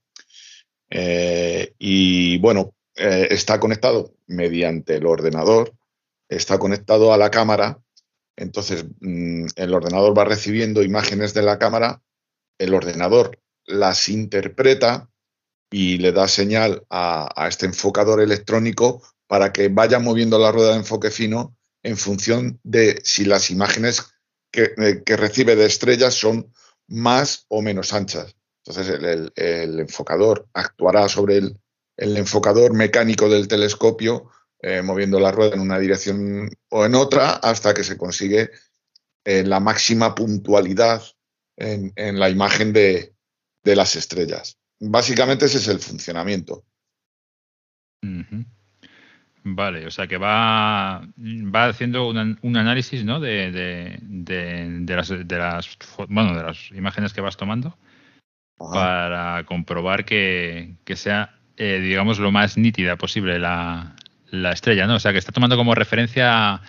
[0.91, 5.73] Eh, y bueno, eh, está conectado mediante el ordenador,
[6.29, 7.79] está conectado a la cámara,
[8.35, 12.03] entonces mm, el ordenador va recibiendo imágenes de la cámara,
[12.59, 15.09] el ordenador las interpreta
[15.71, 20.79] y le da señal a, este enfocador electrónico para que vaya moviendo la rueda de
[20.79, 24.03] enfoque fino en función de si las imágenes
[24.51, 26.53] que, eh, recibe de estrellas son
[26.87, 28.37] más o menos anchas.
[28.65, 29.01] Entonces
[29.37, 34.31] el, enfocador actuará sobre el, enfocador mecánico del telescopio,
[34.61, 38.51] eh, moviendo la rueda en una dirección o en otra hasta que se consigue
[39.25, 41.03] eh, la máxima puntualidad
[41.57, 43.14] en la imagen de,
[43.65, 44.59] de las estrellas.
[44.79, 46.65] Básicamente ese es el funcionamiento.
[49.47, 53.21] Vale, o sea que va, va haciendo un análisis ¿no?
[53.21, 55.79] de, de, las, de, las,
[56.09, 57.77] bueno, de las imágenes que vas tomando
[58.57, 63.97] para comprobar que, sea, eh, digamos, lo más nítida posible la,
[64.31, 64.95] la, estrella, ¿no?
[64.97, 66.63] O sea que está tomando como referencia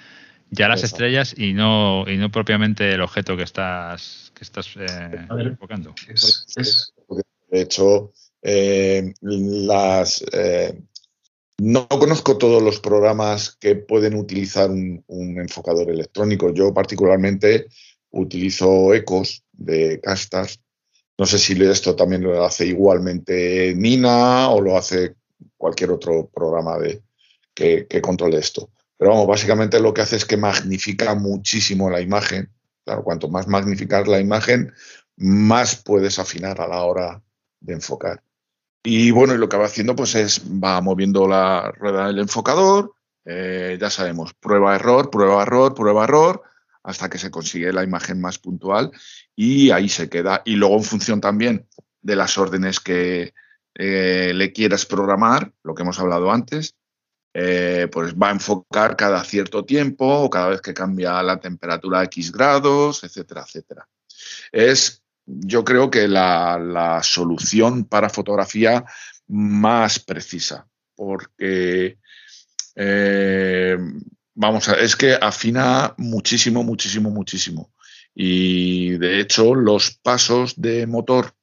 [0.50, 5.28] ya las estrellas y no, y no propiamente el objeto que estás que estás eh,
[5.40, 5.96] enfocando.
[7.50, 10.80] De hecho, eh, las, eh,
[11.58, 16.54] no conozco todos los programas que pueden utilizar un, enfocador electrónico.
[16.54, 17.68] Yo particularmente
[18.12, 20.60] utilizo Ecos de Castas.
[21.18, 25.16] No sé si esto también lo hace igualmente Nina o lo hace
[25.58, 27.02] cualquier otro programa de,
[27.54, 28.70] que, que controle esto.
[28.98, 32.50] Pero vamos, básicamente lo que hace es que magnifica muchísimo la imagen
[32.86, 34.72] Claro, cuanto más magnificar la imagen,
[35.18, 37.24] más puedes afinar a la hora
[37.60, 38.22] de enfocar.
[38.84, 42.94] Y bueno, lo que va haciendo pues es, va moviendo la rueda del enfocador,
[43.26, 46.44] eh, ya sabemos, prueba, error, prueba, error, prueba, error,
[46.84, 48.92] hasta que se consigue la imagen más puntual
[49.36, 50.44] y ahí se queda.
[50.46, 51.68] Y luego en función también
[52.04, 53.34] de las órdenes que
[53.74, 56.76] eh, le quieras programar, lo que hemos hablado antes,
[57.38, 62.00] eh, pues va a enfocar cada cierto tiempo o cada vez que cambia la temperatura
[62.00, 63.90] a X grados, etcétera, etcétera.
[64.54, 68.86] Es yo creo que la, solución para fotografía
[69.28, 71.98] más precisa, porque
[72.76, 73.78] eh,
[74.34, 77.74] vamos a, es que afina muchísimo, muchísimo, muchísimo.
[78.14, 81.34] Y de hecho, los pasos de motor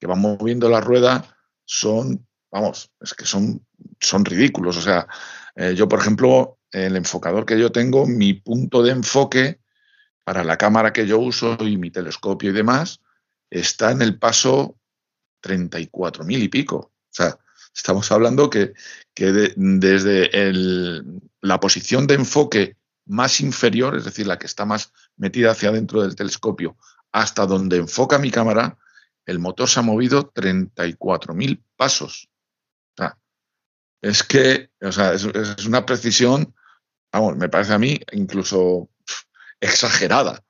[0.00, 3.64] que van moviendo la rueda son, vamos, es que son,
[4.00, 4.76] son ridículos.
[4.76, 5.06] O sea,
[5.54, 9.60] eh, yo, por ejemplo, el enfocador que yo tengo, mi punto de enfoque
[10.24, 13.00] para la cámara que yo uso y mi telescopio y demás,
[13.50, 14.76] está en el paso
[15.40, 16.76] 34 mil y pico.
[16.76, 17.38] O sea,
[17.74, 18.74] estamos hablando que,
[19.14, 20.52] desde
[21.40, 26.02] la posición de enfoque más inferior, es decir, la que está más metida hacia adentro
[26.02, 26.76] del telescopio,
[27.12, 28.78] hasta donde enfoca mi cámara,
[29.26, 32.28] el motor se ha movido 34.000 pasos.
[34.02, 35.24] Es que, o sea, es,
[35.66, 36.54] una precisión,
[37.12, 38.90] vamos, me parece a mí incluso
[39.60, 40.42] exagerada.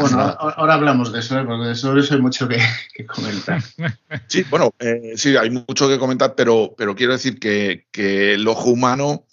[0.00, 1.44] Bueno, ahora hablamos de eso, ¿eh?
[1.44, 2.58] porque sobre eso hay mucho que,
[3.06, 3.62] comentar.
[4.26, 8.70] Sí, bueno, eh, sí, hay mucho que comentar, pero, pero quiero decir que, el ojo
[8.70, 9.26] humano,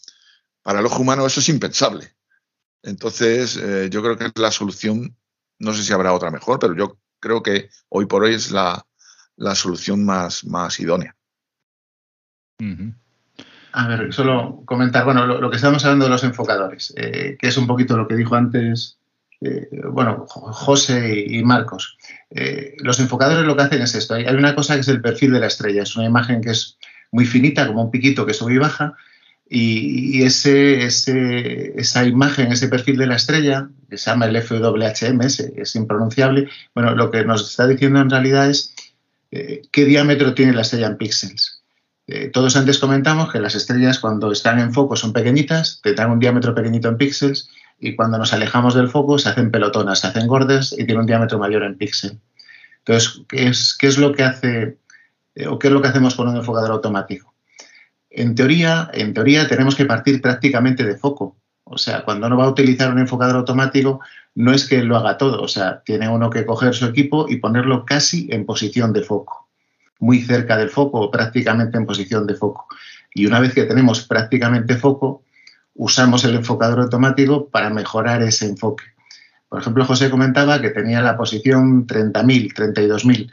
[0.62, 2.14] para el ojo humano eso es impensable.
[2.84, 5.18] Entonces, eh, yo creo que la solución,
[5.58, 8.86] no sé si habrá otra mejor, pero yo creo que hoy por hoy es la,
[9.56, 11.16] solución más, más idónea.
[13.78, 17.68] A ver, solo comentar, bueno, lo, que estamos hablando de los enfocadores, que es un
[17.68, 18.98] poquito lo que dijo antes
[19.42, 21.98] eh, bueno, José y Marcos.
[22.30, 24.16] Eh, los enfocadores lo que hacen es esto.
[24.16, 25.84] Hay, una cosa que es el perfil de la estrella.
[25.84, 26.78] Es una imagen que es
[27.12, 28.96] muy finita, como un piquito que sube y baja.
[29.48, 35.76] Y, ese, esa imagen, ese perfil de la estrella, que se llama el FWHM, es,
[35.76, 38.74] impronunciable, bueno, lo que nos está diciendo en realidad es
[39.30, 41.55] eh, qué diámetro tiene la estrella en píxeles.
[42.32, 46.54] Todos antes comentamos que las estrellas cuando están en foco son pequeñitas, tendrán un diámetro
[46.54, 47.50] pequeñito en píxeles,
[47.80, 51.06] y cuando nos alejamos del foco se hacen pelotonas, se hacen gordas y tienen un
[51.06, 52.20] diámetro mayor en píxel.
[52.80, 54.78] Entonces, ¿qué es, qué es lo que hace
[55.36, 57.34] eh, o qué es lo que hacemos con un enfocador automático?
[58.10, 61.38] En teoría, en teoría tenemos que partir prácticamente de foco.
[61.66, 64.00] O sea, cuando uno va a utilizar un enfocador automático,
[64.36, 65.42] no es que lo haga todo.
[65.42, 69.45] O sea, tiene uno que coger su equipo y ponerlo casi en posición de foco,
[70.00, 72.68] muy cerca del foco o prácticamente en posición de foco.
[73.14, 75.24] Y una vez que tenemos prácticamente foco,
[75.74, 78.84] usamos el enfocador automático para mejorar ese enfoque.
[79.50, 83.32] Por ejemplo, José comentaba que tenía la posición 30.000, 32.000.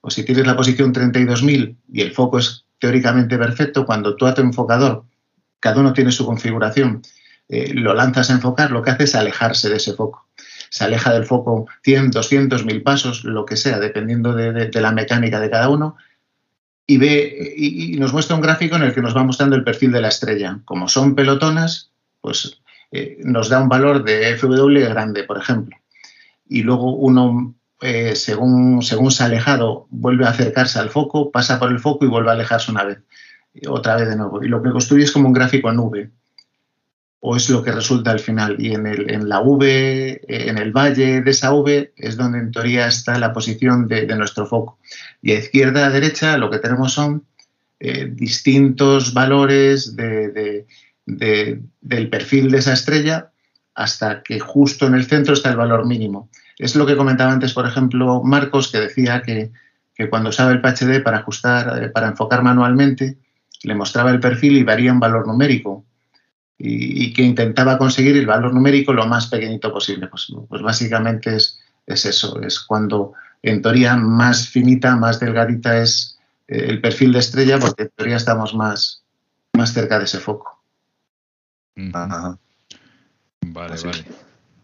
[0.00, 4.34] Pues si tienes la posición 32.000 y el foco es teóricamente perfecto, cuando tú a
[4.34, 5.04] tu enfocador,
[5.60, 7.02] cada uno tiene su configuración,
[7.48, 10.27] eh, lo lanzas a enfocar, lo que hace es alejarse de ese foco.
[10.70, 15.40] Se aleja del foco 100, 200, 1000 pasos, lo que sea, dependiendo de la mecánica
[15.40, 15.96] de cada uno,
[16.90, 19.92] y, ve, y, nos muestra un gráfico en el que nos va mostrando el perfil
[19.92, 20.60] de la estrella.
[20.64, 21.92] Como son pelotonas,
[22.22, 25.76] pues eh, nos da un valor de FW grande, por ejemplo.
[26.48, 31.58] Y luego uno, eh, según, según se ha alejado, vuelve a acercarse al foco, pasa
[31.58, 33.00] por el foco y vuelve a alejarse una vez,
[33.68, 34.42] otra vez de nuevo.
[34.42, 36.10] Y lo que construye es como un gráfico en nube
[37.20, 38.56] o es lo que resulta al final.
[38.58, 42.86] Y en, en la V, en el valle de esa V, es donde en teoría
[42.86, 44.78] está la posición de, nuestro foco.
[45.20, 47.24] Y a izquierda a derecha lo que tenemos son
[47.80, 50.66] eh, distintos valores del
[52.10, 53.30] perfil de esa estrella
[53.74, 56.30] hasta que justo en el centro está el valor mínimo.
[56.56, 59.52] Es lo que comentaba antes, por ejemplo, Marcos, que decía que,
[60.10, 63.18] cuando usaba el PHD para ajustar, eh, para enfocar manualmente,
[63.64, 65.84] le mostraba el perfil y varía un valor numérico
[66.58, 70.08] y, que intentaba conseguir el valor numérico lo más pequeñito posible.
[70.08, 73.12] Pues, pues básicamente es, es, eso, es cuando
[73.42, 76.18] en teoría más finita, más delgadita es
[76.48, 79.04] eh, el perfil de estrella, porque en teoría estamos más,
[79.52, 80.60] más cerca de ese foco.
[81.76, 82.36] Vale,
[83.52, 84.04] vale.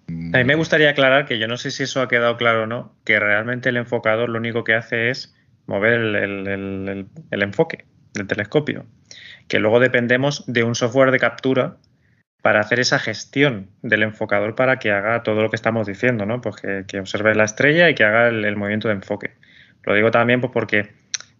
[0.08, 2.66] A mí me gustaría aclarar que yo no sé si eso ha quedado claro o
[2.66, 5.34] no, que realmente el enfocador lo único que hace es
[5.66, 8.84] mover el enfoque del telescopio
[9.48, 11.76] que luego dependemos de un software de captura
[12.42, 16.42] para hacer esa gestión del enfocador para que haga todo lo que estamos diciendo, ¿no?
[16.42, 19.30] Pues que, observe la estrella y que haga el, movimiento de enfoque.
[19.82, 20.90] Lo digo también pues porque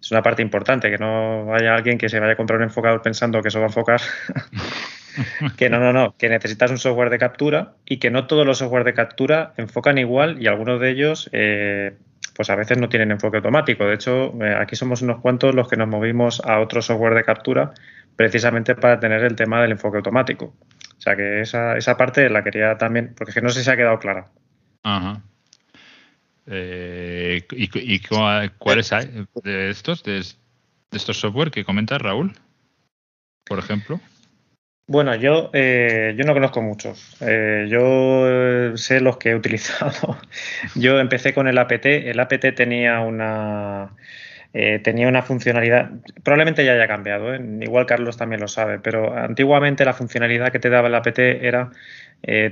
[0.01, 3.03] es una parte importante, que no haya alguien que se vaya a comprar un enfocador
[3.03, 4.01] pensando que eso va a enfocar
[5.59, 8.59] que no, no, no, que necesitas un software de captura y que no todos los
[8.59, 11.99] software de captura enfocan igual y algunos de ellos eh,
[12.35, 13.87] pues a veces no tienen enfoque automático.
[13.87, 17.25] De hecho, eh, aquí somos unos cuantos los que nos movimos a otro software de
[17.25, 17.73] captura
[18.17, 20.55] precisamente para tener el tema del enfoque automático.
[20.97, 23.71] O sea que esa, esa parte la quería también, porque es que no sé si
[23.71, 24.27] ha quedado clara.
[24.83, 25.23] Ajá.
[26.47, 28.01] Eh, ¿Y,
[28.59, 30.23] cuáles hay de estos, de,
[30.91, 32.33] estos software que comenta Raúl?
[33.45, 34.01] Por ejemplo.
[34.87, 37.17] Bueno, yo, eh, yo no conozco muchos.
[37.23, 40.19] Eh, yo sé los que he utilizado.
[40.75, 41.87] yo empecé con el APT.
[41.87, 43.97] El APT tenía una,
[44.53, 45.91] tenía una funcionalidad,
[46.23, 50.71] probablemente ya haya cambiado, igual Carlos también lo sabe, pero antiguamente la funcionalidad que te
[50.71, 51.71] daba el APT era,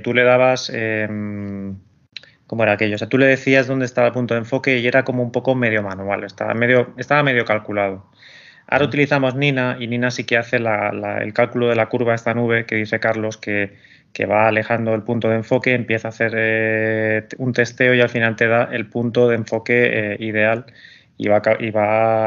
[0.03, 1.77] tú le dabas em,
[2.47, 2.95] cómo era aquello.
[2.95, 5.31] O sea, tú le decías dónde estaba el punto de enfoque y era como un
[5.31, 8.05] poco medio manual, estaba medio, estaba medio calculado.
[8.73, 12.65] Ahora utilizamos Nina y Nina sí que hace el cálculo de la curva esta nube
[12.65, 13.77] que dice Carlos que,
[14.27, 18.35] va alejando el punto de enfoque, empieza a hacer eh, un testeo y al final
[18.35, 20.65] te da el punto de enfoque eh, ideal
[21.19, 21.43] y va,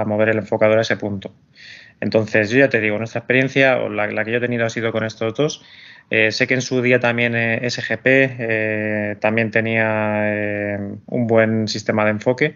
[0.02, 1.34] a mover el enfocador a ese punto.
[2.00, 4.92] Entonces, yo ya te digo, nuestra experiencia, o la, que yo he tenido ha sido
[4.92, 5.64] con estos dos.
[6.10, 7.34] Eh, sé que en su día también
[7.68, 12.54] SGP también tenía un buen sistema de enfoque,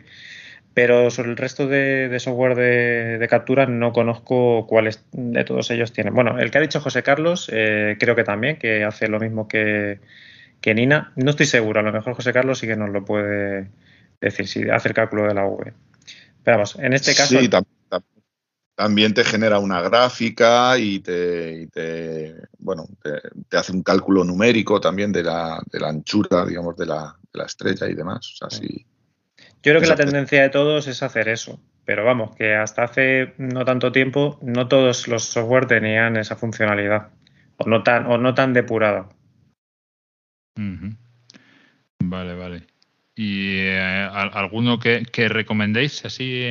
[0.75, 6.15] pero sobre el resto de, software de, captura no conozco cuáles de todos ellos tienen.
[6.15, 10.01] Bueno, el que ha dicho José Carlos creo que también, que hace lo mismo que,
[10.61, 11.13] que, Nina.
[11.17, 13.71] No estoy seguro, a lo mejor José Carlos sí que nos lo puede
[14.21, 15.73] decir, si hace el cálculo de la V.
[16.45, 17.39] Pero vamos, en este caso...
[17.39, 17.51] Sí,
[18.81, 21.69] también te genera una gráfica y te,
[22.59, 22.87] bueno,
[23.47, 27.15] te, hace un cálculo numérico también de la, de la anchura, digamos, de la,
[27.45, 28.41] estrella y demás.
[28.41, 28.59] O sea,
[29.63, 33.35] Yo creo que la tendencia de todos es hacer eso, pero vamos, que hasta hace
[33.37, 37.09] no tanto tiempo no todos los software tenían esa funcionalidad
[37.59, 39.09] o no tan, o no tan depurada.
[42.03, 42.63] Vale, vale.
[43.15, 46.43] ¿Y eh, alguno que, recomendéis así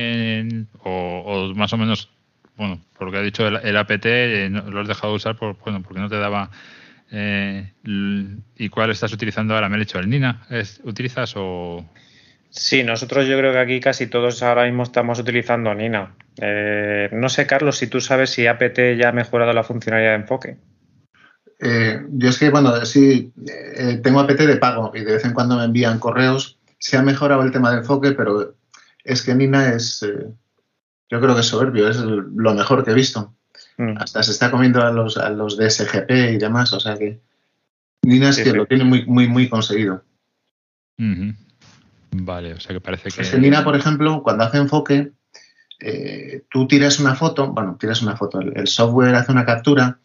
[0.84, 2.10] o, más o menos
[2.56, 5.56] bueno, por lo que ha dicho el, APT, eh, lo has dejado de usar por,
[5.64, 6.50] bueno, porque no te daba.
[7.10, 7.72] Eh,
[8.56, 9.68] ¿Y cuál estás utilizando ahora?
[9.68, 10.46] Me he dicho el Nina.
[10.84, 11.84] ¿Utilizas o.?
[12.50, 16.16] Sí, nosotros yo creo que aquí casi todos ahora mismo estamos utilizando Nina.
[16.36, 20.16] Eh, no sé, Carlos, si tú sabes si APT ya ha mejorado la funcionalidad de
[20.16, 20.56] enfoque.
[21.60, 23.32] yo es que, bueno, sí,
[24.02, 26.58] tengo APT de pago y de vez en cuando me envían correos.
[26.78, 28.56] Se ha mejorado el tema de enfoque, pero
[29.04, 30.00] es que Nina es,
[31.08, 33.34] yo creo que es soberbio, es lo mejor que he visto.
[33.76, 33.96] Mm.
[33.98, 37.20] Hasta se está comiendo a los, a los de SGP y demás, o sea que
[38.02, 40.02] Nina es que lo tiene muy, muy, muy conseguido.
[42.12, 43.22] Vale, o sea que parece que...
[43.22, 45.12] Es que Nina, por ejemplo, cuando hace enfoque,
[45.80, 49.98] eh, tú tiras una foto, bueno, tiras una foto, el, software hace una captura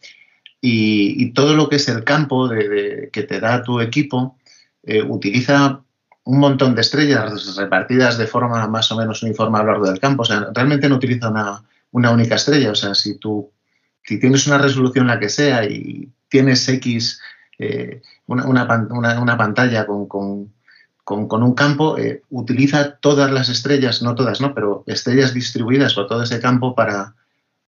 [0.60, 4.38] y, todo lo que es el campo de, que te da tu equipo
[4.82, 5.82] eh, utiliza
[6.26, 10.00] un montón de estrellas repartidas de forma más o menos uniforme a lo largo del
[10.00, 10.22] campo.
[10.22, 11.62] O sea, realmente no utiliza una,
[12.10, 12.72] única estrella.
[12.72, 13.52] O sea, si tú
[14.02, 17.20] si tienes una resolución la que sea y tienes X,
[17.58, 20.52] eh, una, pantalla con,
[21.14, 24.54] un campo, eh, utiliza todas las estrellas, no todas, ¿no?
[24.54, 27.14] Pero estrellas distribuidas por todo ese campo para,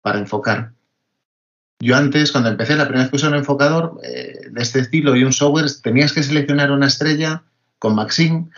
[0.03, 0.73] para enfocar.
[1.81, 5.15] Yo antes, cuando empecé, la primera vez que usé un enfocador eh, de este estilo
[5.15, 7.45] y un software, tenías que seleccionar una estrella
[7.79, 8.51] con Maxim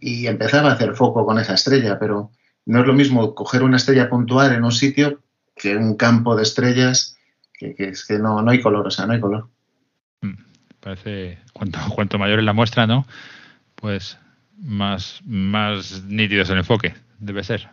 [0.00, 2.30] y empezaba a hacer foco con esa estrella, pero
[2.64, 5.20] no es lo mismo coger una estrella puntual en un sitio
[5.54, 7.18] que un campo de estrellas
[7.52, 9.48] que, es que no, no hay color, o sea, no hay color.
[10.22, 10.42] Mm,
[10.80, 13.06] parece, cuanto, cuanto mayor es la muestra, ¿no?
[13.74, 14.18] Pues
[14.62, 17.68] más, más nítido es el enfoque, debe ser.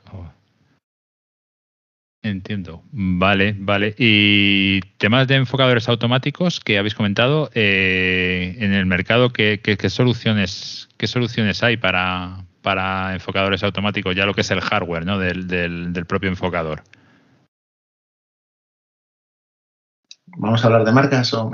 [2.22, 2.84] Entiendo.
[2.92, 3.96] Vale, vale.
[3.98, 11.08] Y temas de enfocadores automáticos que habéis comentado eh, en el mercado, ¿qué, soluciones, qué
[11.08, 14.16] soluciones hay para, para enfocadores automáticos?
[14.16, 15.18] Ya lo que es el hardware ¿no?
[15.18, 16.84] del, del, del propio enfocador.
[20.26, 21.52] ¿Vamos a hablar de marcas o...?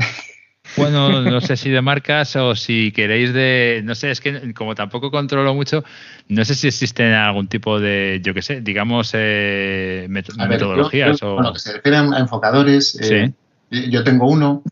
[0.77, 4.75] Bueno, no sé si de marcas o si queréis de, no sé, es que como
[4.75, 5.83] tampoco controlo mucho,
[6.27, 11.35] no sé si existen algún tipo de, yo qué sé, digamos, eh, metodologías o...
[11.35, 12.99] Bueno, que se refieren a enfocadores.
[13.01, 13.31] Eh,
[13.71, 14.63] yo tengo uno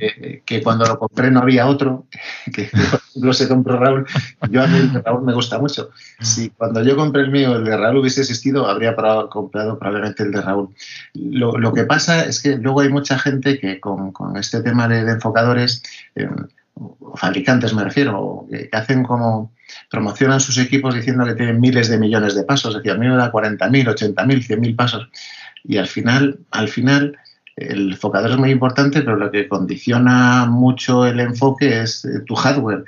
[0.00, 2.06] eh, que cuando lo compré no había otro,
[2.52, 2.70] que
[3.16, 4.06] lo se compró Raúl.
[4.50, 5.90] Yo a mí el de Raúl me gusta mucho.
[6.20, 10.32] Si cuando yo compré el mío, el de Raúl hubiese existido, habría comprado probablemente el
[10.32, 10.74] de Raúl.
[11.14, 15.82] Lo, que pasa es que luego hay mucha gente que con, este tema de, enfocadores,
[16.14, 16.28] eh,
[17.14, 19.52] fabricantes me refiero, que hacen como
[19.90, 23.08] promocionan sus equipos diciendo que tienen miles de millones de pasos, es decir, a mí
[23.08, 25.08] me da 40.000, 80.000, 100.000 pasos.
[25.64, 27.16] Y al final, al final
[27.56, 32.34] el enfocador es muy importante, pero lo que condiciona mucho el enfoque es eh, tu
[32.34, 32.84] hardware.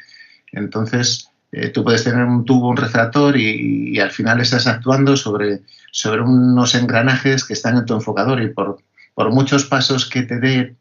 [0.52, 5.62] Entonces, eh, tú puedes tener un tubo, un refractor y, al final estás actuando sobre,
[5.90, 8.78] sobre unos engranajes que están en tu enfocador y por,
[9.14, 10.76] por muchos pasos que te dé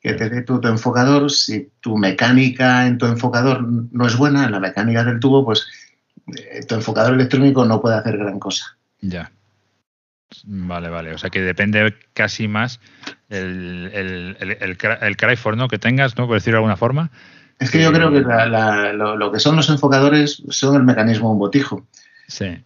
[0.00, 4.52] que te dé tu, enfocador, si tu mecánica en tu enfocador no es buena, en
[4.52, 5.66] la mecánica del tubo, pues
[6.36, 8.76] eh, tu enfocador electrónico no puede hacer gran cosa.
[9.00, 9.32] Ya.
[10.44, 11.12] Vale, vale.
[11.14, 12.80] O sea que depende casi más
[13.28, 15.16] el, el, el, el,
[15.56, 15.68] ¿no?
[15.68, 16.26] que tengas, ¿no?
[16.26, 17.10] Por decirlo de alguna forma,
[17.58, 21.86] es que yo creo que lo, que son los enfocadores son el mecanismo un botijo.
[22.28, 22.56] Sí,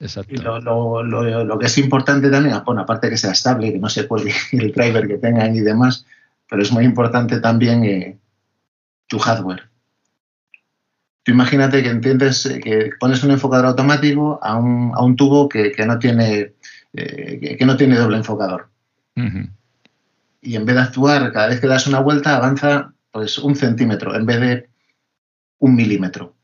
[0.00, 0.34] exacto.
[0.34, 4.32] Y lo, que es importante también, bueno, aparte que sea estable, que no se cuelgue
[4.52, 6.06] el driver que tengan y demás,
[6.48, 8.18] pero es muy importante también eh,
[9.06, 9.68] tu hardware.
[11.22, 15.48] Tú imagínate que entiendes eh, que pones un enfocador automático a un, a un tubo
[15.48, 16.54] que, no tiene,
[16.96, 18.70] eh, que, no tiene doble enfocador.
[20.40, 24.14] Y en vez de actuar cada vez que das una vuelta, avanza pues un centímetro
[24.14, 24.68] en vez de
[25.58, 26.34] un milímetro.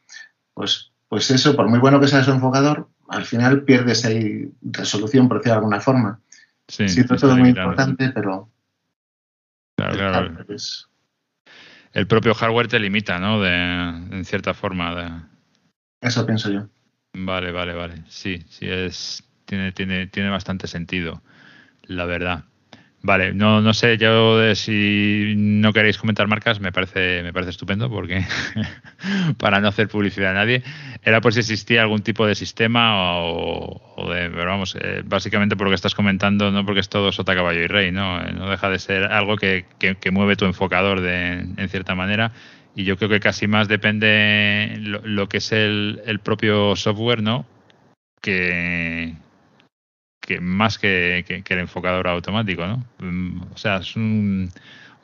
[0.54, 5.28] Pues, pues eso, por muy bueno que sea su enfocador, al final pierdes ahí resolución,
[5.28, 6.20] por decirlo de alguna forma.
[6.68, 8.48] Sí, sí todo muy importante, pero...
[9.76, 10.46] Claro, claro.
[11.92, 13.40] El propio hardware te limita, ¿no?
[13.40, 15.28] De, en cierta forma.
[16.00, 16.68] Eso pienso yo.
[17.14, 18.04] Vale, vale, vale.
[18.06, 21.22] Sí, sí, es, tiene, tiene, tiene bastante sentido,
[21.82, 22.44] la verdad.
[23.02, 27.50] Vale, no, no sé, yo de si no queréis comentar marcas me parece, me parece
[27.50, 28.22] estupendo porque
[29.38, 30.62] para no hacer publicidad a nadie,
[31.02, 35.66] era por si existía algún tipo de sistema o, de, pero vamos, eh, básicamente por
[35.66, 38.20] lo que estás comentando, no porque es todo sota, caballo y rey, ¿no?
[38.20, 42.32] Eh, no deja de ser algo que, que, mueve tu enfocador de, en cierta manera
[42.76, 47.46] y yo creo que casi más depende lo, que es el, el propio software, ¿no?
[48.20, 49.14] Que,
[50.30, 52.84] que más que, el enfocador automático, ¿no?
[53.00, 54.48] Mm, o sea, es un,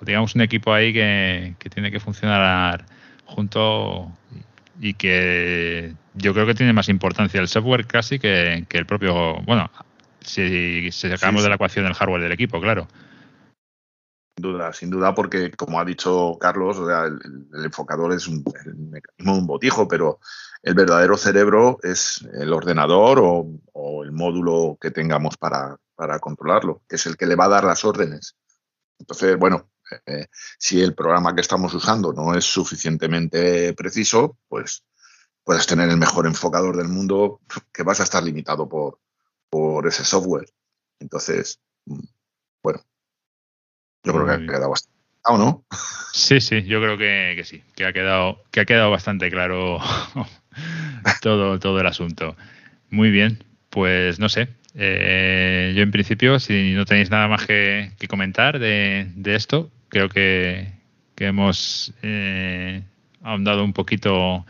[0.01, 2.86] digamos, un equipo ahí que, tiene que funcionar
[3.24, 4.12] junto
[4.81, 9.69] y que yo creo que tiene más importancia el software casi que, el propio, bueno,
[10.20, 12.86] si, sacamos de la ecuación el hardware del equipo, claro.
[14.36, 18.44] Sin duda, sin duda, porque como ha dicho Carlos, el, enfocador es un,
[18.93, 20.20] mecanismo un botijo, pero
[20.66, 25.78] el verdadero cerebro es el ordenador o, el módulo que tengamos para,
[26.20, 28.36] controlarlo, que es el que le va a dar las órdenes.
[28.98, 29.70] Entonces, bueno,
[30.06, 30.26] eh,
[30.59, 34.84] si el programa que estamos usando no es suficientemente preciso, pues
[35.44, 37.40] puedes tener el mejor enfocador del mundo
[37.72, 38.98] que vas a estar limitado por,
[39.48, 40.52] por ese software.
[40.98, 42.06] Entonces, mm,
[42.62, 42.80] bueno,
[44.02, 44.97] yo creo que ha quedado bastante
[45.28, 45.64] ¿o no?
[46.12, 49.78] Sí, sí, yo creo que, que, sí, que ha quedado, que ha quedado bastante claro
[51.20, 52.36] todo, todo el asunto.
[52.90, 54.48] Muy bien, pues no sé.
[54.74, 60.74] Eh, yo en principio, si no tenéis nada más que, comentar de, esto, creo que,
[61.18, 62.82] hemos eh,
[63.22, 64.44] ahondado un poquito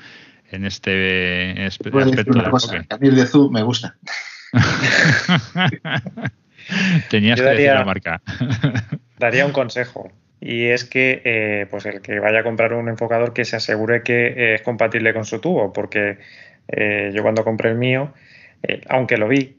[0.50, 3.96] en este aspecto de cosa, A mí el de Zoom me gusta.
[7.10, 8.20] Tenías que decir la marca.
[9.18, 10.10] daría un consejo.
[10.40, 14.02] Y es que eh, pues el que vaya a comprar un enfocador que se asegure
[14.02, 16.18] que es compatible con su tubo, porque
[16.68, 18.12] eh, yo cuando compré el mío,
[18.62, 19.56] eh, aunque lo vi,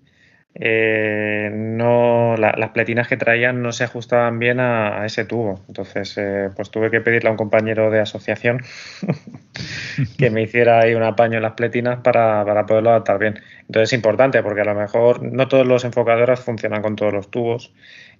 [0.59, 5.61] eh, no, las pletinas que traían no se ajustaban bien a, ese tubo.
[5.67, 6.19] Entonces,
[6.55, 8.63] pues tuve que pedirle a un compañero de asociación
[10.17, 13.39] que me hiciera ahí un apaño en las pletinas para, para, poderlo adaptar bien.
[13.61, 17.29] Entonces es importante porque a lo mejor no todos los enfocadores funcionan con todos los
[17.29, 17.71] tubos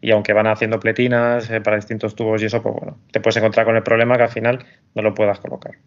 [0.02, 3.66] y aunque van haciendo pletinas para distintos tubos y eso, pues bueno, te puedes encontrar
[3.66, 5.78] con el problema que al final no lo puedas colocar.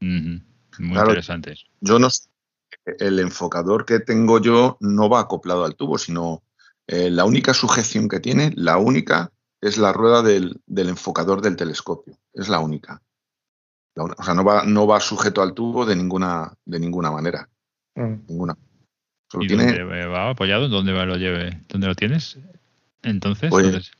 [0.00, 0.42] Muy
[0.78, 1.54] interesante.
[1.80, 2.08] Yo no
[2.98, 6.42] el enfocador que tengo yo no va acoplado al tubo, sino
[6.86, 12.18] eh, la única sujeción que tiene, la única, es la rueda del, enfocador del telescopio.
[12.32, 13.02] Es la única.
[13.96, 17.48] o sea, no va, no va sujeto al tubo de ninguna, de ninguna manera.
[17.94, 18.26] Mm.
[18.28, 18.56] Ninguna.
[19.40, 20.68] ¿Y dónde va apoyado?
[20.68, 21.62] ¿Dónde lo lleve?
[21.68, 22.38] ¿Dónde lo tienes?
[23.02, 23.50] Entonces.
[23.50, 23.92] Pues,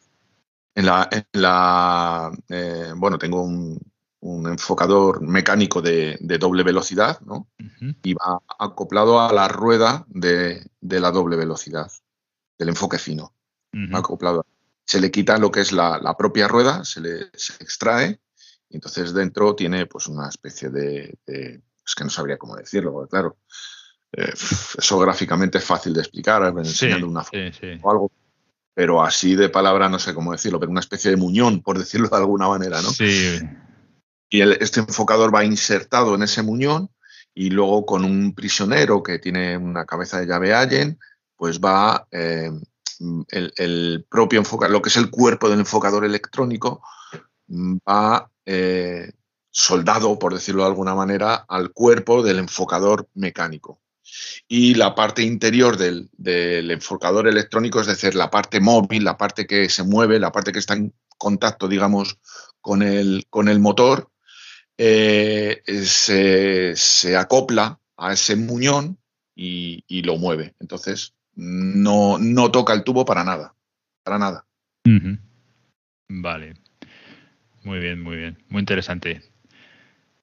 [0.74, 3.80] en la, en la eh, bueno, tengo un,
[4.20, 7.48] un enfocador mecánico de, doble velocidad, ¿no?
[8.02, 11.90] Y va acoplado a la rueda de, la doble velocidad,
[12.58, 13.32] del enfoque fino.
[13.92, 14.46] acoplado.
[14.84, 17.20] Se le quita lo que es la, propia rueda, se le
[17.60, 18.20] extrae,
[18.68, 23.10] y entonces dentro tiene pues una especie de, es que no sabría cómo decirlo, porque
[23.10, 23.36] claro,
[24.12, 27.38] eh, eso gráficamente es fácil de explicar, enseñando una foto
[27.82, 28.12] o algo,
[28.78, 32.08] pero así de palabra no sé cómo decirlo, pero una especie de muñón, por decirlo
[32.08, 32.90] de alguna manera, ¿no?
[32.90, 33.40] Sí
[34.30, 36.90] y este enfocador va insertado en ese muñón
[37.34, 40.98] y luego con un prisionero que tiene una cabeza de llave Allen,
[41.36, 42.50] pues va, eh,
[43.28, 46.82] el, propio enfocador, lo que es el cuerpo del enfocador electrónico,
[47.48, 49.12] va eh,
[49.50, 53.80] soldado, por decirlo de alguna manera, al cuerpo del enfocador mecánico.
[54.46, 56.10] Y la parte interior del,
[56.70, 60.58] enfocador electrónico, es decir, la parte móvil, la parte que se mueve, la parte que
[60.58, 62.18] está en contacto, digamos,
[62.60, 64.10] con el, con el motor,
[64.78, 68.98] eh, se, acopla a ese muñón
[69.34, 70.54] y, lo mueve.
[70.60, 73.54] Entonces, no, no, toca el tubo para nada.
[74.02, 74.46] Para nada.
[76.08, 76.54] Vale.
[77.64, 78.42] Muy bien, muy bien.
[78.48, 79.22] Muy interesante.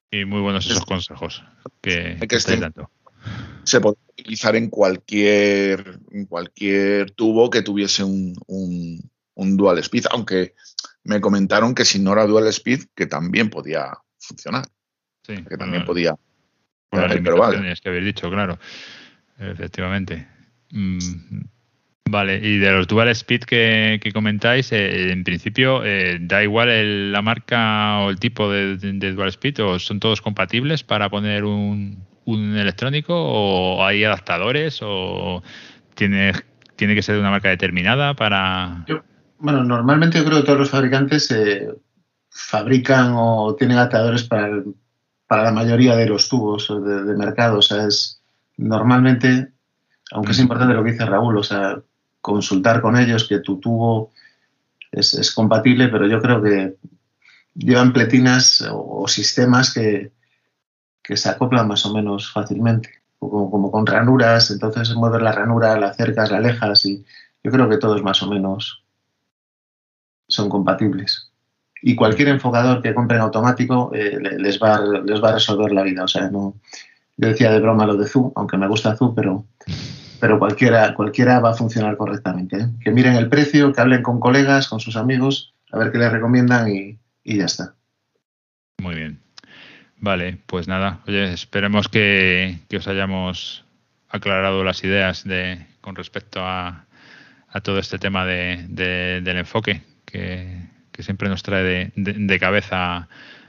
[0.09, 1.43] Y muy buenos esos consejos
[1.81, 2.89] que, que dando.
[3.65, 10.53] Se puede utilizar en cualquier, en cualquier tubo que tuviese un, un, dual speed, aunque
[11.03, 14.65] me comentaron que si no era dual speed, que también podía funcionar.
[15.23, 16.15] Sí, que también podía.
[16.89, 18.59] Por las limitaciones que habéis dicho, claro.
[19.39, 20.27] Efectivamente.
[20.71, 20.99] Mm,
[22.09, 27.21] vale, y de los dual speed que, comentáis, eh, en principio, eh, ¿da igual la
[27.21, 33.13] marca o el tipo de, dual speed o son todos compatibles para poner un, electrónico
[33.15, 35.43] o hay adaptadores o
[35.93, 36.33] tiene,
[36.75, 38.85] tiene que ser de una marca determinada para...
[39.39, 41.67] bueno, normalmente yo creo que todos los fabricantes eh,
[42.29, 44.63] fabrican o tienen adaptadores para,
[45.27, 47.59] para la mayoría de los tubos de, de mercado.
[47.59, 48.21] O sea, es
[48.57, 49.51] normalmente,
[50.11, 51.79] aunque es importante lo que dice Raúl, o sea,
[52.21, 54.11] consultar con ellos que tu tubo
[54.91, 56.75] es, compatible, pero yo creo que
[57.53, 60.11] llevan pletinas o, sistemas que,
[61.13, 65.87] se acoplan más o menos fácilmente, como, como, con ranuras, entonces mueves la ranura, la
[65.87, 67.03] acercas, la alejas y
[67.43, 68.83] yo creo que todos más o menos
[70.27, 71.31] son compatibles
[71.87, 76.03] y cualquier enfocador que compren automático eh, les, va, les va a resolver la vida.
[76.03, 76.55] O sea, no,
[77.15, 79.45] yo decía de broma lo de Zoom, aunque me gusta Zoom, pero,
[80.19, 82.57] pero cualquiera, cualquiera va a funcionar correctamente.
[82.57, 82.69] ¿eh?
[82.83, 86.11] Que miren el precio, que hablen con colegas, con sus amigos, a ver qué les
[86.11, 87.75] recomiendan y, ya está.
[88.81, 89.24] Muy bien.
[90.05, 93.65] Vale, pues nada, oye, esperemos que, os hayamos
[94.07, 96.85] aclarado las ideas de, con respecto a,
[97.63, 100.59] todo este tema de, del enfoque, que,
[100.91, 103.07] que siempre nos trae de, cabeza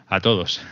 [0.09, 0.63] a todos.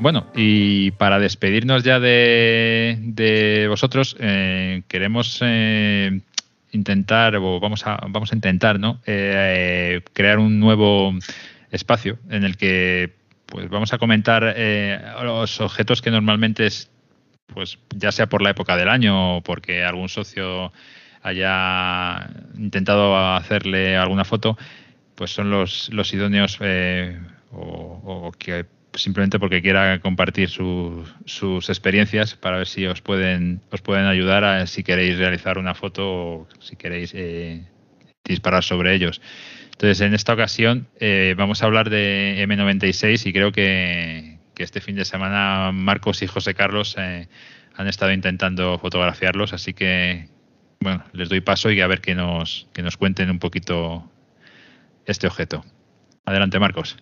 [0.00, 6.20] Bueno, y para despedirnos ya de, vosotros, eh, queremos eh,
[6.72, 9.00] intentar, o vamos a, vamos a intentar, ¿no?
[9.06, 11.12] Eh, crear un nuevo
[11.70, 13.12] espacio en el que
[13.46, 16.90] pues vamos a comentar eh, los objetos que normalmente es,
[17.52, 20.72] pues ya sea por la época del año o porque algún socio
[21.22, 24.56] haya intentado hacerle alguna foto,
[25.14, 27.18] pues son los, los idóneos eh,
[27.52, 28.64] o, que
[28.94, 34.66] simplemente porque quiera compartir sus experiencias para ver si os pueden os pueden ayudar a,
[34.66, 37.64] si queréis realizar una foto o si queréis eh,
[38.24, 39.20] disparar sobre ellos.
[39.72, 44.94] Entonces, en esta ocasión eh, vamos a hablar de M96 y creo que, este fin
[44.94, 47.28] de semana Marcos y José Carlos eh,
[47.76, 50.28] han estado intentando fotografiarlos, así que,
[50.80, 54.12] bueno, les doy paso y a ver que nos, que nos cuenten un poquito
[55.06, 55.64] este objeto.
[56.26, 56.98] Adelante, Marcos.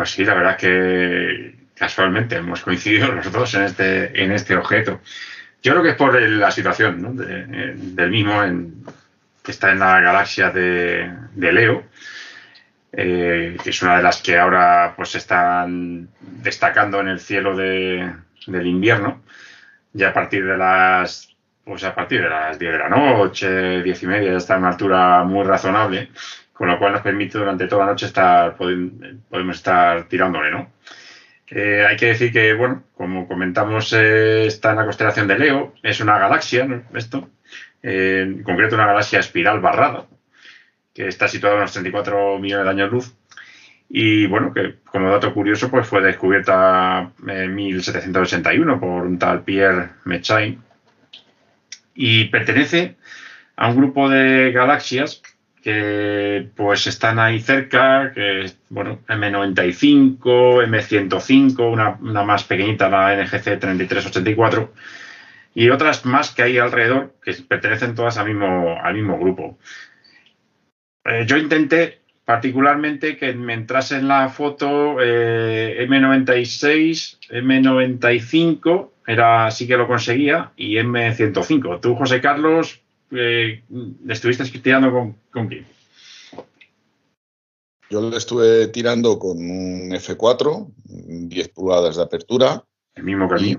[0.00, 5.02] Pues sí, la verdad que casualmente hemos coincidido los dos en este, en este objeto.
[5.62, 8.82] Yo creo que es por la situación del mismo en,
[9.42, 11.84] que está en la galaxia de, Leo,
[12.92, 18.66] eh, que es una de las que ahora pues están destacando en el cielo del
[18.66, 19.22] invierno,
[19.92, 24.02] ya a partir de las pues a partir de las 10 de la noche, 10
[24.02, 26.08] y media, ya está a una altura muy razonable,
[26.60, 30.70] con lo cual nos permite durante toda la noche estar, podemos estar tirándole, ¿no?
[31.48, 35.72] Eh, hay que decir que, bueno, como comentamos, eh, está en la constelación de Leo,
[35.82, 36.82] es una galaxia, ¿no?
[36.92, 37.30] Esto,
[37.82, 40.04] en concreto una galaxia espiral barrada,
[40.92, 43.14] que está situada a unos 34 millones de años luz.
[43.88, 49.92] Y bueno, que como dato curioso, pues fue descubierta en 1781 por un tal Pierre
[50.04, 50.62] Mechain
[51.94, 52.96] y pertenece
[53.56, 55.22] a un grupo de galaxias
[55.62, 63.58] que pues están ahí cerca, que bueno, M95, M105, una, una más pequeñita, la NGC
[63.58, 64.72] 3384,
[65.54, 69.58] y otras más que hay alrededor que pertenecen todas al mismo, al mismo grupo.
[71.04, 79.66] Eh, yo intenté particularmente que me entrase en la foto eh, M96, M95, era, sí
[79.66, 81.80] que lo conseguía, y M105.
[81.80, 82.79] Tú, José Carlos,
[83.10, 83.62] eh,
[84.08, 85.66] estuviste tirando con, con quién?
[87.90, 92.64] Yo le estuve tirando con un F4, 10 pulgadas de apertura.
[92.94, 93.58] El mismo que y,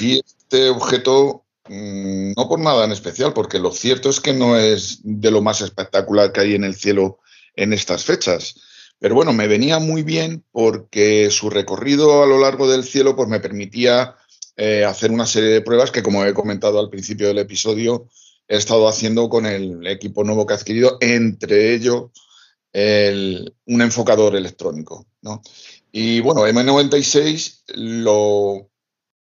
[0.00, 4.56] y este objeto, mmm, no por nada en especial, porque lo cierto es que no
[4.56, 7.20] es de lo más espectacular que hay en el cielo
[7.56, 8.54] en estas fechas.
[8.98, 13.28] Pero bueno, me venía muy bien porque su recorrido a lo largo del cielo pues
[13.28, 14.14] me permitía
[14.56, 18.08] eh, hacer una serie de pruebas que, como he comentado al principio del episodio,
[18.50, 22.10] he estado haciendo con el equipo nuevo que he adquirido, entre ellos
[22.72, 25.06] el, un enfocador electrónico.
[25.92, 28.68] Y bueno, M96, lo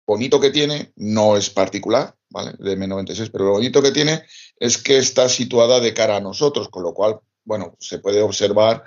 [0.05, 2.53] bonito que tiene, no es particular, ¿vale?
[2.59, 4.21] De M96, pero lo bonito que tiene
[4.59, 8.83] es que está situada de cara a nosotros, con lo cual, bueno, se puede observar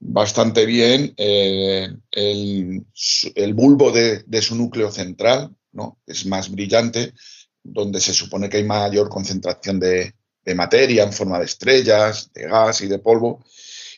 [0.00, 6.00] bastante bien eh, el, bulbo de, su núcleo central, ¿no?
[6.06, 7.14] Es más brillante,
[7.62, 10.14] donde se supone que hay mayor concentración de,
[10.56, 13.44] materia en forma de estrellas, de gas y de polvo.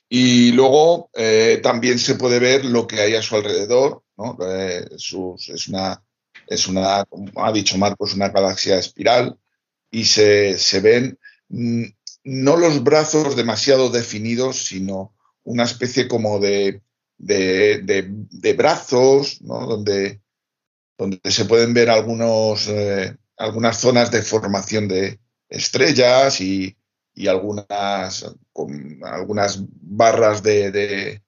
[0.06, 4.36] Y luego eh, también se puede ver lo que hay a su alrededor, ¿no?
[4.46, 9.38] Eh, es una, como ha dicho Marcos, una galaxia espiral
[9.90, 11.18] y se, se ven
[11.48, 11.84] mmm,
[12.24, 15.14] no los brazos demasiado definidos, sino
[15.44, 16.82] una especie como de,
[17.18, 19.66] de brazos, ¿no?
[19.66, 20.20] donde,
[20.98, 26.76] donde se pueden ver algunos, eh, algunas zonas de formación de estrellas y,
[27.14, 31.20] y algunas, con algunas barras de,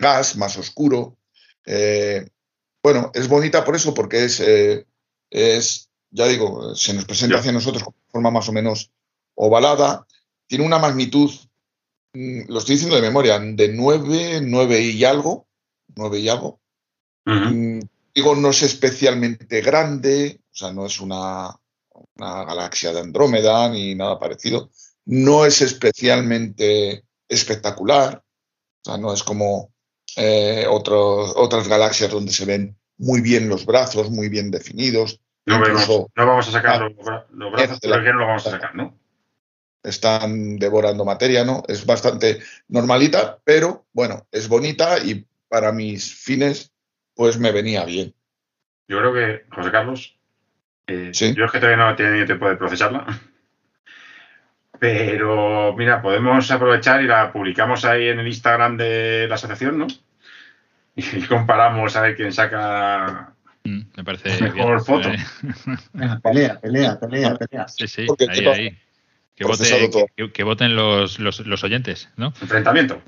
[0.00, 1.16] gas más oscuro.
[1.64, 2.28] Eh,
[2.82, 4.86] bueno, es bonita por eso, porque es, eh,
[5.30, 8.90] es, ya digo, se nos presenta hacia nosotros de forma más o menos
[9.34, 10.06] ovalada,
[10.48, 11.30] tiene una magnitud
[12.12, 15.46] lo estoy diciendo de memoria, de 9, 9 y algo,
[15.94, 16.60] 9 y algo.
[17.26, 17.88] Uh -huh.
[18.14, 21.50] Digo, no es especialmente grande, o sea, no es una,
[22.16, 24.70] una, galaxia de Andrómeda ni nada parecido.
[25.04, 29.72] No es especialmente espectacular, o sea, no es como
[30.16, 35.20] eh, otras galaxias donde se ven muy bien los brazos, muy bien definidos.
[35.46, 36.92] No, Incluso, no vamos a sacar los,
[37.30, 39.00] los brazos, pero no lo vamos a sacar, ¿no?
[39.82, 41.62] están devorando materia, ¿no?
[41.68, 46.72] Es bastante normalita, pero bueno, es bonita y para mis fines,
[47.14, 48.14] pues me venía bien.
[48.88, 50.18] Yo creo que, José Carlos,
[50.86, 51.34] eh, ¿Sí?
[51.34, 53.06] yo es que todavía no he tenido tiempo de procesarla,
[54.80, 59.86] pero mira, podemos aprovechar y la publicamos ahí en el Instagram de la asociación, ¿no?
[60.96, 63.34] Y comparamos a ver quién saca
[63.64, 64.80] mm, me parece mejor bien.
[64.80, 65.10] foto.
[66.22, 67.68] Pelea, pelea, pelea, pelea.
[67.68, 68.78] Sí, sí, Porque ahí, ahí.
[69.34, 72.26] Que, vote, que, que, voten los, los, los, oyentes, ¿no?
[72.40, 73.02] Enfrentamiento.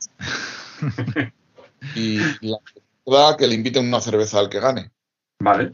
[1.95, 2.59] y la
[3.07, 4.91] verdad que le inviten una cerveza al que gane.
[5.41, 5.73] Vale.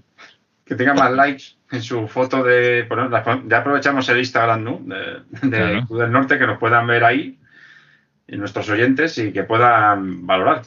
[0.64, 2.84] Que tenga más likes en su foto de.
[2.88, 3.10] Bueno,
[3.46, 4.80] ya aprovechamos el Instagram, ¿no?
[4.82, 5.86] De, de claro.
[5.96, 7.38] del Norte, que nos puedan ver ahí,
[8.26, 10.62] y nuestros oyentes, y que puedan valorar.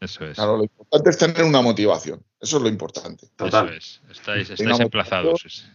[0.00, 0.36] Eso es.
[0.36, 2.22] Claro, lo importante es tener una motivación.
[2.40, 3.26] Eso es lo importante.
[3.36, 3.68] Total.
[3.68, 4.02] Eso es.
[4.10, 5.70] Estáis, estáis emplazados.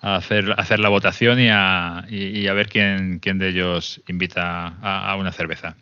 [0.00, 3.48] a hacer, a hacer la votación y a, y, y a ver quién, quién, de
[3.48, 5.76] ellos invita a, a, una cerveza.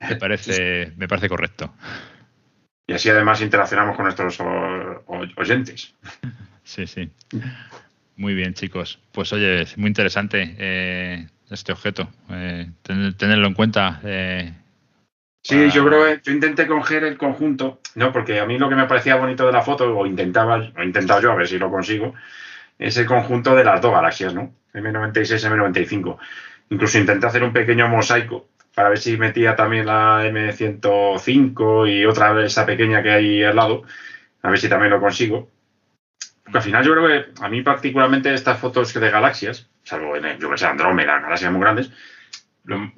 [0.00, 1.72] Me parece, me parece correcto.
[2.86, 4.40] Y así además interaccionamos con nuestros
[5.36, 5.94] oyentes.
[6.64, 7.10] Sí, sí.
[8.16, 9.00] Muy bien, chicos.
[9.12, 12.08] Pues oye, es muy interesante eh, este objeto.
[12.30, 14.00] Eh, ten, tenerlo en cuenta.
[14.04, 14.52] Eh,
[15.42, 15.68] Sí, para...
[15.68, 18.84] yo creo que yo intenté coger el conjunto, no, porque a mí lo que me
[18.86, 22.14] parecía bonito de la foto, o intentaba, o intentado yo a ver si lo consigo,
[22.78, 24.52] es el conjunto de las dos galaxias, ¿no?
[24.74, 26.18] M96, M95.
[26.70, 32.44] Incluso intenté hacer un pequeño mosaico para ver si metía también la M105 y otra
[32.44, 33.82] esa pequeña que hay al lado,
[34.42, 35.48] a ver si también lo consigo.
[36.44, 40.38] Porque al final yo creo que a mí particularmente estas fotos de galaxias, salvo en,
[40.38, 41.90] yo que sé, Andrómeda, galaxias muy grandes,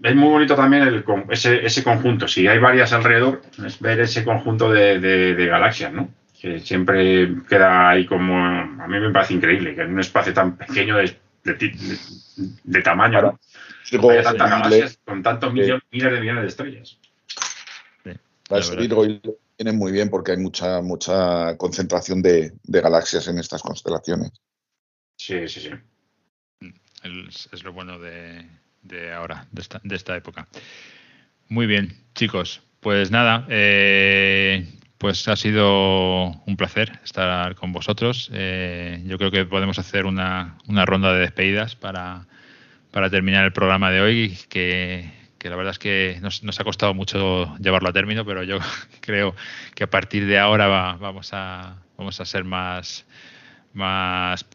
[0.02, 2.26] es muy bonito también el, ese, ese, conjunto.
[2.28, 6.08] Si hay varias alrededor, es ver ese conjunto de, de, de galaxias, ¿no?
[6.42, 10.56] que siempre queda ahí como a mí me parece increíble que en un espacio tan
[10.56, 11.72] pequeño de, de, de,
[12.64, 13.22] de tamaño.
[13.22, 13.38] ¿no?
[14.10, 16.98] haya tantas galaxias con tantos millones, miles de millones de estrellas
[18.02, 18.10] sí,
[18.48, 18.92] para subir
[19.56, 24.32] tienen muy bien porque hay mucha mucha concentración de, galaxias en estas constelaciones.
[25.16, 25.70] Sí sí sí.
[27.02, 28.46] Es, es lo bueno de,
[29.12, 30.48] ahora de esta, de esta época.
[31.48, 32.62] Muy bien chicos.
[32.80, 34.66] Pues nada eh,
[35.02, 38.30] pues ha sido un placer estar con vosotros.
[38.32, 42.28] Eh, yo creo que podemos hacer una, una ronda de despedidas para,
[42.92, 45.10] para, terminar el programa de hoy, que,
[45.42, 48.58] que la verdad es que nos, nos, ha costado mucho llevarlo a término, pero yo
[49.00, 49.34] creo
[49.74, 53.04] que a partir de ahora va, vamos, a, vamos a ser más,
[53.72, 54.46] más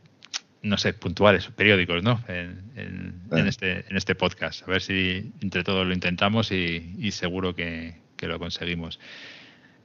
[0.62, 2.24] no sé, puntuales, periódicos, ¿no?
[2.30, 4.64] En, este, en este podcast.
[4.66, 8.98] A ver si entre todos lo intentamos y, seguro que, lo conseguimos.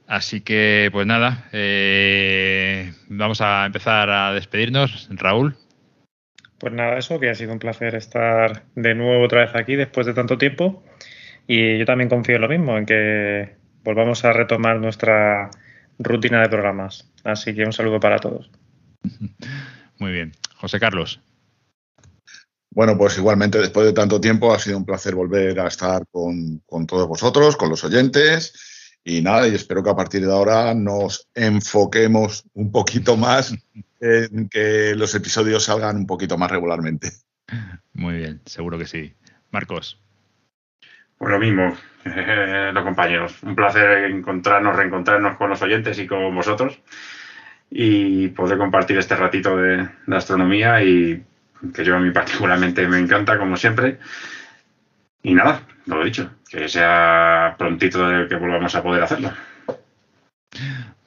[0.07, 5.09] Así que, pues nada, eh, vamos a empezar a despedirnos.
[5.11, 5.57] Raúl.
[6.63, 10.07] Pues nada, eso, que ha sido un placer estar de nuevo otra vez aquí después
[10.07, 10.81] de tanto tiempo.
[11.45, 15.51] Y yo también confío en lo mismo, en que volvamos a retomar nuestra
[15.99, 17.11] rutina de programas.
[17.25, 18.49] Así que un saludo para todos.
[19.99, 20.31] Muy bien.
[20.55, 21.19] José Carlos.
[22.69, 26.61] Bueno, pues igualmente después de tanto tiempo ha sido un placer volver a estar con,
[26.87, 29.01] todos vosotros, con los oyentes.
[29.03, 33.53] Y nada, y espero que a partir de ahora nos enfoquemos un poquito más
[34.03, 37.11] en que los episodios salgan un poquito más regularmente.
[37.93, 39.13] Muy bien, seguro que sí.
[39.51, 40.01] Marcos.
[41.17, 41.77] Pues lo mismo,
[42.73, 43.41] los compañeros.
[43.43, 46.81] Un placer encontrarnos, reencontrarnos con los oyentes y con vosotros
[47.69, 51.23] y poder compartir este ratito de, astronomía y
[51.73, 53.99] que yo a mí particularmente me encanta, como siempre.
[55.21, 59.31] Y nada, lo he dicho, que sea prontito de que volvamos a poder hacerlo.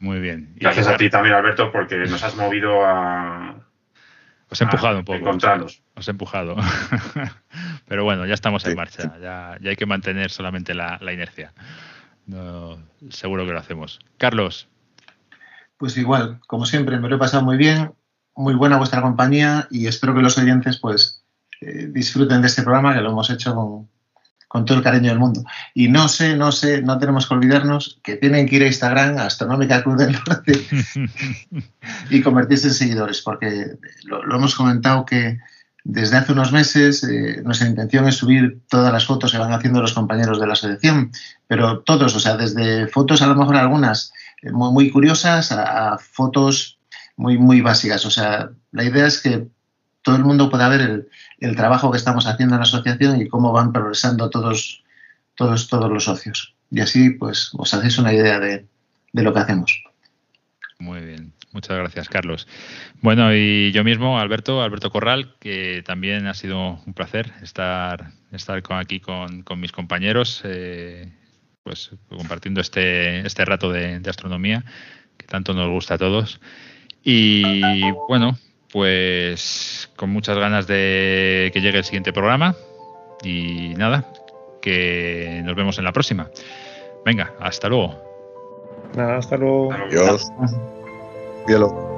[0.00, 0.52] Muy bien.
[0.56, 3.56] Gracias a ti también, Alberto, porque nos has movido a...
[4.48, 5.18] Os he empujado un poco.
[5.18, 5.82] Encontrarnos.
[5.94, 6.56] Os he empujado.
[7.88, 9.18] Pero bueno, ya estamos en marcha.
[9.20, 11.52] Ya, hay que mantener solamente la, inercia.
[13.10, 13.98] seguro que lo hacemos.
[14.18, 14.68] Carlos,
[15.78, 17.92] pues igual, como siempre, me lo he pasado muy bien,
[18.34, 21.24] muy buena vuestra compañía y espero que los oyentes pues
[21.60, 23.88] eh, disfruten de este programa que lo hemos hecho con,
[24.64, 25.44] todo el cariño del mundo.
[25.74, 29.18] Y no sé, no sé, no tenemos que olvidarnos que tienen que ir a Instagram,
[29.18, 30.66] Astronómica Cruz del Norte,
[32.10, 35.38] y convertirse en seguidores, porque lo, hemos comentado que
[35.84, 39.80] desde hace unos meses eh, nuestra intención es subir todas las fotos que van haciendo
[39.80, 41.12] los compañeros de la selección,
[41.46, 44.12] pero todos, o sea, desde fotos a lo mejor algunas
[44.52, 46.78] muy, curiosas a, fotos
[47.16, 48.04] muy, muy básicas.
[48.04, 49.48] O sea, la idea es que
[50.06, 51.08] todo el mundo pueda ver
[51.40, 54.84] el, trabajo que estamos haciendo en la asociación y cómo van progresando todos,
[55.34, 56.54] todos, todos los socios.
[56.70, 58.64] Y así, pues, os hacéis una idea de,
[59.12, 59.82] lo que hacemos.
[60.78, 62.46] Muy bien, muchas gracias, Carlos.
[63.00, 68.62] Bueno, y yo mismo, Alberto, Alberto Corral, que también ha sido un placer estar, estar
[68.74, 70.40] aquí con, mis compañeros.
[70.44, 71.10] Eh,
[71.64, 74.64] pues compartiendo este, este rato de, astronomía
[75.16, 76.40] que tanto nos gusta a todos.
[77.02, 78.38] Y bueno,
[78.76, 82.54] pues con muchas ganas de que llegue el siguiente programa.
[83.22, 84.04] Y nada,
[84.60, 86.28] que nos vemos en la próxima.
[87.02, 87.94] Venga, hasta luego.
[88.94, 89.72] Nada, hasta luego.
[89.72, 90.30] Adiós.
[90.36, 91.95] Pues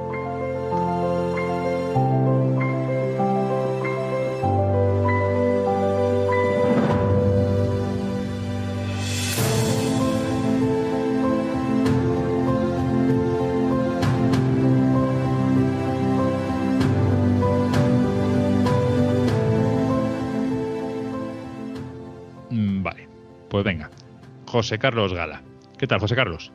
[24.59, 25.41] José Carlos Gala.
[25.77, 26.51] ¿Qué tal, José Carlos?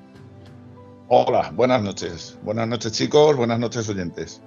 [1.09, 2.39] Hola, buenas noches.
[2.43, 3.35] Buenas noches, chicos.
[3.35, 4.43] Buenas noches, oyentes.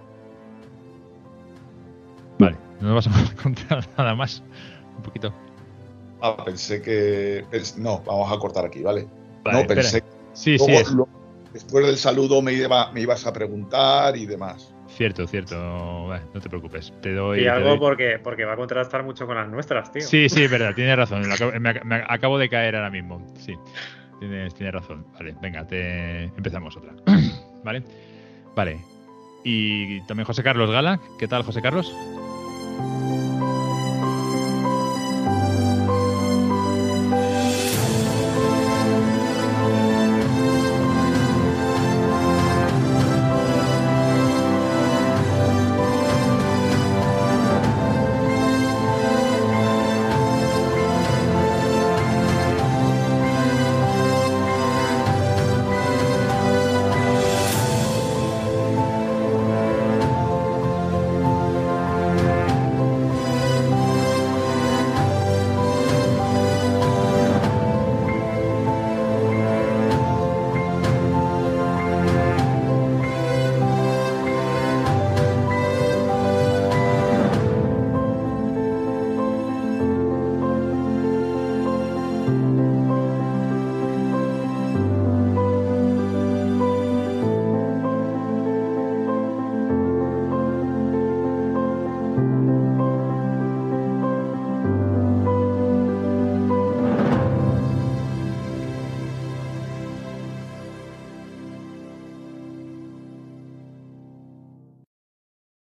[2.38, 3.12] Vale, no vas a
[3.42, 4.44] contar nada más.
[4.98, 5.34] Un poquito.
[6.22, 7.46] Ah, pensé que.
[7.78, 9.08] no, vamos a cortar aquí, ¿vale?
[9.52, 10.04] no, pensé.
[10.34, 10.72] Sí, sí.
[11.52, 12.52] después del saludo me,
[12.94, 14.72] me ibas a preguntar y demás.
[14.98, 15.56] Cierto, cierto.
[15.56, 16.92] no te preocupes.
[17.04, 17.42] Te doy.
[17.42, 20.02] Y algo Porque, porque va a contrastar mucho con las nuestras, tío.
[20.02, 21.22] Sí, sí, es verdad, tienes razón.
[21.62, 23.24] Me, acabo de caer ahora mismo.
[23.38, 23.54] Sí,
[24.20, 25.06] tienes, tienes razón.
[25.14, 26.94] Vale, venga, te empezamos otra.
[27.64, 27.84] vale,
[28.56, 28.80] vale.
[29.44, 31.00] Y también José Carlos Gala.
[31.20, 31.94] ¿Qué tal, José Carlos?